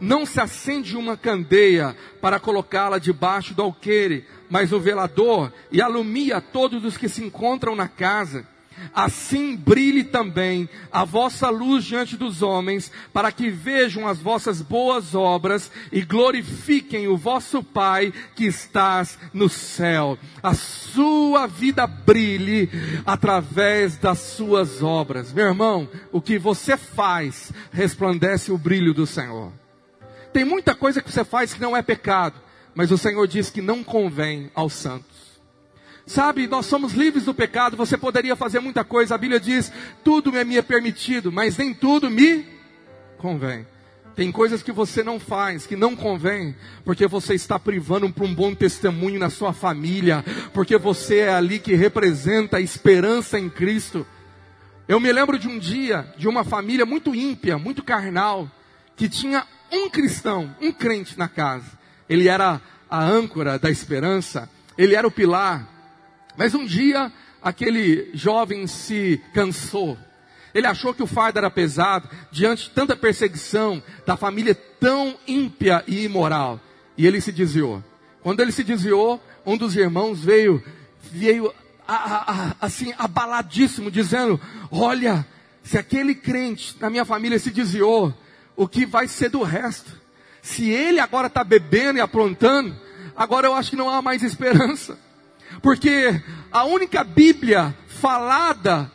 Não 0.00 0.26
se 0.26 0.40
acende 0.40 0.96
uma 0.96 1.16
candeia 1.16 1.96
para 2.20 2.40
colocá-la 2.40 2.98
debaixo 2.98 3.54
do 3.54 3.62
alqueire, 3.62 4.26
mas 4.50 4.72
o 4.72 4.80
velador 4.80 5.52
e 5.70 5.80
alumia 5.80 6.40
todos 6.40 6.84
os 6.84 6.96
que 6.96 7.08
se 7.08 7.22
encontram 7.22 7.76
na 7.76 7.86
casa. 7.86 8.44
Assim 8.94 9.56
brilhe 9.56 10.04
também 10.04 10.68
a 10.90 11.04
vossa 11.04 11.48
luz 11.50 11.84
diante 11.84 12.16
dos 12.16 12.42
homens, 12.42 12.90
para 13.12 13.30
que 13.32 13.50
vejam 13.50 14.06
as 14.06 14.18
vossas 14.18 14.60
boas 14.60 15.14
obras 15.14 15.70
e 15.90 16.02
glorifiquem 16.02 17.08
o 17.08 17.16
vosso 17.16 17.62
Pai 17.62 18.12
que 18.34 18.44
estás 18.44 19.18
no 19.32 19.48
céu. 19.48 20.18
A 20.42 20.54
sua 20.54 21.46
vida 21.46 21.86
brilhe 21.86 22.68
através 23.06 23.96
das 23.96 24.18
suas 24.18 24.82
obras. 24.82 25.32
Meu 25.32 25.46
irmão, 25.46 25.88
o 26.10 26.20
que 26.20 26.38
você 26.38 26.76
faz 26.76 27.52
resplandece 27.72 28.52
o 28.52 28.58
brilho 28.58 28.92
do 28.92 29.06
Senhor. 29.06 29.52
Tem 30.32 30.44
muita 30.44 30.74
coisa 30.74 31.02
que 31.02 31.12
você 31.12 31.24
faz 31.24 31.52
que 31.52 31.60
não 31.60 31.76
é 31.76 31.82
pecado, 31.82 32.40
mas 32.74 32.90
o 32.90 32.98
Senhor 32.98 33.26
diz 33.26 33.50
que 33.50 33.60
não 33.60 33.84
convém 33.84 34.50
aos 34.54 34.72
santos. 34.72 35.11
Sabe, 36.06 36.46
nós 36.46 36.66
somos 36.66 36.92
livres 36.92 37.24
do 37.24 37.34
pecado, 37.34 37.76
você 37.76 37.96
poderia 37.96 38.34
fazer 38.34 38.60
muita 38.60 38.82
coisa. 38.84 39.14
A 39.14 39.18
Bíblia 39.18 39.38
diz: 39.38 39.72
tudo 40.02 40.32
me 40.32 40.56
é 40.56 40.62
permitido, 40.62 41.30
mas 41.30 41.56
nem 41.56 41.72
tudo 41.72 42.10
me 42.10 42.44
convém. 43.18 43.66
Tem 44.14 44.30
coisas 44.30 44.62
que 44.62 44.72
você 44.72 45.02
não 45.02 45.18
faz, 45.18 45.66
que 45.66 45.74
não 45.74 45.96
convém, 45.96 46.54
porque 46.84 47.06
você 47.06 47.34
está 47.34 47.58
privando 47.58 48.10
para 48.10 48.24
um 48.24 48.34
bom 48.34 48.54
testemunho 48.54 49.18
na 49.18 49.30
sua 49.30 49.52
família, 49.54 50.22
porque 50.52 50.76
você 50.76 51.20
é 51.20 51.32
ali 51.32 51.58
que 51.58 51.74
representa 51.74 52.58
a 52.58 52.60
esperança 52.60 53.38
em 53.38 53.48
Cristo. 53.48 54.06
Eu 54.86 55.00
me 55.00 55.10
lembro 55.10 55.38
de 55.38 55.48
um 55.48 55.58
dia, 55.58 56.12
de 56.18 56.28
uma 56.28 56.44
família 56.44 56.84
muito 56.84 57.14
ímpia, 57.14 57.56
muito 57.56 57.82
carnal, 57.82 58.50
que 58.96 59.08
tinha 59.08 59.46
um 59.72 59.88
cristão, 59.88 60.54
um 60.60 60.70
crente 60.72 61.18
na 61.18 61.28
casa. 61.28 61.78
Ele 62.06 62.28
era 62.28 62.60
a 62.90 63.02
âncora 63.02 63.58
da 63.58 63.70
esperança, 63.70 64.50
ele 64.76 64.94
era 64.94 65.06
o 65.06 65.10
pilar. 65.10 65.71
Mas 66.36 66.54
um 66.54 66.64
dia, 66.64 67.12
aquele 67.42 68.10
jovem 68.14 68.66
se 68.66 69.20
cansou 69.34 69.98
ele 70.54 70.66
achou 70.66 70.92
que 70.92 71.02
o 71.02 71.06
fardo 71.06 71.38
era 71.38 71.50
pesado 71.50 72.08
diante 72.30 72.64
de 72.64 72.70
tanta 72.70 72.94
perseguição 72.94 73.82
da 74.06 74.16
família 74.16 74.54
tão 74.54 75.16
ímpia 75.26 75.82
e 75.86 76.04
imoral. 76.04 76.60
E 76.96 77.06
ele 77.06 77.20
se 77.20 77.32
desviou. 77.32 77.82
Quando 78.22 78.40
ele 78.40 78.52
se 78.52 78.62
desviou, 78.62 79.22
um 79.46 79.56
dos 79.56 79.74
irmãos 79.76 80.22
veio, 80.22 80.62
veio 81.10 81.52
a, 81.88 81.94
a, 81.94 82.32
a, 82.32 82.56
assim 82.60 82.92
abaladíssimo, 82.98 83.90
dizendo: 83.90 84.40
Olha, 84.70 85.26
se 85.62 85.78
aquele 85.78 86.14
crente 86.14 86.76
na 86.78 86.90
minha 86.90 87.04
família 87.04 87.38
se 87.38 87.50
desviou, 87.50 88.14
o 88.54 88.68
que 88.68 88.84
vai 88.84 89.08
ser 89.08 89.30
do 89.30 89.42
resto? 89.42 90.00
Se 90.42 90.70
ele 90.70 91.00
agora 91.00 91.28
está 91.28 91.42
bebendo 91.42 91.98
e 91.98 92.02
aprontando, 92.02 92.76
agora 93.16 93.46
eu 93.46 93.54
acho 93.54 93.70
que 93.70 93.76
não 93.76 93.88
há 93.88 94.02
mais 94.02 94.22
esperança. 94.22 94.98
Porque 95.60 96.20
a 96.50 96.64
única 96.64 97.02
Bíblia 97.04 97.74
falada 97.86 98.90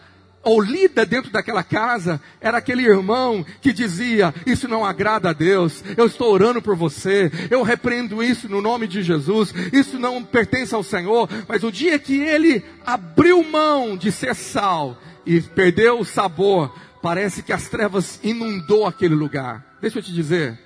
ou 0.48 0.62
lida 0.62 1.06
dentro 1.06 1.30
daquela 1.30 1.62
casa 1.62 2.22
era 2.40 2.58
aquele 2.58 2.84
irmão 2.84 3.46
que 3.62 3.74
dizia: 3.74 4.34
Isso 4.46 4.68
não 4.68 4.86
agrada 4.86 5.30
a 5.30 5.34
Deus, 5.34 5.84
eu 5.98 6.06
estou 6.06 6.32
orando 6.32 6.62
por 6.62 6.76
você, 6.76 7.30
eu 7.52 7.62
repreendo 7.64 8.24
isso 8.24 8.48
no 8.48 8.62
nome 8.62 8.88
de 8.88 9.04
Jesus, 9.04 9.54
isso 9.74 10.00
não 10.00 10.24
pertence 10.24 10.74
ao 10.74 10.84
Senhor. 10.84 11.30
Mas 11.48 11.64
o 11.64 11.72
dia 11.72 12.00
que 12.00 12.18
ele 12.20 12.64
abriu 12.86 13.44
mão 13.44 13.98
de 13.98 14.10
ser 14.10 14.34
sal 14.36 14.98
e 15.26 15.42
perdeu 15.42 16.00
o 16.00 16.06
sabor, 16.06 16.74
parece 17.02 17.44
que 17.44 17.52
as 17.52 17.68
trevas 17.68 18.18
inundou 18.24 18.86
aquele 18.86 19.16
lugar. 19.16 19.78
Deixa 19.82 20.00
eu 20.00 20.04
te 20.04 20.14
dizer, 20.14 20.58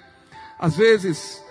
às 0.59 0.77
vezes 0.77 1.41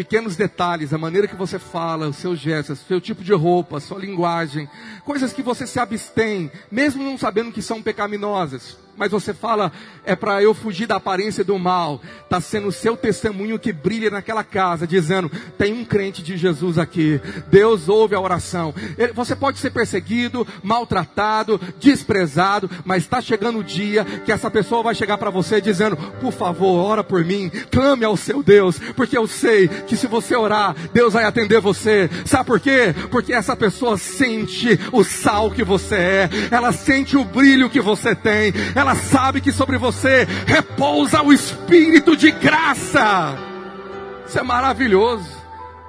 pequenos 0.00 0.34
detalhes, 0.34 0.94
a 0.94 0.98
maneira 0.98 1.28
que 1.28 1.36
você 1.36 1.58
fala, 1.58 2.08
os 2.08 2.16
seus 2.16 2.38
gestos, 2.38 2.80
o 2.80 2.84
seu 2.86 2.98
tipo 3.02 3.22
de 3.22 3.34
roupa, 3.34 3.76
a 3.76 3.80
sua 3.80 3.98
linguagem, 3.98 4.66
coisas 5.04 5.30
que 5.30 5.42
você 5.42 5.66
se 5.66 5.78
abstém, 5.78 6.50
mesmo 6.72 7.04
não 7.04 7.18
sabendo 7.18 7.52
que 7.52 7.60
são 7.60 7.82
pecaminosas 7.82 8.78
mas 8.96 9.10
você 9.10 9.32
fala, 9.32 9.72
é 10.04 10.14
para 10.14 10.42
eu 10.42 10.52
fugir 10.52 10.86
da 10.86 10.96
aparência 10.96 11.42
do 11.44 11.58
mal. 11.58 12.00
Está 12.24 12.40
sendo 12.40 12.68
o 12.68 12.72
seu 12.72 12.96
testemunho 12.96 13.58
que 13.58 13.72
brilha 13.72 14.10
naquela 14.10 14.44
casa, 14.44 14.86
dizendo: 14.86 15.30
tem 15.56 15.72
um 15.72 15.84
crente 15.84 16.22
de 16.22 16.36
Jesus 16.36 16.78
aqui. 16.78 17.20
Deus 17.48 17.88
ouve 17.88 18.14
a 18.14 18.20
oração. 18.20 18.74
Você 19.14 19.34
pode 19.34 19.58
ser 19.58 19.70
perseguido, 19.70 20.46
maltratado, 20.62 21.60
desprezado, 21.78 22.70
mas 22.84 23.02
está 23.02 23.20
chegando 23.20 23.58
o 23.58 23.64
dia 23.64 24.04
que 24.04 24.32
essa 24.32 24.50
pessoa 24.50 24.82
vai 24.82 24.94
chegar 24.94 25.18
para 25.18 25.30
você 25.30 25.60
dizendo: 25.60 25.96
por 26.20 26.32
favor, 26.32 26.78
ora 26.78 27.02
por 27.04 27.24
mim, 27.24 27.50
clame 27.70 28.04
ao 28.04 28.16
seu 28.16 28.42
Deus, 28.42 28.78
porque 28.96 29.16
eu 29.16 29.26
sei 29.26 29.68
que 29.68 29.96
se 29.96 30.06
você 30.06 30.36
orar, 30.36 30.74
Deus 30.92 31.14
vai 31.14 31.24
atender 31.24 31.60
você. 31.60 32.08
Sabe 32.24 32.46
por 32.46 32.60
quê? 32.60 32.94
Porque 33.10 33.32
essa 33.32 33.56
pessoa 33.56 33.96
sente 33.96 34.78
o 34.92 35.02
sal 35.04 35.50
que 35.50 35.64
você 35.64 35.94
é, 35.94 36.30
ela 36.50 36.72
sente 36.72 37.16
o 37.16 37.24
brilho 37.24 37.70
que 37.70 37.80
você 37.80 38.14
tem, 38.14 38.52
ela 38.80 38.94
sabe 38.96 39.40
que 39.40 39.52
sobre 39.52 39.76
você 39.78 40.26
repousa 40.46 41.22
o 41.22 41.32
Espírito 41.32 42.16
de 42.16 42.30
graça. 42.30 43.36
Isso 44.26 44.38
é 44.38 44.42
maravilhoso. 44.42 45.28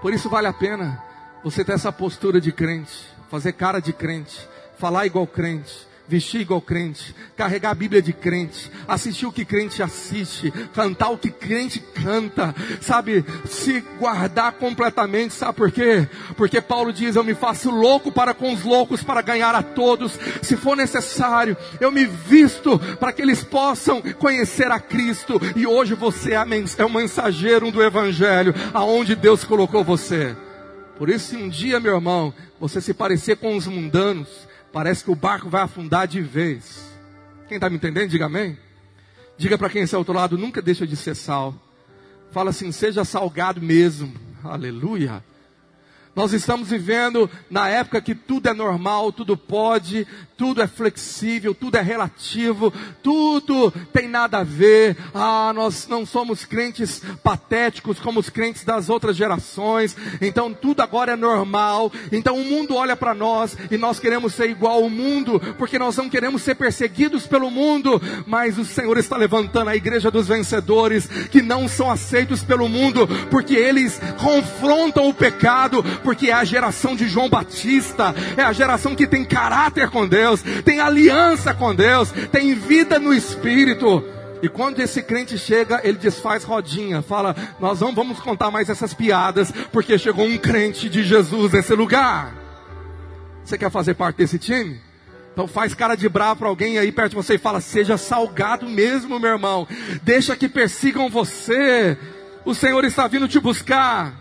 Por 0.01 0.13
isso 0.13 0.29
vale 0.29 0.47
a 0.47 0.53
pena 0.53 1.01
você 1.43 1.63
ter 1.63 1.73
essa 1.73 1.91
postura 1.91 2.41
de 2.41 2.51
crente, 2.51 3.07
fazer 3.29 3.53
cara 3.53 3.79
de 3.79 3.93
crente, 3.93 4.47
falar 4.77 5.05
igual 5.05 5.25
crente 5.25 5.90
vestir 6.11 6.41
igual 6.41 6.59
crente, 6.59 7.15
carregar 7.37 7.71
a 7.71 7.73
Bíblia 7.73 8.01
de 8.01 8.11
crente, 8.11 8.69
assistir 8.85 9.25
o 9.25 9.31
que 9.31 9.45
crente 9.45 9.81
assiste, 9.81 10.51
cantar 10.73 11.09
o 11.09 11.17
que 11.17 11.31
crente 11.31 11.79
canta, 11.79 12.53
sabe? 12.81 13.23
Se 13.45 13.79
guardar 13.97 14.51
completamente, 14.53 15.33
sabe 15.33 15.53
por 15.53 15.71
quê? 15.71 16.05
Porque 16.35 16.59
Paulo 16.59 16.91
diz: 16.91 17.15
Eu 17.15 17.23
me 17.23 17.33
faço 17.33 17.71
louco 17.71 18.11
para 18.11 18.33
com 18.33 18.51
os 18.53 18.61
loucos, 18.61 19.01
para 19.01 19.21
ganhar 19.21 19.55
a 19.55 19.63
todos. 19.63 20.19
Se 20.41 20.57
for 20.57 20.75
necessário, 20.75 21.55
eu 21.79 21.89
me 21.89 22.05
visto 22.05 22.77
para 22.99 23.13
que 23.13 23.21
eles 23.21 23.41
possam 23.41 24.01
conhecer 24.19 24.69
a 24.69 24.81
Cristo. 24.81 25.39
E 25.55 25.65
hoje 25.65 25.93
você 25.93 26.33
é 26.33 26.85
o 26.85 26.89
mensageiro 26.89 27.71
do 27.71 27.81
Evangelho, 27.81 28.53
aonde 28.73 29.15
Deus 29.15 29.45
colocou 29.45 29.81
você. 29.81 30.35
Por 30.97 31.09
isso, 31.09 31.29
se 31.29 31.37
um 31.37 31.47
dia, 31.47 31.79
meu 31.79 31.95
irmão, 31.95 32.33
você 32.59 32.81
se 32.81 32.93
parecer 32.93 33.37
com 33.37 33.55
os 33.55 33.65
mundanos, 33.65 34.50
Parece 34.71 35.03
que 35.03 35.11
o 35.11 35.15
barco 35.15 35.49
vai 35.49 35.61
afundar 35.61 36.07
de 36.07 36.21
vez. 36.21 36.89
Quem 37.47 37.55
está 37.55 37.69
me 37.69 37.75
entendendo, 37.75 38.09
diga 38.09 38.25
amém. 38.25 38.57
Diga 39.37 39.57
para 39.57 39.69
quem 39.69 39.81
está 39.81 39.97
ao 39.97 40.01
outro 40.01 40.13
lado, 40.13 40.37
nunca 40.37 40.61
deixa 40.61 40.87
de 40.87 40.95
ser 40.95 41.15
sal. 41.15 41.53
Fala 42.31 42.51
assim, 42.51 42.71
seja 42.71 43.03
salgado 43.03 43.61
mesmo. 43.61 44.13
Aleluia. 44.43 45.23
Nós 46.15 46.33
estamos 46.33 46.69
vivendo 46.69 47.29
na 47.49 47.69
época 47.69 48.01
que 48.01 48.13
tudo 48.13 48.49
é 48.49 48.53
normal, 48.53 49.11
tudo 49.11 49.37
pode, 49.37 50.05
tudo 50.41 50.59
é 50.59 50.65
flexível, 50.65 51.53
tudo 51.53 51.77
é 51.77 51.81
relativo, 51.81 52.73
tudo 53.03 53.69
tem 53.93 54.07
nada 54.07 54.39
a 54.39 54.43
ver. 54.43 54.97
Ah, 55.13 55.51
nós 55.53 55.87
não 55.87 56.03
somos 56.03 56.45
crentes 56.45 56.99
patéticos 57.23 57.99
como 57.99 58.19
os 58.19 58.27
crentes 58.27 58.63
das 58.63 58.89
outras 58.89 59.15
gerações. 59.15 59.95
Então 60.19 60.51
tudo 60.51 60.81
agora 60.81 61.11
é 61.11 61.15
normal. 61.15 61.91
Então 62.11 62.37
o 62.37 62.43
mundo 62.43 62.75
olha 62.75 62.95
para 62.95 63.13
nós 63.13 63.55
e 63.69 63.77
nós 63.77 63.99
queremos 63.99 64.33
ser 64.33 64.49
igual 64.49 64.83
ao 64.83 64.89
mundo, 64.89 65.39
porque 65.59 65.77
nós 65.77 65.95
não 65.95 66.09
queremos 66.09 66.41
ser 66.41 66.55
perseguidos 66.55 67.27
pelo 67.27 67.51
mundo, 67.51 68.01
mas 68.25 68.57
o 68.57 68.65
Senhor 68.65 68.97
está 68.97 69.15
levantando 69.17 69.69
a 69.69 69.75
igreja 69.75 70.09
dos 70.09 70.27
vencedores 70.27 71.05
que 71.29 71.43
não 71.43 71.67
são 71.67 71.91
aceitos 71.91 72.41
pelo 72.41 72.67
mundo, 72.67 73.07
porque 73.29 73.53
eles 73.53 74.01
confrontam 74.17 75.07
o 75.07 75.13
pecado 75.13 75.83
porque 76.03 76.31
é 76.31 76.33
a 76.33 76.43
geração 76.43 76.95
de 76.95 77.07
João 77.07 77.29
Batista, 77.29 78.15
é 78.35 78.41
a 78.41 78.51
geração 78.51 78.95
que 78.95 79.05
tem 79.05 79.23
caráter 79.23 79.91
com 79.91 80.07
Deus, 80.07 80.30
tem 80.63 80.79
aliança 80.79 81.53
com 81.53 81.75
Deus, 81.75 82.11
tem 82.31 82.53
vida 82.53 82.99
no 82.99 83.13
Espírito. 83.13 84.03
E 84.41 84.49
quando 84.49 84.79
esse 84.79 85.03
crente 85.03 85.37
chega, 85.37 85.81
ele 85.83 85.97
desfaz 85.97 86.43
rodinha, 86.43 87.01
fala: 87.01 87.35
Nós 87.59 87.79
não 87.79 87.93
vamos 87.93 88.19
contar 88.19 88.49
mais 88.49 88.69
essas 88.69 88.93
piadas, 88.93 89.51
porque 89.71 89.97
chegou 89.97 90.25
um 90.25 90.37
crente 90.37 90.89
de 90.89 91.03
Jesus 91.03 91.51
nesse 91.51 91.73
lugar. 91.73 92.33
Você 93.43 93.57
quer 93.57 93.69
fazer 93.69 93.93
parte 93.93 94.17
desse 94.17 94.39
time? 94.39 94.79
Então 95.33 95.47
faz 95.47 95.73
cara 95.73 95.95
de 95.95 96.09
bravo 96.09 96.39
para 96.39 96.49
alguém 96.49 96.77
aí 96.77 96.91
perto 96.91 97.11
de 97.11 97.15
você 97.15 97.35
e 97.35 97.39
fala: 97.39 97.61
Seja 97.61 97.97
salgado 97.97 98.67
mesmo, 98.67 99.19
meu 99.19 99.31
irmão. 99.31 99.67
Deixa 100.03 100.35
que 100.35 100.49
persigam 100.49 101.09
você. 101.09 101.97
O 102.43 102.55
Senhor 102.55 102.83
está 102.83 103.07
vindo 103.07 103.27
te 103.27 103.39
buscar. 103.39 104.20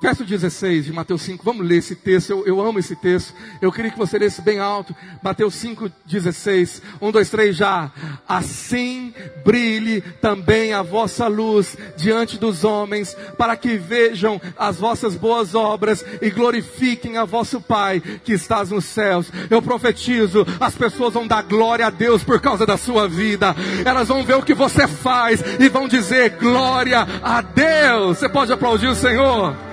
Verso 0.00 0.24
16 0.24 0.84
de 0.84 0.92
Mateus 0.92 1.22
5, 1.22 1.44
vamos 1.44 1.66
ler 1.66 1.78
esse 1.78 1.96
texto, 1.96 2.30
eu, 2.30 2.46
eu, 2.46 2.60
amo 2.60 2.78
esse 2.78 2.94
texto, 2.94 3.34
eu 3.60 3.72
queria 3.72 3.90
que 3.90 3.98
você 3.98 4.16
lesse 4.16 4.40
bem 4.40 4.60
alto, 4.60 4.94
Mateus 5.20 5.54
5, 5.54 5.90
16, 6.06 6.82
1, 7.02 7.10
2, 7.10 7.30
3 7.30 7.56
já, 7.56 7.90
assim 8.28 9.12
brilhe 9.44 10.00
também 10.00 10.72
a 10.72 10.82
vossa 10.82 11.26
luz 11.26 11.76
diante 11.96 12.38
dos 12.38 12.62
homens, 12.62 13.16
para 13.36 13.56
que 13.56 13.76
vejam 13.76 14.40
as 14.56 14.76
vossas 14.76 15.16
boas 15.16 15.56
obras 15.56 16.04
e 16.22 16.30
glorifiquem 16.30 17.16
a 17.16 17.24
vosso 17.24 17.60
Pai 17.60 18.00
que 18.00 18.32
estás 18.32 18.70
nos 18.70 18.84
céus, 18.84 19.32
eu 19.50 19.60
profetizo, 19.60 20.46
as 20.60 20.76
pessoas 20.76 21.12
vão 21.12 21.26
dar 21.26 21.42
glória 21.42 21.88
a 21.88 21.90
Deus 21.90 22.22
por 22.22 22.40
causa 22.40 22.64
da 22.64 22.76
sua 22.76 23.08
vida, 23.08 23.52
elas 23.84 24.06
vão 24.06 24.22
ver 24.22 24.36
o 24.36 24.44
que 24.44 24.54
você 24.54 24.86
faz 24.86 25.42
e 25.58 25.68
vão 25.68 25.88
dizer 25.88 26.36
glória 26.38 27.00
a 27.20 27.40
Deus, 27.40 28.18
você 28.18 28.28
pode 28.28 28.52
aplaudir 28.52 28.86
o 28.86 28.94
Senhor? 28.94 29.67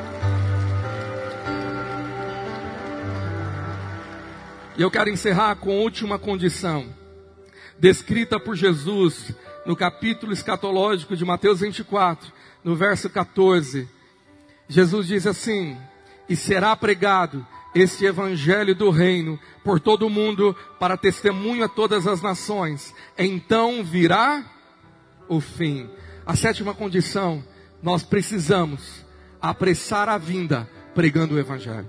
E 4.77 4.81
eu 4.81 4.91
quero 4.91 5.09
encerrar 5.09 5.55
com 5.55 5.71
a 5.71 5.75
última 5.75 6.19
condição, 6.19 6.93
descrita 7.79 8.37
por 8.37 8.57
Jesus 8.57 9.33
no 9.65 9.73
capítulo 9.73 10.33
escatológico 10.33 11.15
de 11.15 11.23
Mateus 11.23 11.61
24, 11.61 12.29
no 12.61 12.75
verso 12.75 13.09
14. 13.09 13.87
Jesus 14.67 15.07
diz 15.07 15.25
assim: 15.25 15.77
E 16.27 16.35
será 16.35 16.75
pregado 16.75 17.47
este 17.73 18.03
evangelho 18.03 18.75
do 18.75 18.89
reino 18.89 19.39
por 19.63 19.79
todo 19.79 20.07
o 20.07 20.09
mundo 20.09 20.53
para 20.77 20.97
testemunho 20.97 21.63
a 21.63 21.69
todas 21.69 22.05
as 22.05 22.21
nações. 22.21 22.93
Então 23.17 23.81
virá 23.81 24.43
o 25.29 25.39
fim. 25.39 25.89
A 26.25 26.35
sétima 26.35 26.73
condição, 26.73 27.41
nós 27.81 28.03
precisamos 28.03 29.05
apressar 29.41 30.09
a 30.09 30.17
vinda 30.17 30.69
pregando 30.93 31.35
o 31.35 31.39
evangelho. 31.39 31.87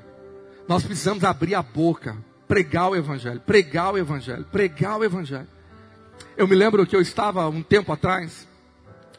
Nós 0.68 0.84
precisamos 0.84 1.24
abrir 1.24 1.57
a 1.57 1.62
boca 1.62 2.16
pregar 2.47 2.90
o 2.90 2.97
Evangelho, 2.97 3.40
pregar 3.40 3.92
o 3.92 3.99
Evangelho, 3.99 4.44
pregar 4.44 4.99
o 4.99 5.05
Evangelho. 5.05 5.49
Eu 6.36 6.47
me 6.47 6.55
lembro 6.55 6.86
que 6.86 6.94
eu 6.94 7.01
estava 7.01 7.49
um 7.49 7.62
tempo 7.62 7.92
atrás 7.92 8.47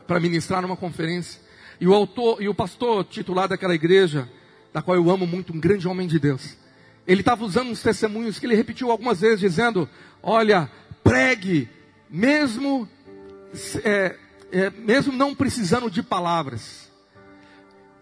para 0.07 0.19
ministrar 0.19 0.61
numa 0.61 0.77
conferência. 0.77 1.41
E 1.79 1.87
o 1.87 1.93
autor 1.93 2.41
e 2.41 2.47
o 2.47 2.55
pastor 2.55 3.03
titular 3.03 3.47
daquela 3.47 3.75
igreja, 3.75 4.27
da 4.73 4.81
qual 4.81 4.95
eu 4.95 5.09
amo 5.11 5.27
muito, 5.27 5.53
um 5.53 5.59
grande 5.59 5.87
homem 5.87 6.07
de 6.07 6.19
Deus. 6.19 6.57
Ele 7.05 7.21
estava 7.21 7.43
usando 7.43 7.69
uns 7.69 7.81
testemunhos 7.81 8.39
que 8.39 8.45
ele 8.45 8.55
repetiu 8.55 8.91
algumas 8.91 9.21
vezes, 9.21 9.39
dizendo: 9.39 9.87
Olha, 10.21 10.69
pregue, 11.03 11.69
mesmo, 12.09 12.87
é, 13.83 14.15
é, 14.51 14.69
mesmo 14.71 15.13
não 15.13 15.35
precisando 15.35 15.89
de 15.89 16.01
palavras. 16.01 16.91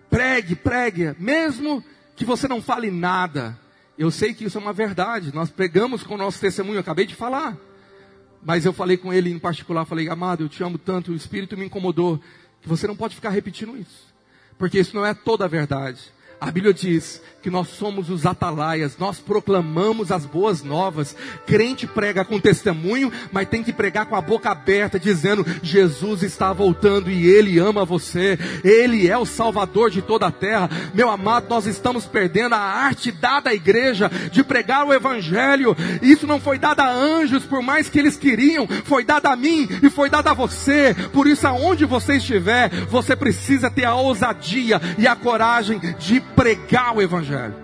Pregue, 0.09 0.55
pregue, 0.55 1.15
mesmo 1.19 1.83
que 2.15 2.23
você 2.23 2.47
não 2.47 2.61
fale 2.61 2.89
nada. 2.89 3.59
Eu 3.97 4.11
sei 4.11 4.33
que 4.33 4.45
isso 4.45 4.57
é 4.57 4.61
uma 4.61 4.73
verdade. 4.73 5.33
Nós 5.33 5.49
pregamos 5.49 6.03
com 6.03 6.15
o 6.15 6.17
nosso 6.17 6.39
testemunho, 6.39 6.75
eu 6.75 6.81
acabei 6.81 7.05
de 7.05 7.15
falar. 7.15 7.57
Mas 8.43 8.65
eu 8.65 8.73
falei 8.73 8.97
com 8.97 9.11
ele 9.11 9.31
em 9.31 9.39
particular, 9.39 9.85
falei, 9.85 10.09
amado, 10.09 10.43
eu 10.43 10.49
te 10.49 10.63
amo 10.63 10.77
tanto, 10.77 11.11
o 11.11 11.15
Espírito 11.15 11.57
me 11.57 11.65
incomodou, 11.65 12.19
que 12.61 12.69
você 12.69 12.85
não 12.85 12.95
pode 12.95 13.15
ficar 13.15 13.29
repetindo 13.29 13.75
isso. 13.75 14.13
Porque 14.57 14.79
isso 14.79 14.95
não 14.95 15.05
é 15.05 15.13
toda 15.13 15.45
a 15.45 15.47
verdade. 15.47 15.99
A 16.39 16.51
Bíblia 16.51 16.73
diz 16.73 17.21
que 17.41 17.49
nós 17.49 17.69
somos 17.69 18.09
os 18.09 18.25
atalaias, 18.25 18.97
nós 18.97 19.19
proclamamos 19.19 20.11
as 20.11 20.25
boas 20.25 20.63
novas. 20.63 21.15
Crente 21.45 21.87
prega 21.87 22.25
com 22.25 22.39
testemunho, 22.39 23.11
mas 23.31 23.47
tem 23.47 23.63
que 23.63 23.71
pregar 23.71 24.07
com 24.07 24.15
a 24.15 24.21
boca 24.21 24.49
aberta, 24.49 24.99
dizendo: 24.99 25.45
Jesus 25.61 26.23
está 26.23 26.51
voltando 26.51 27.09
e 27.09 27.25
Ele 27.25 27.57
ama 27.59 27.85
você, 27.85 28.37
Ele 28.63 29.07
é 29.07 29.17
o 29.17 29.25
Salvador 29.25 29.89
de 29.89 30.01
toda 30.01 30.27
a 30.27 30.31
terra. 30.31 30.69
Meu 30.93 31.09
amado, 31.09 31.47
nós 31.47 31.65
estamos 31.65 32.05
perdendo 32.05 32.55
a 32.55 32.59
arte 32.59 33.11
dada 33.11 33.51
à 33.51 33.53
igreja 33.53 34.09
de 34.31 34.43
pregar 34.43 34.85
o 34.85 34.93
Evangelho. 34.93 35.75
Isso 36.01 36.27
não 36.27 36.39
foi 36.39 36.57
dado 36.57 36.81
a 36.81 36.91
anjos, 36.91 37.45
por 37.45 37.61
mais 37.61 37.89
que 37.89 37.99
eles 37.99 38.17
queriam, 38.17 38.67
foi 38.85 39.03
dado 39.05 39.27
a 39.27 39.35
mim 39.35 39.67
e 39.81 39.89
foi 39.89 40.09
dado 40.09 40.27
a 40.27 40.33
você. 40.33 40.95
Por 41.13 41.27
isso, 41.27 41.47
aonde 41.47 41.85
você 41.85 42.17
estiver, 42.17 42.69
você 42.87 43.15
precisa 43.15 43.69
ter 43.69 43.85
a 43.85 43.95
ousadia 43.95 44.81
e 44.97 45.07
a 45.07 45.15
coragem 45.15 45.79
de 45.99 46.24
pregar 46.35 46.95
o 46.95 47.01
Evangelho. 47.01 47.55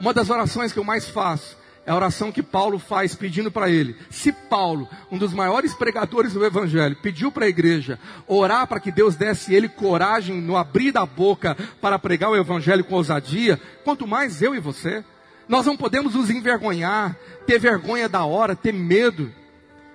Uma 0.00 0.14
das 0.14 0.30
orações 0.30 0.72
que 0.72 0.78
eu 0.78 0.84
mais 0.84 1.08
faço 1.08 1.58
é 1.86 1.90
a 1.90 1.96
oração 1.96 2.30
que 2.30 2.42
Paulo 2.42 2.78
faz 2.78 3.14
pedindo 3.14 3.50
para 3.50 3.68
ele. 3.68 3.96
Se 4.10 4.32
Paulo, 4.32 4.88
um 5.10 5.18
dos 5.18 5.32
maiores 5.32 5.74
pregadores 5.74 6.32
do 6.32 6.44
Evangelho, 6.44 6.96
pediu 6.96 7.32
para 7.32 7.46
a 7.46 7.48
igreja 7.48 7.98
orar 8.26 8.66
para 8.66 8.80
que 8.80 8.92
Deus 8.92 9.16
desse 9.16 9.54
ele 9.54 9.68
coragem 9.68 10.40
no 10.40 10.56
abrir 10.56 10.92
da 10.92 11.04
boca 11.04 11.56
para 11.80 11.98
pregar 11.98 12.30
o 12.30 12.36
Evangelho 12.36 12.84
com 12.84 12.94
ousadia, 12.94 13.60
quanto 13.82 14.06
mais 14.06 14.42
eu 14.42 14.54
e 14.54 14.60
você. 14.60 15.04
Nós 15.48 15.66
não 15.66 15.76
podemos 15.76 16.14
nos 16.14 16.30
envergonhar, 16.30 17.16
ter 17.46 17.58
vergonha 17.58 18.08
da 18.08 18.24
hora, 18.24 18.54
ter 18.54 18.72
medo. 18.72 19.32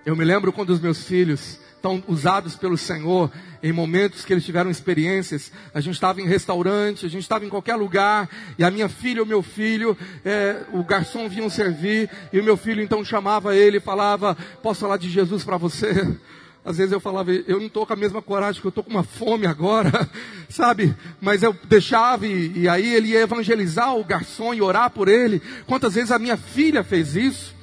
Eu 0.06 0.16
me 0.16 0.26
lembro 0.26 0.52
quando 0.52 0.72
os 0.72 0.82
meus 0.82 1.06
filhos 1.06 1.60
estão 1.86 2.04
usados 2.08 2.56
pelo 2.56 2.76
Senhor 2.76 3.32
em 3.62 3.72
momentos 3.72 4.26
que 4.26 4.34
eles 4.34 4.44
tiveram 4.44 4.72
experiências. 4.72 5.52
A 5.72 5.80
gente 5.80 5.94
estava 5.94 6.20
em 6.20 6.26
restaurante, 6.26 7.06
a 7.06 7.10
gente 7.10 7.22
estava 7.22 7.46
em 7.46 7.50
qualquer 7.50 7.76
lugar, 7.76 8.28
e 8.58 8.64
a 8.64 8.72
minha 8.72 8.90
filha 8.90 9.22
ou 9.22 9.28
meu 9.28 9.44
filho, 9.44 9.96
é, 10.24 10.64
o 10.74 10.84
garçom 10.84 11.30
vinha 11.30 11.48
servir, 11.50 12.10
e 12.34 12.40
o 12.40 12.44
meu 12.44 12.58
filho 12.58 12.82
então 12.82 13.06
chamava 13.06 13.56
ele 13.56 13.78
e 13.78 13.80
falava: 13.80 14.36
Posso 14.64 14.82
falar 14.82 14.98
de 14.98 15.10
Jesus 15.10 15.44
para 15.44 15.58
você? 15.58 16.18
Às 16.64 16.78
vezes 16.78 16.92
eu 16.92 17.00
falava, 17.00 17.32
eu 17.32 17.60
não 17.60 17.68
estou 17.68 17.86
com 17.86 17.94
a 17.94 17.96
mesma 17.96 18.24
coragem, 18.24 18.60
que 18.60 18.66
eu 18.66 18.70
estou 18.70 18.84
com 18.84 18.90
uma 18.90 19.04
fome 19.04 19.46
agora, 19.46 20.10
sabe? 20.50 20.96
Mas 21.22 21.44
eu 21.44 21.56
deixava 21.66 22.26
e, 22.26 22.62
e 22.62 22.68
aí 22.68 22.96
ele 22.96 23.10
ia 23.10 23.20
evangelizar 23.20 23.96
o 23.96 24.04
garçom 24.04 24.52
e 24.52 24.64
orar 24.64 24.90
por 24.90 25.08
ele. 25.08 25.40
Quantas 25.68 25.94
vezes 25.94 26.12
a 26.12 26.18
minha 26.18 26.36
filha 26.36 26.84
fez 26.84 27.16
isso? 27.16 27.56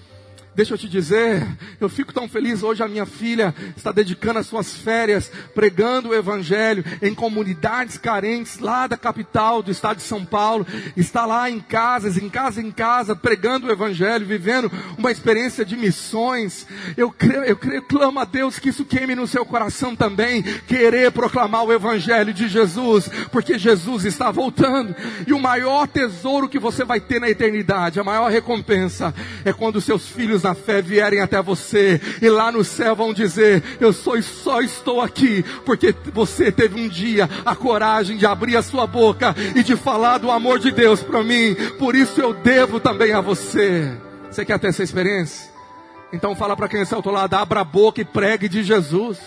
Deixa 0.54 0.74
eu 0.74 0.78
te 0.78 0.86
dizer, 0.86 1.46
eu 1.80 1.88
fico 1.88 2.12
tão 2.12 2.28
feliz 2.28 2.62
hoje 2.62 2.82
a 2.82 2.88
minha 2.88 3.06
filha 3.06 3.54
está 3.74 3.90
dedicando 3.90 4.38
as 4.38 4.46
suas 4.46 4.76
férias 4.76 5.32
pregando 5.54 6.10
o 6.10 6.14
evangelho 6.14 6.84
em 7.00 7.14
comunidades 7.14 7.96
carentes 7.96 8.58
lá 8.58 8.86
da 8.86 8.98
capital 8.98 9.62
do 9.62 9.70
estado 9.70 9.96
de 9.96 10.02
São 10.02 10.26
Paulo, 10.26 10.66
está 10.94 11.24
lá 11.24 11.48
em 11.48 11.58
casas, 11.58 12.18
em 12.18 12.28
casa 12.28 12.60
em 12.60 12.70
casa 12.70 13.16
pregando 13.16 13.66
o 13.66 13.72
evangelho, 13.72 14.26
vivendo 14.26 14.70
uma 14.98 15.10
experiência 15.10 15.64
de 15.64 15.74
missões. 15.74 16.66
Eu 16.98 17.10
creio, 17.10 17.44
eu 17.44 17.56
creio, 17.56 17.82
clamo 17.82 18.20
a 18.20 18.24
Deus 18.26 18.58
que 18.58 18.68
isso 18.68 18.84
queime 18.84 19.14
no 19.14 19.26
seu 19.26 19.46
coração 19.46 19.96
também, 19.96 20.42
querer 20.42 21.12
proclamar 21.12 21.64
o 21.64 21.72
evangelho 21.72 22.34
de 22.34 22.46
Jesus, 22.46 23.08
porque 23.30 23.58
Jesus 23.58 24.04
está 24.04 24.30
voltando. 24.30 24.94
E 25.26 25.32
o 25.32 25.40
maior 25.40 25.88
tesouro 25.88 26.46
que 26.46 26.58
você 26.58 26.84
vai 26.84 27.00
ter 27.00 27.20
na 27.20 27.30
eternidade, 27.30 27.98
a 27.98 28.04
maior 28.04 28.30
recompensa 28.30 29.14
é 29.46 29.52
quando 29.52 29.80
seus 29.80 30.06
filhos 30.08 30.41
na 30.42 30.54
fé 30.54 30.82
vierem 30.82 31.20
até 31.20 31.40
você 31.40 32.00
e 32.20 32.28
lá 32.28 32.50
no 32.50 32.64
céu 32.64 32.94
vão 32.94 33.12
dizer: 33.12 33.62
Eu 33.80 33.92
sou 33.92 34.16
e 34.16 34.22
só 34.22 34.60
estou 34.60 35.00
aqui 35.00 35.44
porque 35.64 35.94
você 36.12 36.50
teve 36.50 36.80
um 36.80 36.88
dia 36.88 37.28
a 37.44 37.54
coragem 37.54 38.16
de 38.16 38.26
abrir 38.26 38.56
a 38.56 38.62
sua 38.62 38.86
boca 38.86 39.34
e 39.54 39.62
de 39.62 39.76
falar 39.76 40.18
do 40.18 40.30
amor 40.30 40.58
de 40.58 40.70
Deus 40.70 41.02
para 41.02 41.22
mim. 41.22 41.54
Por 41.78 41.94
isso 41.94 42.20
eu 42.20 42.32
devo 42.32 42.80
também 42.80 43.12
a 43.12 43.20
você. 43.20 43.96
Você 44.30 44.44
quer 44.44 44.58
ter 44.58 44.68
essa 44.68 44.82
experiência? 44.82 45.50
Então 46.12 46.34
fala 46.34 46.56
para 46.56 46.68
quem 46.68 46.82
está 46.82 46.96
ao 46.96 47.02
teu 47.02 47.12
lado, 47.12 47.34
abra 47.34 47.60
a 47.60 47.64
boca 47.64 48.00
e 48.00 48.04
pregue 48.04 48.48
de 48.48 48.62
Jesus. 48.62 49.18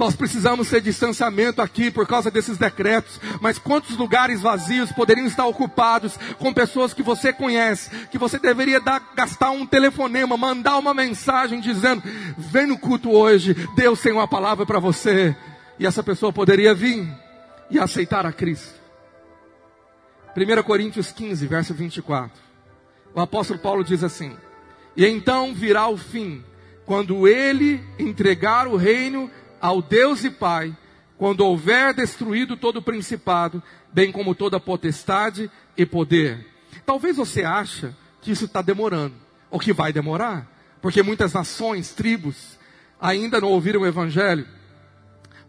Nós 0.00 0.16
precisamos 0.16 0.70
ter 0.70 0.80
distanciamento 0.80 1.60
aqui 1.60 1.90
por 1.90 2.06
causa 2.06 2.30
desses 2.30 2.56
decretos, 2.56 3.20
mas 3.38 3.58
quantos 3.58 3.98
lugares 3.98 4.40
vazios 4.40 4.90
poderiam 4.90 5.26
estar 5.26 5.44
ocupados 5.44 6.16
com 6.38 6.54
pessoas 6.54 6.94
que 6.94 7.02
você 7.02 7.34
conhece, 7.34 7.90
que 8.06 8.16
você 8.16 8.38
deveria 8.38 8.80
dar, 8.80 9.12
gastar 9.14 9.50
um 9.50 9.66
telefonema, 9.66 10.38
mandar 10.38 10.78
uma 10.78 10.94
mensagem 10.94 11.60
dizendo: 11.60 12.02
vem 12.38 12.66
no 12.66 12.78
culto 12.78 13.10
hoje, 13.10 13.52
Deus 13.76 14.00
tem 14.00 14.10
uma 14.10 14.26
palavra 14.26 14.64
para 14.64 14.78
você. 14.78 15.36
E 15.78 15.86
essa 15.86 16.02
pessoa 16.02 16.32
poderia 16.32 16.72
vir 16.72 17.06
e 17.70 17.78
aceitar 17.78 18.24
a 18.24 18.32
Cristo. 18.32 18.80
1 20.34 20.62
Coríntios 20.62 21.12
15, 21.12 21.46
verso 21.46 21.74
24. 21.74 22.40
O 23.14 23.20
apóstolo 23.20 23.58
Paulo 23.58 23.84
diz 23.84 24.02
assim: 24.02 24.34
E 24.96 25.04
então 25.04 25.52
virá 25.52 25.88
o 25.88 25.98
fim, 25.98 26.42
quando 26.86 27.28
ele 27.28 27.84
entregar 27.98 28.66
o 28.66 28.76
reino 28.76 29.30
ao 29.60 29.82
Deus 29.82 30.24
e 30.24 30.30
Pai, 30.30 30.76
quando 31.18 31.40
houver 31.40 31.92
destruído 31.92 32.56
todo 32.56 32.78
o 32.78 32.82
principado, 32.82 33.62
bem 33.92 34.10
como 34.10 34.34
toda 34.34 34.58
potestade 34.58 35.50
e 35.76 35.84
poder. 35.84 36.46
Talvez 36.86 37.16
você 37.16 37.44
ache 37.44 37.94
que 38.22 38.30
isso 38.30 38.46
está 38.46 38.62
demorando, 38.62 39.14
ou 39.50 39.58
que 39.58 39.72
vai 39.72 39.92
demorar, 39.92 40.50
porque 40.80 41.02
muitas 41.02 41.32
nações, 41.32 41.92
tribos, 41.92 42.58
ainda 43.00 43.40
não 43.40 43.48
ouviram 43.48 43.82
o 43.82 43.86
Evangelho. 43.86 44.46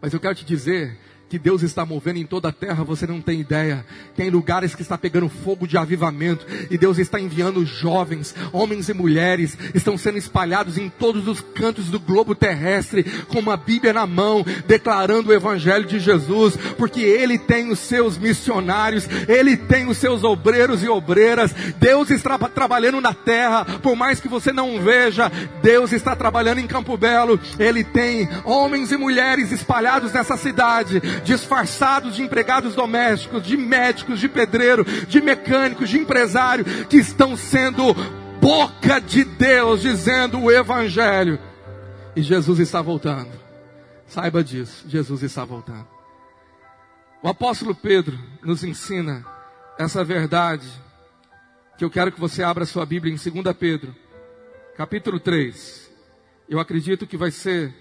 Mas 0.00 0.12
eu 0.12 0.20
quero 0.20 0.34
te 0.34 0.44
dizer 0.44 0.98
que 1.32 1.38
Deus 1.38 1.62
está 1.62 1.86
movendo 1.86 2.18
em 2.18 2.26
toda 2.26 2.50
a 2.50 2.52
terra, 2.52 2.84
você 2.84 3.06
não 3.06 3.18
tem 3.18 3.40
ideia. 3.40 3.86
Tem 4.14 4.28
lugares 4.28 4.74
que 4.74 4.82
está 4.82 4.98
pegando 4.98 5.30
fogo 5.30 5.66
de 5.66 5.78
avivamento 5.78 6.46
e 6.70 6.76
Deus 6.76 6.98
está 6.98 7.18
enviando 7.18 7.64
jovens, 7.64 8.34
homens 8.52 8.90
e 8.90 8.92
mulheres, 8.92 9.56
estão 9.72 9.96
sendo 9.96 10.18
espalhados 10.18 10.76
em 10.76 10.90
todos 10.90 11.26
os 11.26 11.40
cantos 11.40 11.86
do 11.86 11.98
globo 11.98 12.34
terrestre 12.34 13.02
com 13.28 13.38
uma 13.38 13.56
Bíblia 13.56 13.94
na 13.94 14.06
mão, 14.06 14.44
declarando 14.66 15.30
o 15.30 15.32
evangelho 15.32 15.86
de 15.86 15.98
Jesus, 15.98 16.54
porque 16.76 17.00
ele 17.00 17.38
tem 17.38 17.72
os 17.72 17.78
seus 17.78 18.18
missionários, 18.18 19.08
ele 19.26 19.56
tem 19.56 19.88
os 19.88 19.96
seus 19.96 20.24
obreiros 20.24 20.82
e 20.82 20.88
obreiras. 20.90 21.54
Deus 21.78 22.10
está 22.10 22.38
trabalhando 22.40 23.00
na 23.00 23.14
terra, 23.14 23.64
por 23.64 23.96
mais 23.96 24.20
que 24.20 24.28
você 24.28 24.52
não 24.52 24.82
veja, 24.82 25.32
Deus 25.62 25.92
está 25.92 26.14
trabalhando 26.14 26.58
em 26.58 26.66
Campo 26.66 26.94
Belo. 26.98 27.40
Ele 27.58 27.82
tem 27.82 28.28
homens 28.44 28.92
e 28.92 28.98
mulheres 28.98 29.50
espalhados 29.50 30.12
nessa 30.12 30.36
cidade 30.36 31.00
disfarçados 31.24 32.16
de 32.16 32.22
empregados 32.22 32.74
domésticos, 32.74 33.42
de 33.42 33.56
médicos, 33.56 34.20
de 34.20 34.28
pedreiro, 34.28 34.84
de 34.84 35.20
mecânicos, 35.20 35.88
de 35.88 35.98
empresário, 35.98 36.64
que 36.86 36.96
estão 36.96 37.36
sendo 37.36 37.94
boca 38.40 39.00
de 39.00 39.24
Deus 39.24 39.82
dizendo 39.82 40.40
o 40.40 40.50
Evangelho. 40.50 41.38
E 42.16 42.22
Jesus 42.22 42.58
está 42.58 42.82
voltando. 42.82 43.30
Saiba 44.06 44.44
disso, 44.44 44.84
Jesus 44.88 45.22
está 45.22 45.44
voltando. 45.44 45.86
O 47.22 47.28
apóstolo 47.28 47.74
Pedro 47.74 48.18
nos 48.42 48.64
ensina 48.64 49.24
essa 49.78 50.04
verdade, 50.04 50.66
que 51.78 51.84
eu 51.84 51.90
quero 51.90 52.12
que 52.12 52.20
você 52.20 52.42
abra 52.42 52.66
sua 52.66 52.84
Bíblia 52.84 53.14
em 53.14 53.16
2 53.16 53.56
Pedro, 53.56 53.94
capítulo 54.76 55.18
3. 55.18 55.90
Eu 56.48 56.58
acredito 56.58 57.06
que 57.06 57.16
vai 57.16 57.30
ser 57.30 57.72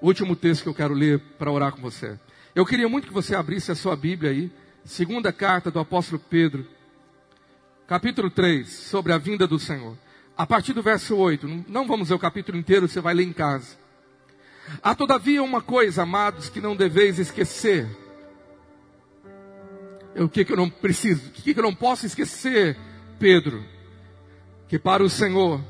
o 0.00 0.06
último 0.06 0.36
texto 0.36 0.62
que 0.62 0.68
eu 0.68 0.74
quero 0.74 0.94
ler 0.94 1.18
para 1.38 1.50
orar 1.50 1.72
com 1.72 1.80
você. 1.80 2.18
Eu 2.54 2.64
queria 2.64 2.88
muito 2.88 3.08
que 3.08 3.12
você 3.12 3.34
abrisse 3.34 3.72
a 3.72 3.74
sua 3.74 3.96
Bíblia 3.96 4.30
aí, 4.30 4.48
segunda 4.84 5.32
carta 5.32 5.72
do 5.72 5.80
apóstolo 5.80 6.20
Pedro, 6.30 6.64
capítulo 7.88 8.30
3, 8.30 8.68
sobre 8.68 9.12
a 9.12 9.18
vinda 9.18 9.44
do 9.44 9.58
Senhor. 9.58 9.98
A 10.36 10.46
partir 10.46 10.72
do 10.72 10.80
verso 10.80 11.16
8, 11.16 11.64
não 11.66 11.84
vamos 11.84 12.10
ler 12.10 12.14
o 12.14 12.18
capítulo 12.18 12.56
inteiro, 12.56 12.86
você 12.86 13.00
vai 13.00 13.12
ler 13.12 13.24
em 13.24 13.32
casa. 13.32 13.76
Há 14.80 14.94
todavia 14.94 15.42
uma 15.42 15.60
coisa, 15.60 16.04
amados, 16.04 16.48
que 16.48 16.60
não 16.60 16.76
deveis 16.76 17.18
esquecer. 17.18 17.88
O 20.14 20.28
que, 20.28 20.44
que 20.44 20.52
eu 20.52 20.56
não 20.56 20.70
preciso, 20.70 21.26
o 21.26 21.32
que, 21.32 21.54
que 21.54 21.58
eu 21.58 21.64
não 21.64 21.74
posso 21.74 22.06
esquecer, 22.06 22.78
Pedro? 23.18 23.64
Que 24.68 24.78
para 24.78 25.02
o 25.02 25.10
Senhor, 25.10 25.60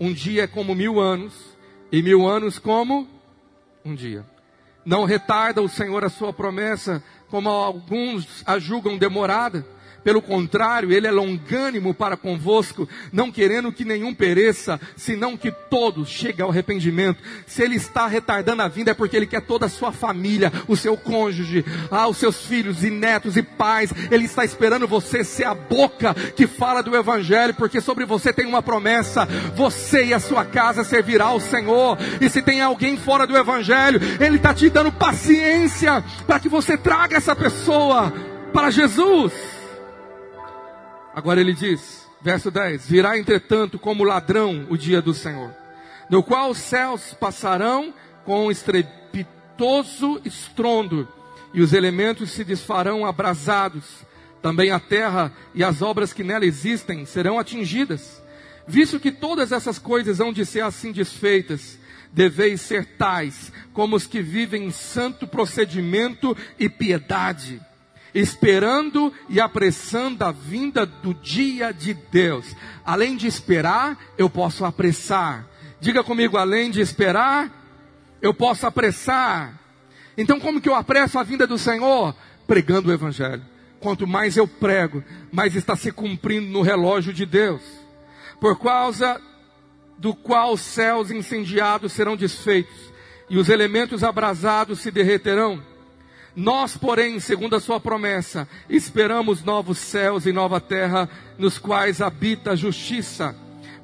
um 0.00 0.12
dia 0.12 0.42
é 0.42 0.46
como 0.48 0.74
mil 0.74 0.98
anos, 0.98 1.56
e 1.92 2.02
mil 2.02 2.26
anos 2.26 2.58
como 2.58 3.08
um 3.84 3.94
dia. 3.94 4.31
Não 4.84 5.04
retarda 5.04 5.62
o 5.62 5.68
Senhor 5.68 6.04
a 6.04 6.08
sua 6.08 6.32
promessa, 6.32 7.02
como 7.28 7.48
alguns 7.48 8.42
a 8.46 8.58
julgam 8.58 8.98
demorada. 8.98 9.64
Pelo 10.04 10.20
contrário, 10.20 10.92
ele 10.92 11.06
é 11.06 11.10
longânimo 11.10 11.94
para 11.94 12.16
convosco, 12.16 12.88
não 13.12 13.30
querendo 13.30 13.72
que 13.72 13.84
nenhum 13.84 14.12
pereça, 14.12 14.80
senão 14.96 15.36
que 15.36 15.50
todos 15.50 16.08
cheguem 16.08 16.42
ao 16.42 16.50
arrependimento. 16.50 17.22
Se 17.46 17.62
ele 17.62 17.76
está 17.76 18.06
retardando 18.06 18.62
a 18.62 18.68
vinda, 18.68 18.90
é 18.90 18.94
porque 18.94 19.16
ele 19.16 19.26
quer 19.26 19.42
toda 19.42 19.66
a 19.66 19.68
sua 19.68 19.92
família, 19.92 20.52
o 20.66 20.76
seu 20.76 20.96
cônjuge, 20.96 21.64
ah, 21.90 22.08
os 22.08 22.16
seus 22.16 22.44
filhos 22.46 22.82
e 22.82 22.90
netos 22.90 23.36
e 23.36 23.42
pais. 23.42 23.92
Ele 24.10 24.24
está 24.24 24.44
esperando 24.44 24.88
você 24.88 25.22
ser 25.22 25.44
a 25.44 25.54
boca 25.54 26.14
que 26.14 26.46
fala 26.46 26.82
do 26.82 26.96
Evangelho, 26.96 27.54
porque 27.54 27.80
sobre 27.80 28.04
você 28.04 28.32
tem 28.32 28.46
uma 28.46 28.62
promessa: 28.62 29.26
você 29.54 30.06
e 30.06 30.14
a 30.14 30.20
sua 30.20 30.44
casa 30.44 30.82
servirá 30.84 31.26
ao 31.26 31.40
Senhor. 31.40 31.96
E 32.20 32.28
se 32.28 32.42
tem 32.42 32.60
alguém 32.60 32.96
fora 32.96 33.26
do 33.26 33.36
Evangelho, 33.36 34.00
ele 34.20 34.36
está 34.36 34.52
te 34.52 34.68
dando 34.68 34.90
paciência 34.90 36.04
para 36.26 36.40
que 36.40 36.48
você 36.48 36.76
traga 36.76 37.16
essa 37.16 37.36
pessoa 37.36 38.12
para 38.52 38.70
Jesus. 38.70 39.61
Agora 41.14 41.40
ele 41.40 41.52
diz, 41.52 42.08
verso 42.22 42.50
10: 42.50 42.88
Virá 42.88 43.18
entretanto 43.18 43.78
como 43.78 44.04
ladrão 44.04 44.66
o 44.70 44.78
dia 44.78 45.02
do 45.02 45.12
Senhor, 45.12 45.50
no 46.08 46.22
qual 46.22 46.50
os 46.50 46.58
céus 46.58 47.14
passarão 47.14 47.92
com 48.24 48.50
estrepitoso 48.50 50.20
estrondo, 50.24 51.06
e 51.52 51.60
os 51.60 51.74
elementos 51.74 52.30
se 52.30 52.44
desfarão 52.44 53.04
abrasados, 53.04 53.84
também 54.40 54.70
a 54.70 54.80
terra 54.80 55.32
e 55.54 55.62
as 55.62 55.82
obras 55.82 56.12
que 56.12 56.24
nela 56.24 56.46
existem 56.46 57.04
serão 57.04 57.38
atingidas. 57.38 58.22
Visto 58.66 58.98
que 58.98 59.12
todas 59.12 59.52
essas 59.52 59.78
coisas 59.78 60.18
hão 60.18 60.32
de 60.32 60.46
ser 60.46 60.62
assim 60.62 60.92
desfeitas, 60.92 61.78
deveis 62.12 62.60
ser 62.60 62.86
tais 62.96 63.52
como 63.72 63.96
os 63.96 64.06
que 64.06 64.22
vivem 64.22 64.64
em 64.64 64.70
santo 64.70 65.26
procedimento 65.26 66.36
e 66.58 66.68
piedade 66.68 67.60
esperando 68.14 69.12
e 69.28 69.40
apressando 69.40 70.24
a 70.24 70.32
vinda 70.32 70.84
do 70.84 71.14
dia 71.14 71.72
de 71.72 71.94
Deus. 71.94 72.54
Além 72.84 73.16
de 73.16 73.26
esperar, 73.26 73.98
eu 74.18 74.28
posso 74.28 74.64
apressar. 74.64 75.46
Diga 75.80 76.04
comigo, 76.04 76.36
além 76.36 76.70
de 76.70 76.80
esperar, 76.80 77.50
eu 78.20 78.32
posso 78.32 78.66
apressar. 78.66 79.58
Então, 80.16 80.38
como 80.38 80.60
que 80.60 80.68
eu 80.68 80.74
apresso 80.74 81.18
a 81.18 81.22
vinda 81.22 81.46
do 81.46 81.58
Senhor? 81.58 82.14
Pregando 82.46 82.90
o 82.90 82.92
Evangelho. 82.92 83.42
Quanto 83.80 84.06
mais 84.06 84.36
eu 84.36 84.46
prego, 84.46 85.02
mais 85.32 85.56
está 85.56 85.74
se 85.74 85.90
cumprindo 85.90 86.46
no 86.46 86.62
relógio 86.62 87.12
de 87.12 87.26
Deus. 87.26 87.62
Por 88.40 88.58
causa 88.58 89.20
do 89.98 90.14
qual 90.14 90.52
os 90.52 90.60
céus 90.60 91.10
incendiados 91.10 91.92
serão 91.92 92.16
desfeitos 92.16 92.92
e 93.30 93.38
os 93.38 93.48
elementos 93.48 94.04
abrasados 94.04 94.80
se 94.80 94.90
derreterão 94.90 95.62
nós, 96.34 96.76
porém, 96.76 97.20
segundo 97.20 97.54
a 97.56 97.60
sua 97.60 97.78
promessa, 97.78 98.48
esperamos 98.68 99.44
novos 99.44 99.78
céus 99.78 100.24
e 100.24 100.32
nova 100.32 100.60
terra, 100.60 101.08
nos 101.36 101.58
quais 101.58 102.00
habita 102.00 102.52
a 102.52 102.56
justiça. 102.56 103.36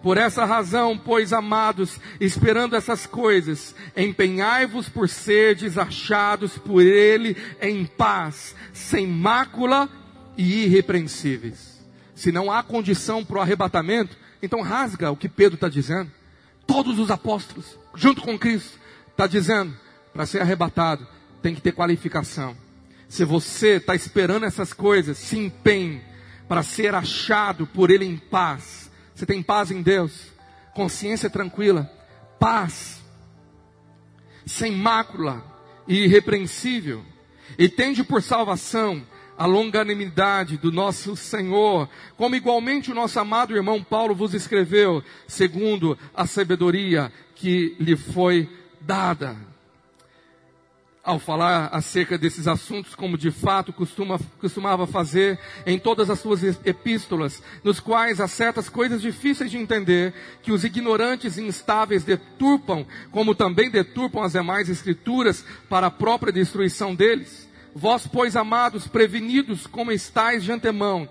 Por 0.02 0.16
essa 0.16 0.44
razão, 0.44 0.96
pois, 0.96 1.32
amados, 1.32 2.00
esperando 2.20 2.74
essas 2.74 3.04
coisas, 3.04 3.74
empenhai-vos 3.96 4.88
por 4.88 5.08
serdes 5.08 5.76
achados 5.76 6.56
por 6.56 6.82
Ele 6.82 7.36
em 7.60 7.84
paz, 7.84 8.54
sem 8.72 9.06
mácula 9.06 9.88
e 10.36 10.64
irrepreensíveis. 10.64 11.84
Se 12.14 12.32
não 12.32 12.50
há 12.50 12.62
condição 12.62 13.24
para 13.24 13.38
o 13.38 13.40
arrebatamento, 13.42 14.16
então 14.42 14.62
rasga 14.62 15.10
o 15.10 15.16
que 15.16 15.28
Pedro 15.28 15.56
está 15.56 15.68
dizendo. 15.68 16.10
Todos 16.66 16.98
os 16.98 17.10
apóstolos, 17.10 17.78
junto 17.94 18.22
com 18.22 18.38
Cristo, 18.38 18.78
está 19.10 19.26
dizendo, 19.26 19.76
para 20.12 20.26
ser 20.26 20.40
arrebatado, 20.40 21.06
tem 21.42 21.54
que 21.54 21.60
ter 21.60 21.72
qualificação. 21.72 22.56
Se 23.08 23.24
você 23.24 23.76
está 23.76 23.94
esperando 23.94 24.44
essas 24.44 24.72
coisas, 24.72 25.16
se 25.16 25.38
empenhe 25.38 26.02
para 26.46 26.62
ser 26.62 26.94
achado 26.94 27.66
por 27.66 27.90
Ele 27.90 28.04
em 28.04 28.16
paz. 28.16 28.90
Você 29.14 29.24
tem 29.24 29.42
paz 29.42 29.70
em 29.70 29.82
Deus, 29.82 30.26
consciência 30.74 31.30
tranquila, 31.30 31.90
paz, 32.38 33.02
sem 34.46 34.72
mácula. 34.72 35.56
E 35.90 36.04
irrepreensível, 36.04 37.02
e 37.58 37.66
tende 37.66 38.04
por 38.04 38.22
salvação 38.22 39.02
a 39.38 39.46
longanimidade 39.46 40.58
do 40.58 40.70
nosso 40.70 41.16
Senhor, 41.16 41.88
como 42.14 42.36
igualmente 42.36 42.92
o 42.92 42.94
nosso 42.94 43.18
amado 43.18 43.56
irmão 43.56 43.82
Paulo 43.82 44.14
vos 44.14 44.34
escreveu, 44.34 45.02
segundo 45.26 45.96
a 46.12 46.26
sabedoria 46.26 47.10
que 47.34 47.74
lhe 47.80 47.96
foi 47.96 48.46
dada 48.82 49.47
ao 51.08 51.18
falar 51.18 51.70
acerca 51.72 52.18
desses 52.18 52.46
assuntos, 52.46 52.94
como 52.94 53.16
de 53.16 53.30
fato 53.30 53.72
costuma, 53.72 54.20
costumava 54.38 54.86
fazer 54.86 55.38
em 55.64 55.78
todas 55.78 56.10
as 56.10 56.20
suas 56.20 56.42
epístolas, 56.66 57.42
nos 57.64 57.80
quais 57.80 58.20
há 58.20 58.28
certas 58.28 58.68
coisas 58.68 59.00
difíceis 59.00 59.50
de 59.50 59.56
entender, 59.56 60.12
que 60.42 60.52
os 60.52 60.64
ignorantes 60.64 61.38
e 61.38 61.42
instáveis 61.42 62.04
deturpam, 62.04 62.86
como 63.10 63.34
também 63.34 63.70
deturpam 63.70 64.22
as 64.22 64.32
demais 64.32 64.68
escrituras 64.68 65.42
para 65.66 65.86
a 65.86 65.90
própria 65.90 66.30
destruição 66.30 66.94
deles. 66.94 67.48
Vós, 67.74 68.06
pois, 68.06 68.36
amados, 68.36 68.86
prevenidos 68.86 69.66
como 69.66 69.90
estáis 69.90 70.44
de 70.44 70.52
antemão, 70.52 71.08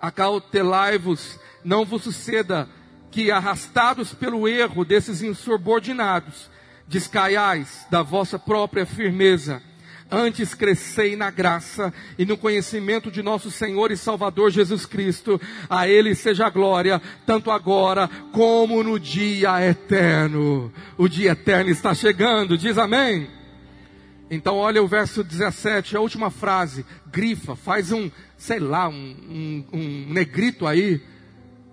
acautelai-vos, 0.00 1.40
não 1.64 1.84
vos 1.84 2.04
suceda 2.04 2.68
que, 3.10 3.32
arrastados 3.32 4.14
pelo 4.14 4.46
erro 4.46 4.84
desses 4.84 5.22
insubordinados, 5.22 6.48
descaiais 6.90 7.86
da 7.88 8.02
vossa 8.02 8.38
própria 8.38 8.84
firmeza. 8.84 9.62
Antes 10.10 10.54
crescei 10.54 11.14
na 11.14 11.30
graça 11.30 11.94
e 12.18 12.26
no 12.26 12.36
conhecimento 12.36 13.12
de 13.12 13.22
nosso 13.22 13.48
Senhor 13.48 13.92
e 13.92 13.96
Salvador 13.96 14.50
Jesus 14.50 14.84
Cristo. 14.84 15.40
A 15.68 15.86
Ele 15.86 16.16
seja 16.16 16.46
a 16.46 16.50
glória, 16.50 17.00
tanto 17.24 17.48
agora 17.48 18.10
como 18.32 18.82
no 18.82 18.98
dia 18.98 19.64
eterno. 19.64 20.72
O 20.98 21.08
dia 21.08 21.30
eterno 21.30 21.70
está 21.70 21.94
chegando, 21.94 22.58
diz 22.58 22.76
amém. 22.76 23.30
Então, 24.28 24.56
olha 24.56 24.82
o 24.82 24.88
verso 24.88 25.22
17, 25.22 25.96
a 25.96 26.00
última 26.00 26.28
frase, 26.28 26.84
grifa, 27.06 27.54
faz 27.54 27.92
um, 27.92 28.10
sei 28.36 28.58
lá, 28.58 28.88
um, 28.88 28.94
um, 28.94 29.64
um 29.72 30.12
negrito 30.12 30.66
aí 30.66 31.00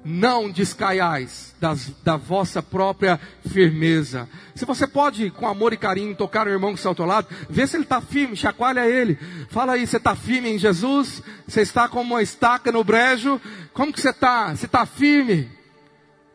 não 0.07 0.49
descaiais 0.49 1.53
das, 1.59 1.91
da 2.01 2.15
vossa 2.15 2.63
própria 2.63 3.19
firmeza. 3.49 4.29
Se 4.55 4.63
você 4.63 4.87
pode, 4.87 5.29
com 5.31 5.45
amor 5.45 5.73
e 5.73 5.77
carinho, 5.77 6.15
tocar 6.15 6.47
o 6.47 6.49
irmão 6.49 6.71
que 6.71 6.79
está 6.79 6.87
ao 6.87 6.95
teu 6.95 7.05
lado, 7.05 7.27
vê 7.49 7.67
se 7.67 7.75
ele 7.75 7.83
está 7.83 7.99
firme, 7.99 8.37
chacoalha 8.37 8.87
ele. 8.87 9.19
Fala 9.49 9.73
aí, 9.73 9.85
você 9.85 9.97
está 9.97 10.15
firme 10.15 10.49
em 10.49 10.57
Jesus? 10.57 11.21
Você 11.45 11.61
está 11.61 11.89
como 11.89 12.13
uma 12.13 12.21
estaca 12.21 12.71
no 12.71 12.85
brejo? 12.85 13.41
Como 13.73 13.91
que 13.91 13.99
você 13.99 14.11
está? 14.11 14.55
Você 14.55 14.65
está 14.65 14.85
firme? 14.85 15.49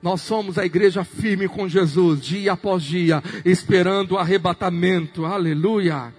Nós 0.03 0.21
somos 0.21 0.59
a 0.59 0.67
igreja 0.67 1.03
firme 1.03 1.49
com 1.49 1.67
Jesus, 1.67 2.21
dia 2.21 2.53
após 2.53 2.83
dia, 2.83 3.23
esperando 3.43 4.13
o 4.13 4.19
arrebatamento. 4.19 5.25
Aleluia! 5.25 6.13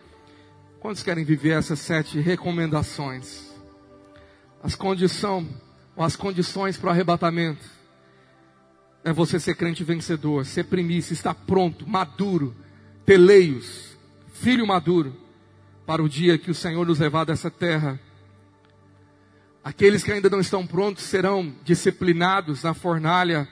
Quantos 0.79 1.03
querem 1.03 1.23
viver 1.23 1.51
essas 1.51 1.79
sete 1.79 2.19
recomendações? 2.19 3.53
As 4.63 4.73
condições 4.73 5.47
as 5.97 6.15
condições 6.15 6.77
para 6.77 6.87
o 6.87 6.89
arrebatamento 6.89 7.65
é 9.03 9.11
você 9.11 9.39
ser 9.39 9.55
crente 9.55 9.83
vencedor, 9.83 10.45
ser 10.45 10.63
primícia, 10.65 11.13
estar 11.13 11.33
pronto, 11.33 11.87
maduro, 11.87 12.55
teleios, 13.05 13.97
filho 14.33 14.65
maduro, 14.65 15.15
para 15.85 16.01
o 16.01 16.07
dia 16.07 16.37
que 16.37 16.49
o 16.49 16.55
Senhor 16.55 16.85
nos 16.85 16.99
levar 16.99 17.25
dessa 17.25 17.51
terra. 17.51 17.99
Aqueles 19.63 20.03
que 20.03 20.11
ainda 20.11 20.29
não 20.29 20.39
estão 20.39 20.65
prontos 20.65 21.03
serão 21.03 21.53
disciplinados 21.63 22.63
na 22.63 22.73
fornalha 22.73 23.47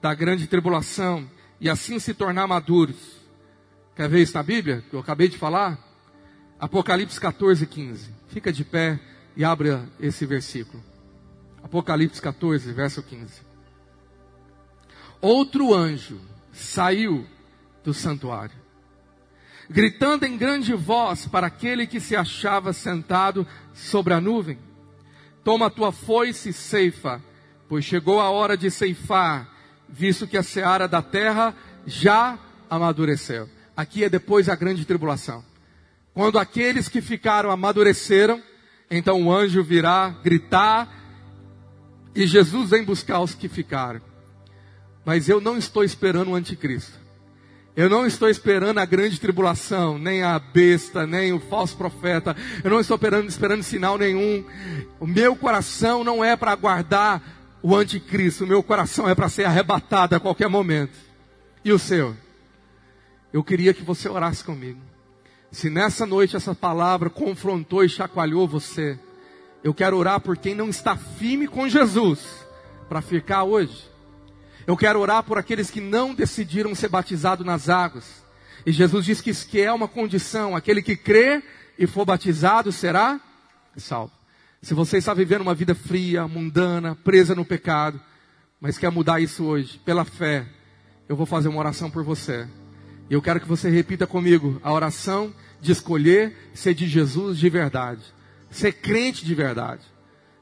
da 0.00 0.14
grande 0.14 0.46
tribulação 0.46 1.28
e 1.60 1.68
assim 1.68 1.98
se 1.98 2.14
tornar 2.14 2.46
maduros. 2.46 3.18
Quer 3.94 4.08
ver 4.08 4.22
isso 4.22 4.34
na 4.34 4.42
Bíblia? 4.42 4.82
Que 4.88 4.96
eu 4.96 5.00
acabei 5.00 5.28
de 5.28 5.36
falar? 5.36 5.78
Apocalipse 6.58 7.20
14, 7.20 7.66
15. 7.66 8.10
Fica 8.28 8.52
de 8.52 8.64
pé 8.64 8.98
e 9.36 9.44
abra 9.44 9.86
esse 10.00 10.24
versículo. 10.24 10.82
Apocalipse 11.62 12.20
14, 12.20 12.72
verso 12.72 13.02
15. 13.02 13.42
Outro 15.20 15.74
anjo 15.74 16.20
saiu 16.52 17.26
do 17.84 17.92
santuário, 17.92 18.56
gritando 19.68 20.24
em 20.24 20.36
grande 20.36 20.74
voz 20.74 21.26
para 21.26 21.48
aquele 21.48 21.86
que 21.86 22.00
se 22.00 22.14
achava 22.14 22.72
sentado 22.72 23.46
sobre 23.74 24.14
a 24.14 24.20
nuvem: 24.20 24.58
Toma 25.42 25.66
a 25.66 25.70
tua 25.70 25.90
foice 25.90 26.50
e 26.50 26.52
ceifa, 26.52 27.22
pois 27.68 27.84
chegou 27.84 28.20
a 28.20 28.30
hora 28.30 28.56
de 28.56 28.70
ceifar, 28.70 29.48
visto 29.88 30.26
que 30.26 30.36
a 30.36 30.42
seara 30.42 30.86
da 30.86 31.02
terra 31.02 31.54
já 31.86 32.38
amadureceu. 32.70 33.48
Aqui 33.76 34.04
é 34.04 34.08
depois 34.08 34.46
da 34.46 34.54
grande 34.54 34.84
tribulação. 34.84 35.44
Quando 36.12 36.38
aqueles 36.38 36.88
que 36.88 37.00
ficaram 37.00 37.50
amadureceram, 37.50 38.42
então 38.90 39.22
o 39.22 39.32
anjo 39.32 39.62
virá 39.62 40.10
gritar 40.22 41.07
e 42.14 42.26
Jesus 42.26 42.70
vem 42.70 42.84
buscar 42.84 43.20
os 43.20 43.34
que 43.34 43.48
ficaram. 43.48 44.00
Mas 45.04 45.28
eu 45.28 45.40
não 45.40 45.56
estou 45.56 45.84
esperando 45.84 46.30
o 46.30 46.34
anticristo. 46.34 46.98
Eu 47.76 47.88
não 47.88 48.04
estou 48.04 48.28
esperando 48.28 48.78
a 48.78 48.84
grande 48.84 49.20
tribulação, 49.20 49.98
nem 49.98 50.22
a 50.22 50.38
besta, 50.38 51.06
nem 51.06 51.32
o 51.32 51.38
falso 51.38 51.76
profeta. 51.76 52.36
Eu 52.64 52.70
não 52.70 52.80
estou 52.80 52.96
esperando, 52.96 53.28
esperando 53.28 53.62
sinal 53.62 53.96
nenhum. 53.96 54.44
O 54.98 55.06
meu 55.06 55.36
coração 55.36 56.02
não 56.02 56.24
é 56.24 56.36
para 56.36 56.50
aguardar 56.50 57.22
o 57.62 57.76
anticristo. 57.76 58.44
O 58.44 58.48
meu 58.48 58.62
coração 58.64 59.08
é 59.08 59.14
para 59.14 59.28
ser 59.28 59.44
arrebatado 59.44 60.16
a 60.16 60.20
qualquer 60.20 60.48
momento. 60.48 60.98
E 61.64 61.72
o 61.72 61.78
seu? 61.78 62.16
Eu 63.32 63.44
queria 63.44 63.72
que 63.72 63.84
você 63.84 64.08
orasse 64.08 64.42
comigo. 64.42 64.80
Se 65.52 65.70
nessa 65.70 66.04
noite 66.04 66.36
essa 66.36 66.54
palavra 66.54 67.08
confrontou 67.08 67.84
e 67.84 67.88
chacoalhou 67.88 68.48
você, 68.48 68.98
eu 69.62 69.74
quero 69.74 69.96
orar 69.96 70.20
por 70.20 70.36
quem 70.36 70.54
não 70.54 70.68
está 70.68 70.96
firme 70.96 71.46
com 71.48 71.68
Jesus 71.68 72.46
para 72.88 73.02
ficar 73.02 73.44
hoje. 73.44 73.88
Eu 74.66 74.76
quero 74.76 75.00
orar 75.00 75.22
por 75.22 75.38
aqueles 75.38 75.70
que 75.70 75.80
não 75.80 76.14
decidiram 76.14 76.74
ser 76.74 76.88
batizados 76.88 77.44
nas 77.44 77.68
águas. 77.68 78.22
E 78.66 78.72
Jesus 78.72 79.04
diz 79.04 79.20
que 79.20 79.30
isso 79.30 79.48
é 79.54 79.72
uma 79.72 79.88
condição, 79.88 80.54
aquele 80.54 80.82
que 80.82 80.96
crê 80.96 81.42
e 81.78 81.86
for 81.86 82.04
batizado 82.04 82.70
será 82.70 83.20
salvo. 83.76 84.12
Se 84.60 84.74
você 84.74 84.98
está 84.98 85.14
vivendo 85.14 85.42
uma 85.42 85.54
vida 85.54 85.74
fria, 85.74 86.26
mundana, 86.26 86.96
presa 86.96 87.34
no 87.34 87.44
pecado, 87.44 88.00
mas 88.60 88.76
quer 88.76 88.90
mudar 88.90 89.20
isso 89.20 89.44
hoje, 89.44 89.78
pela 89.84 90.04
fé, 90.04 90.44
eu 91.08 91.16
vou 91.16 91.26
fazer 91.26 91.48
uma 91.48 91.60
oração 91.60 91.90
por 91.90 92.02
você. 92.02 92.48
E 93.08 93.14
eu 93.14 93.22
quero 93.22 93.40
que 93.40 93.48
você 93.48 93.70
repita 93.70 94.06
comigo 94.06 94.60
a 94.62 94.72
oração 94.72 95.32
de 95.60 95.72
escolher 95.72 96.36
ser 96.52 96.74
de 96.74 96.86
Jesus 96.86 97.38
de 97.38 97.48
verdade, 97.48 98.02
ser 98.50 98.72
crente 98.72 99.24
de 99.24 99.34
verdade. 99.34 99.82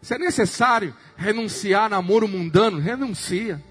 Se 0.00 0.14
é 0.14 0.18
necessário 0.18 0.94
renunciar 1.16 1.84
a 1.84 1.88
namoro 1.88 2.28
mundano, 2.28 2.78
renuncia. 2.78 3.62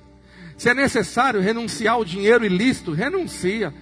Se 0.57 0.69
é 0.69 0.73
necessário 0.73 1.39
renunciar 1.39 1.95
ao 1.95 2.05
dinheiro 2.05 2.45
ilícito, 2.45 2.91
renuncia. 2.91 3.73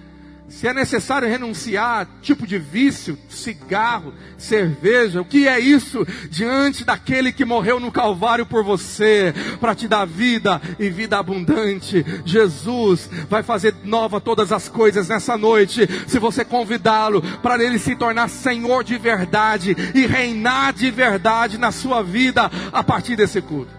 Se 0.48 0.68
é 0.68 0.74
necessário 0.74 1.28
renunciar 1.28 2.02
a 2.02 2.06
tipo 2.20 2.46
de 2.46 2.58
vício, 2.58 3.18
cigarro, 3.30 4.12
cerveja, 4.36 5.20
o 5.20 5.24
que 5.24 5.48
é 5.48 5.58
isso 5.58 6.06
diante 6.30 6.84
daquele 6.84 7.32
que 7.32 7.46
morreu 7.46 7.80
no 7.80 7.90
Calvário 7.90 8.44
por 8.44 8.62
você, 8.62 9.34
para 9.58 9.74
te 9.74 9.88
dar 9.88 10.04
vida 10.04 10.60
e 10.78 10.90
vida 10.90 11.18
abundante? 11.18 12.04
Jesus 12.26 13.08
vai 13.28 13.42
fazer 13.42 13.74
nova 13.84 14.20
todas 14.20 14.52
as 14.52 14.68
coisas 14.68 15.08
nessa 15.08 15.36
noite, 15.36 15.88
se 16.06 16.18
você 16.18 16.44
convidá-lo 16.44 17.22
para 17.42 17.62
ele 17.62 17.78
se 17.78 17.96
tornar 17.96 18.28
Senhor 18.28 18.84
de 18.84 18.98
verdade 18.98 19.74
e 19.94 20.06
reinar 20.06 20.74
de 20.74 20.90
verdade 20.90 21.56
na 21.56 21.72
sua 21.72 22.02
vida 22.02 22.50
a 22.70 22.84
partir 22.84 23.16
desse 23.16 23.40
culto. 23.40 23.72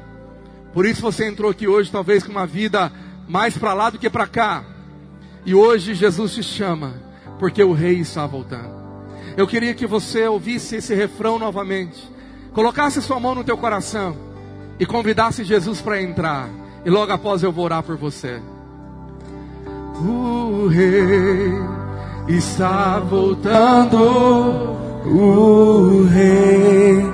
Por 0.73 0.85
isso 0.85 1.01
você 1.01 1.27
entrou 1.27 1.51
aqui 1.51 1.67
hoje, 1.67 1.91
talvez 1.91 2.23
com 2.23 2.31
uma 2.31 2.47
vida 2.47 2.91
mais 3.27 3.55
para 3.55 3.73
lá 3.73 3.89
do 3.91 3.99
que 3.99 4.09
para 4.09 4.27
cá. 4.27 4.74
E 5.45 5.53
hoje 5.53 5.93
Jesus 5.93 6.33
te 6.33 6.41
chama, 6.41 6.93
porque 7.37 7.63
o 7.63 7.73
Rei 7.73 7.99
está 7.99 8.25
voltando. 8.25 8.83
Eu 9.37 9.45
queria 9.45 9.73
que 9.73 9.85
você 9.85 10.27
ouvisse 10.27 10.77
esse 10.77 10.95
refrão 10.95 11.37
novamente, 11.37 12.09
colocasse 12.53 13.01
sua 13.01 13.19
mão 13.19 13.35
no 13.35 13.43
teu 13.43 13.57
coração 13.57 14.15
e 14.79 14.85
convidasse 14.85 15.43
Jesus 15.43 15.81
para 15.81 16.01
entrar. 16.01 16.49
E 16.83 16.89
logo 16.89 17.11
após 17.11 17.43
eu 17.43 17.51
vou 17.51 17.65
orar 17.65 17.83
por 17.83 17.95
você. 17.95 18.41
O 20.01 20.67
Rei 20.67 21.53
está 22.27 22.99
voltando. 22.99 23.97
O 25.05 26.07
Rei 26.07 27.05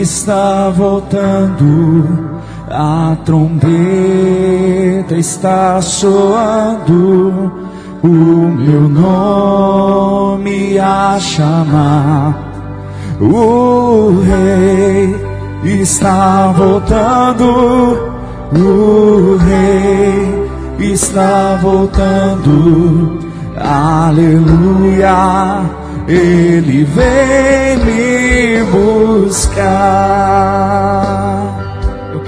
está 0.00 0.70
voltando 0.70 2.32
a 2.72 3.16
trombeta 3.24 3.72
está 5.14 5.80
soando, 5.82 7.52
o 8.02 8.08
meu 8.08 8.88
nome 8.88 10.78
a 10.78 11.18
chamar. 11.20 12.50
O 13.20 14.20
rei 14.22 15.14
está 15.80 16.52
voltando, 16.52 17.44
o 18.52 19.36
rei 19.36 20.48
está 20.92 21.58
voltando. 21.62 23.18
Aleluia, 23.56 25.14
ele 26.08 26.84
vem 26.84 27.76
me 27.84 28.64
buscar 28.70 30.12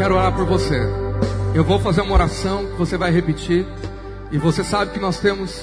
quero 0.05 0.17
orar 0.17 0.33
por 0.33 0.45
você. 0.45 0.79
Eu 1.55 1.65
vou 1.65 1.79
fazer 1.79 2.03
uma 2.03 2.13
oração 2.13 2.67
que 2.67 2.77
você 2.77 2.99
vai 2.99 3.11
repetir. 3.11 3.67
E 4.35 4.39
você 4.39 4.65
sabe 4.65 4.91
que 4.91 4.99
nós 4.99 5.21
temos 5.21 5.63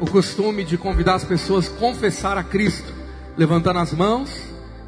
o 0.00 0.06
costume 0.06 0.64
de 0.64 0.78
convidar 0.78 1.16
as 1.16 1.24
pessoas 1.24 1.68
a 1.68 1.78
confessar 1.78 2.38
a 2.38 2.42
Cristo, 2.42 2.90
levantando 3.36 3.80
as 3.80 3.92
mãos 3.92 4.30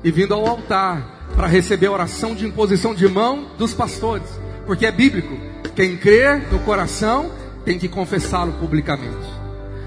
e 0.02 0.10
vindo 0.10 0.32
ao 0.32 0.46
altar 0.46 1.28
para 1.36 1.46
receber 1.46 1.88
a 1.88 1.92
oração 1.92 2.34
de 2.34 2.46
imposição 2.46 2.94
de 2.94 3.06
mão 3.06 3.50
dos 3.58 3.74
pastores, 3.74 4.26
porque 4.64 4.86
é 4.86 4.90
bíblico. 4.90 5.36
Quem 5.76 5.98
crê 5.98 6.36
no 6.50 6.60
coração 6.60 7.30
tem 7.62 7.78
que 7.78 7.90
confessá-lo 7.90 8.54
publicamente. 8.54 9.28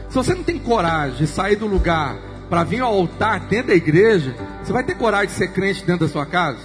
Se 0.10 0.14
você 0.14 0.36
não 0.36 0.44
tem 0.44 0.60
coragem 0.60 1.18
de 1.18 1.26
sair 1.26 1.56
do 1.56 1.66
lugar 1.66 2.16
para 2.52 2.64
vir 2.64 2.82
ao 2.82 2.94
altar 2.94 3.48
dentro 3.48 3.70
da 3.70 3.76
igreja, 3.76 4.36
você 4.64 4.72
vai 4.72 4.84
ter 4.84 4.94
coragem 4.94 5.30
de 5.30 5.34
ser 5.34 5.48
crente 5.48 5.84
dentro 5.84 6.06
da 6.06 6.14
sua 6.14 6.28
casa, 6.28 6.60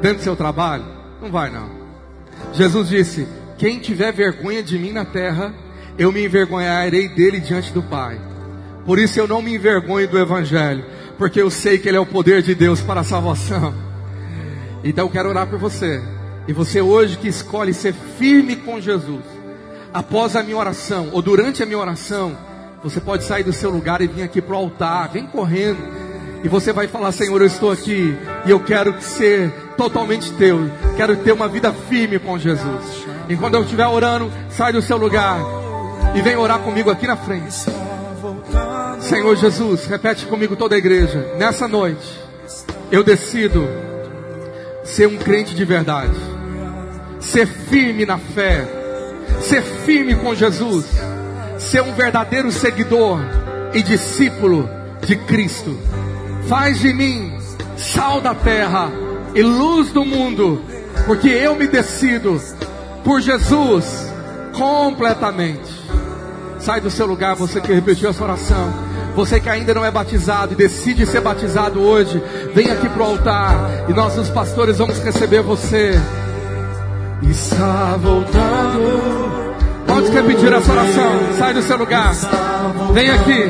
dentro 0.00 0.18
do 0.18 0.22
seu 0.22 0.36
trabalho? 0.36 0.84
Não 1.20 1.32
vai 1.32 1.50
não. 1.50 1.68
Jesus 2.52 2.88
disse: 2.88 3.26
Quem 3.58 3.80
tiver 3.80 4.12
vergonha 4.12 4.62
de 4.62 4.78
mim 4.78 4.92
na 4.92 5.04
terra, 5.04 5.52
eu 5.98 6.10
me 6.10 6.24
envergonharei 6.24 7.08
dele 7.08 7.40
diante 7.40 7.72
do 7.72 7.82
Pai. 7.82 8.20
Por 8.84 8.98
isso 8.98 9.18
eu 9.18 9.26
não 9.26 9.40
me 9.40 9.54
envergonho 9.54 10.08
do 10.08 10.18
Evangelho, 10.18 10.84
porque 11.16 11.40
eu 11.40 11.50
sei 11.50 11.78
que 11.78 11.88
ele 11.88 11.96
é 11.96 12.00
o 12.00 12.06
poder 12.06 12.42
de 12.42 12.54
Deus 12.54 12.80
para 12.80 13.00
a 13.00 13.04
salvação. 13.04 13.74
Então 14.82 15.06
eu 15.06 15.10
quero 15.10 15.28
orar 15.28 15.46
por 15.46 15.58
você. 15.58 16.02
E 16.46 16.52
você 16.52 16.80
hoje 16.80 17.16
que 17.16 17.28
escolhe 17.28 17.72
ser 17.72 17.94
firme 18.18 18.56
com 18.56 18.80
Jesus, 18.80 19.22
após 19.92 20.36
a 20.36 20.42
minha 20.42 20.58
oração, 20.58 21.08
ou 21.12 21.22
durante 21.22 21.62
a 21.62 21.66
minha 21.66 21.78
oração, 21.78 22.36
você 22.82 23.00
pode 23.00 23.24
sair 23.24 23.44
do 23.44 23.52
seu 23.52 23.70
lugar 23.70 24.02
e 24.02 24.06
vir 24.06 24.22
aqui 24.22 24.42
para 24.42 24.54
o 24.54 24.58
altar, 24.58 25.08
vem 25.08 25.26
correndo. 25.26 25.78
E 26.42 26.48
você 26.48 26.70
vai 26.70 26.86
falar, 26.86 27.12
Senhor, 27.12 27.40
eu 27.40 27.46
estou 27.46 27.70
aqui 27.70 28.14
e 28.44 28.50
eu 28.50 28.60
quero 28.60 29.00
ser 29.00 29.50
totalmente 29.78 30.30
teu. 30.32 30.70
Quero 30.94 31.16
ter 31.16 31.32
uma 31.32 31.48
vida 31.48 31.72
firme 31.72 32.18
com 32.18 32.38
Jesus. 32.38 33.06
Enquanto 33.30 33.54
eu 33.54 33.62
estiver 33.62 33.86
orando, 33.86 34.30
sai 34.50 34.74
do 34.74 34.82
seu 34.82 34.98
lugar 34.98 35.63
e 36.14 36.22
vem 36.22 36.36
orar 36.36 36.60
comigo 36.60 36.90
aqui 36.90 37.06
na 37.06 37.16
frente. 37.16 37.54
Senhor 39.00 39.36
Jesus, 39.36 39.86
repete 39.86 40.26
comigo 40.26 40.56
toda 40.56 40.74
a 40.74 40.78
igreja. 40.78 41.34
Nessa 41.36 41.68
noite, 41.68 42.18
eu 42.90 43.04
decido 43.04 43.68
ser 44.82 45.06
um 45.06 45.16
crente 45.16 45.54
de 45.54 45.64
verdade, 45.64 46.16
ser 47.20 47.46
firme 47.46 48.06
na 48.06 48.18
fé, 48.18 48.66
ser 49.40 49.62
firme 49.62 50.14
com 50.14 50.34
Jesus, 50.34 50.86
ser 51.58 51.82
um 51.82 51.92
verdadeiro 51.94 52.50
seguidor 52.52 53.20
e 53.72 53.82
discípulo 53.82 54.68
de 55.02 55.16
Cristo. 55.16 55.76
Faz 56.48 56.80
de 56.80 56.92
mim 56.92 57.36
sal 57.76 58.20
da 58.20 58.34
terra 58.34 58.90
e 59.34 59.42
luz 59.42 59.90
do 59.90 60.04
mundo, 60.04 60.62
porque 61.06 61.28
eu 61.28 61.56
me 61.56 61.66
decido 61.66 62.40
por 63.02 63.20
Jesus 63.20 64.13
completamente. 64.56 65.84
Sai 66.58 66.80
do 66.80 66.90
seu 66.90 67.06
lugar, 67.06 67.34
você 67.34 67.60
que 67.60 67.72
repetiu 67.72 68.08
essa 68.08 68.24
oração. 68.24 68.72
Você 69.14 69.38
que 69.38 69.48
ainda 69.48 69.74
não 69.74 69.84
é 69.84 69.90
batizado 69.90 70.54
e 70.54 70.56
decide 70.56 71.06
ser 71.06 71.20
batizado 71.20 71.80
hoje, 71.80 72.20
vem 72.52 72.70
aqui 72.70 72.88
para 72.88 73.02
o 73.02 73.06
altar 73.06 73.86
e 73.88 73.92
nós, 73.92 74.16
os 74.18 74.28
pastores, 74.28 74.78
vamos 74.78 74.98
receber 74.98 75.40
você. 75.40 76.00
Está 77.22 77.96
voltando. 77.96 79.44
Pode 79.86 80.10
repetir 80.10 80.52
essa 80.52 80.72
oração. 80.72 81.12
Sai 81.38 81.54
do 81.54 81.62
seu 81.62 81.76
lugar. 81.76 82.12
Vem 82.92 83.10
aqui. 83.10 83.44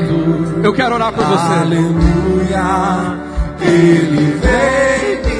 Eu 0.62 0.72
quero 0.74 0.94
orar 0.94 1.12
por 1.12 1.24
você. 1.24 1.55
Aleluia. 1.61 3.18
Ele 3.62 4.38
vem 4.40 5.34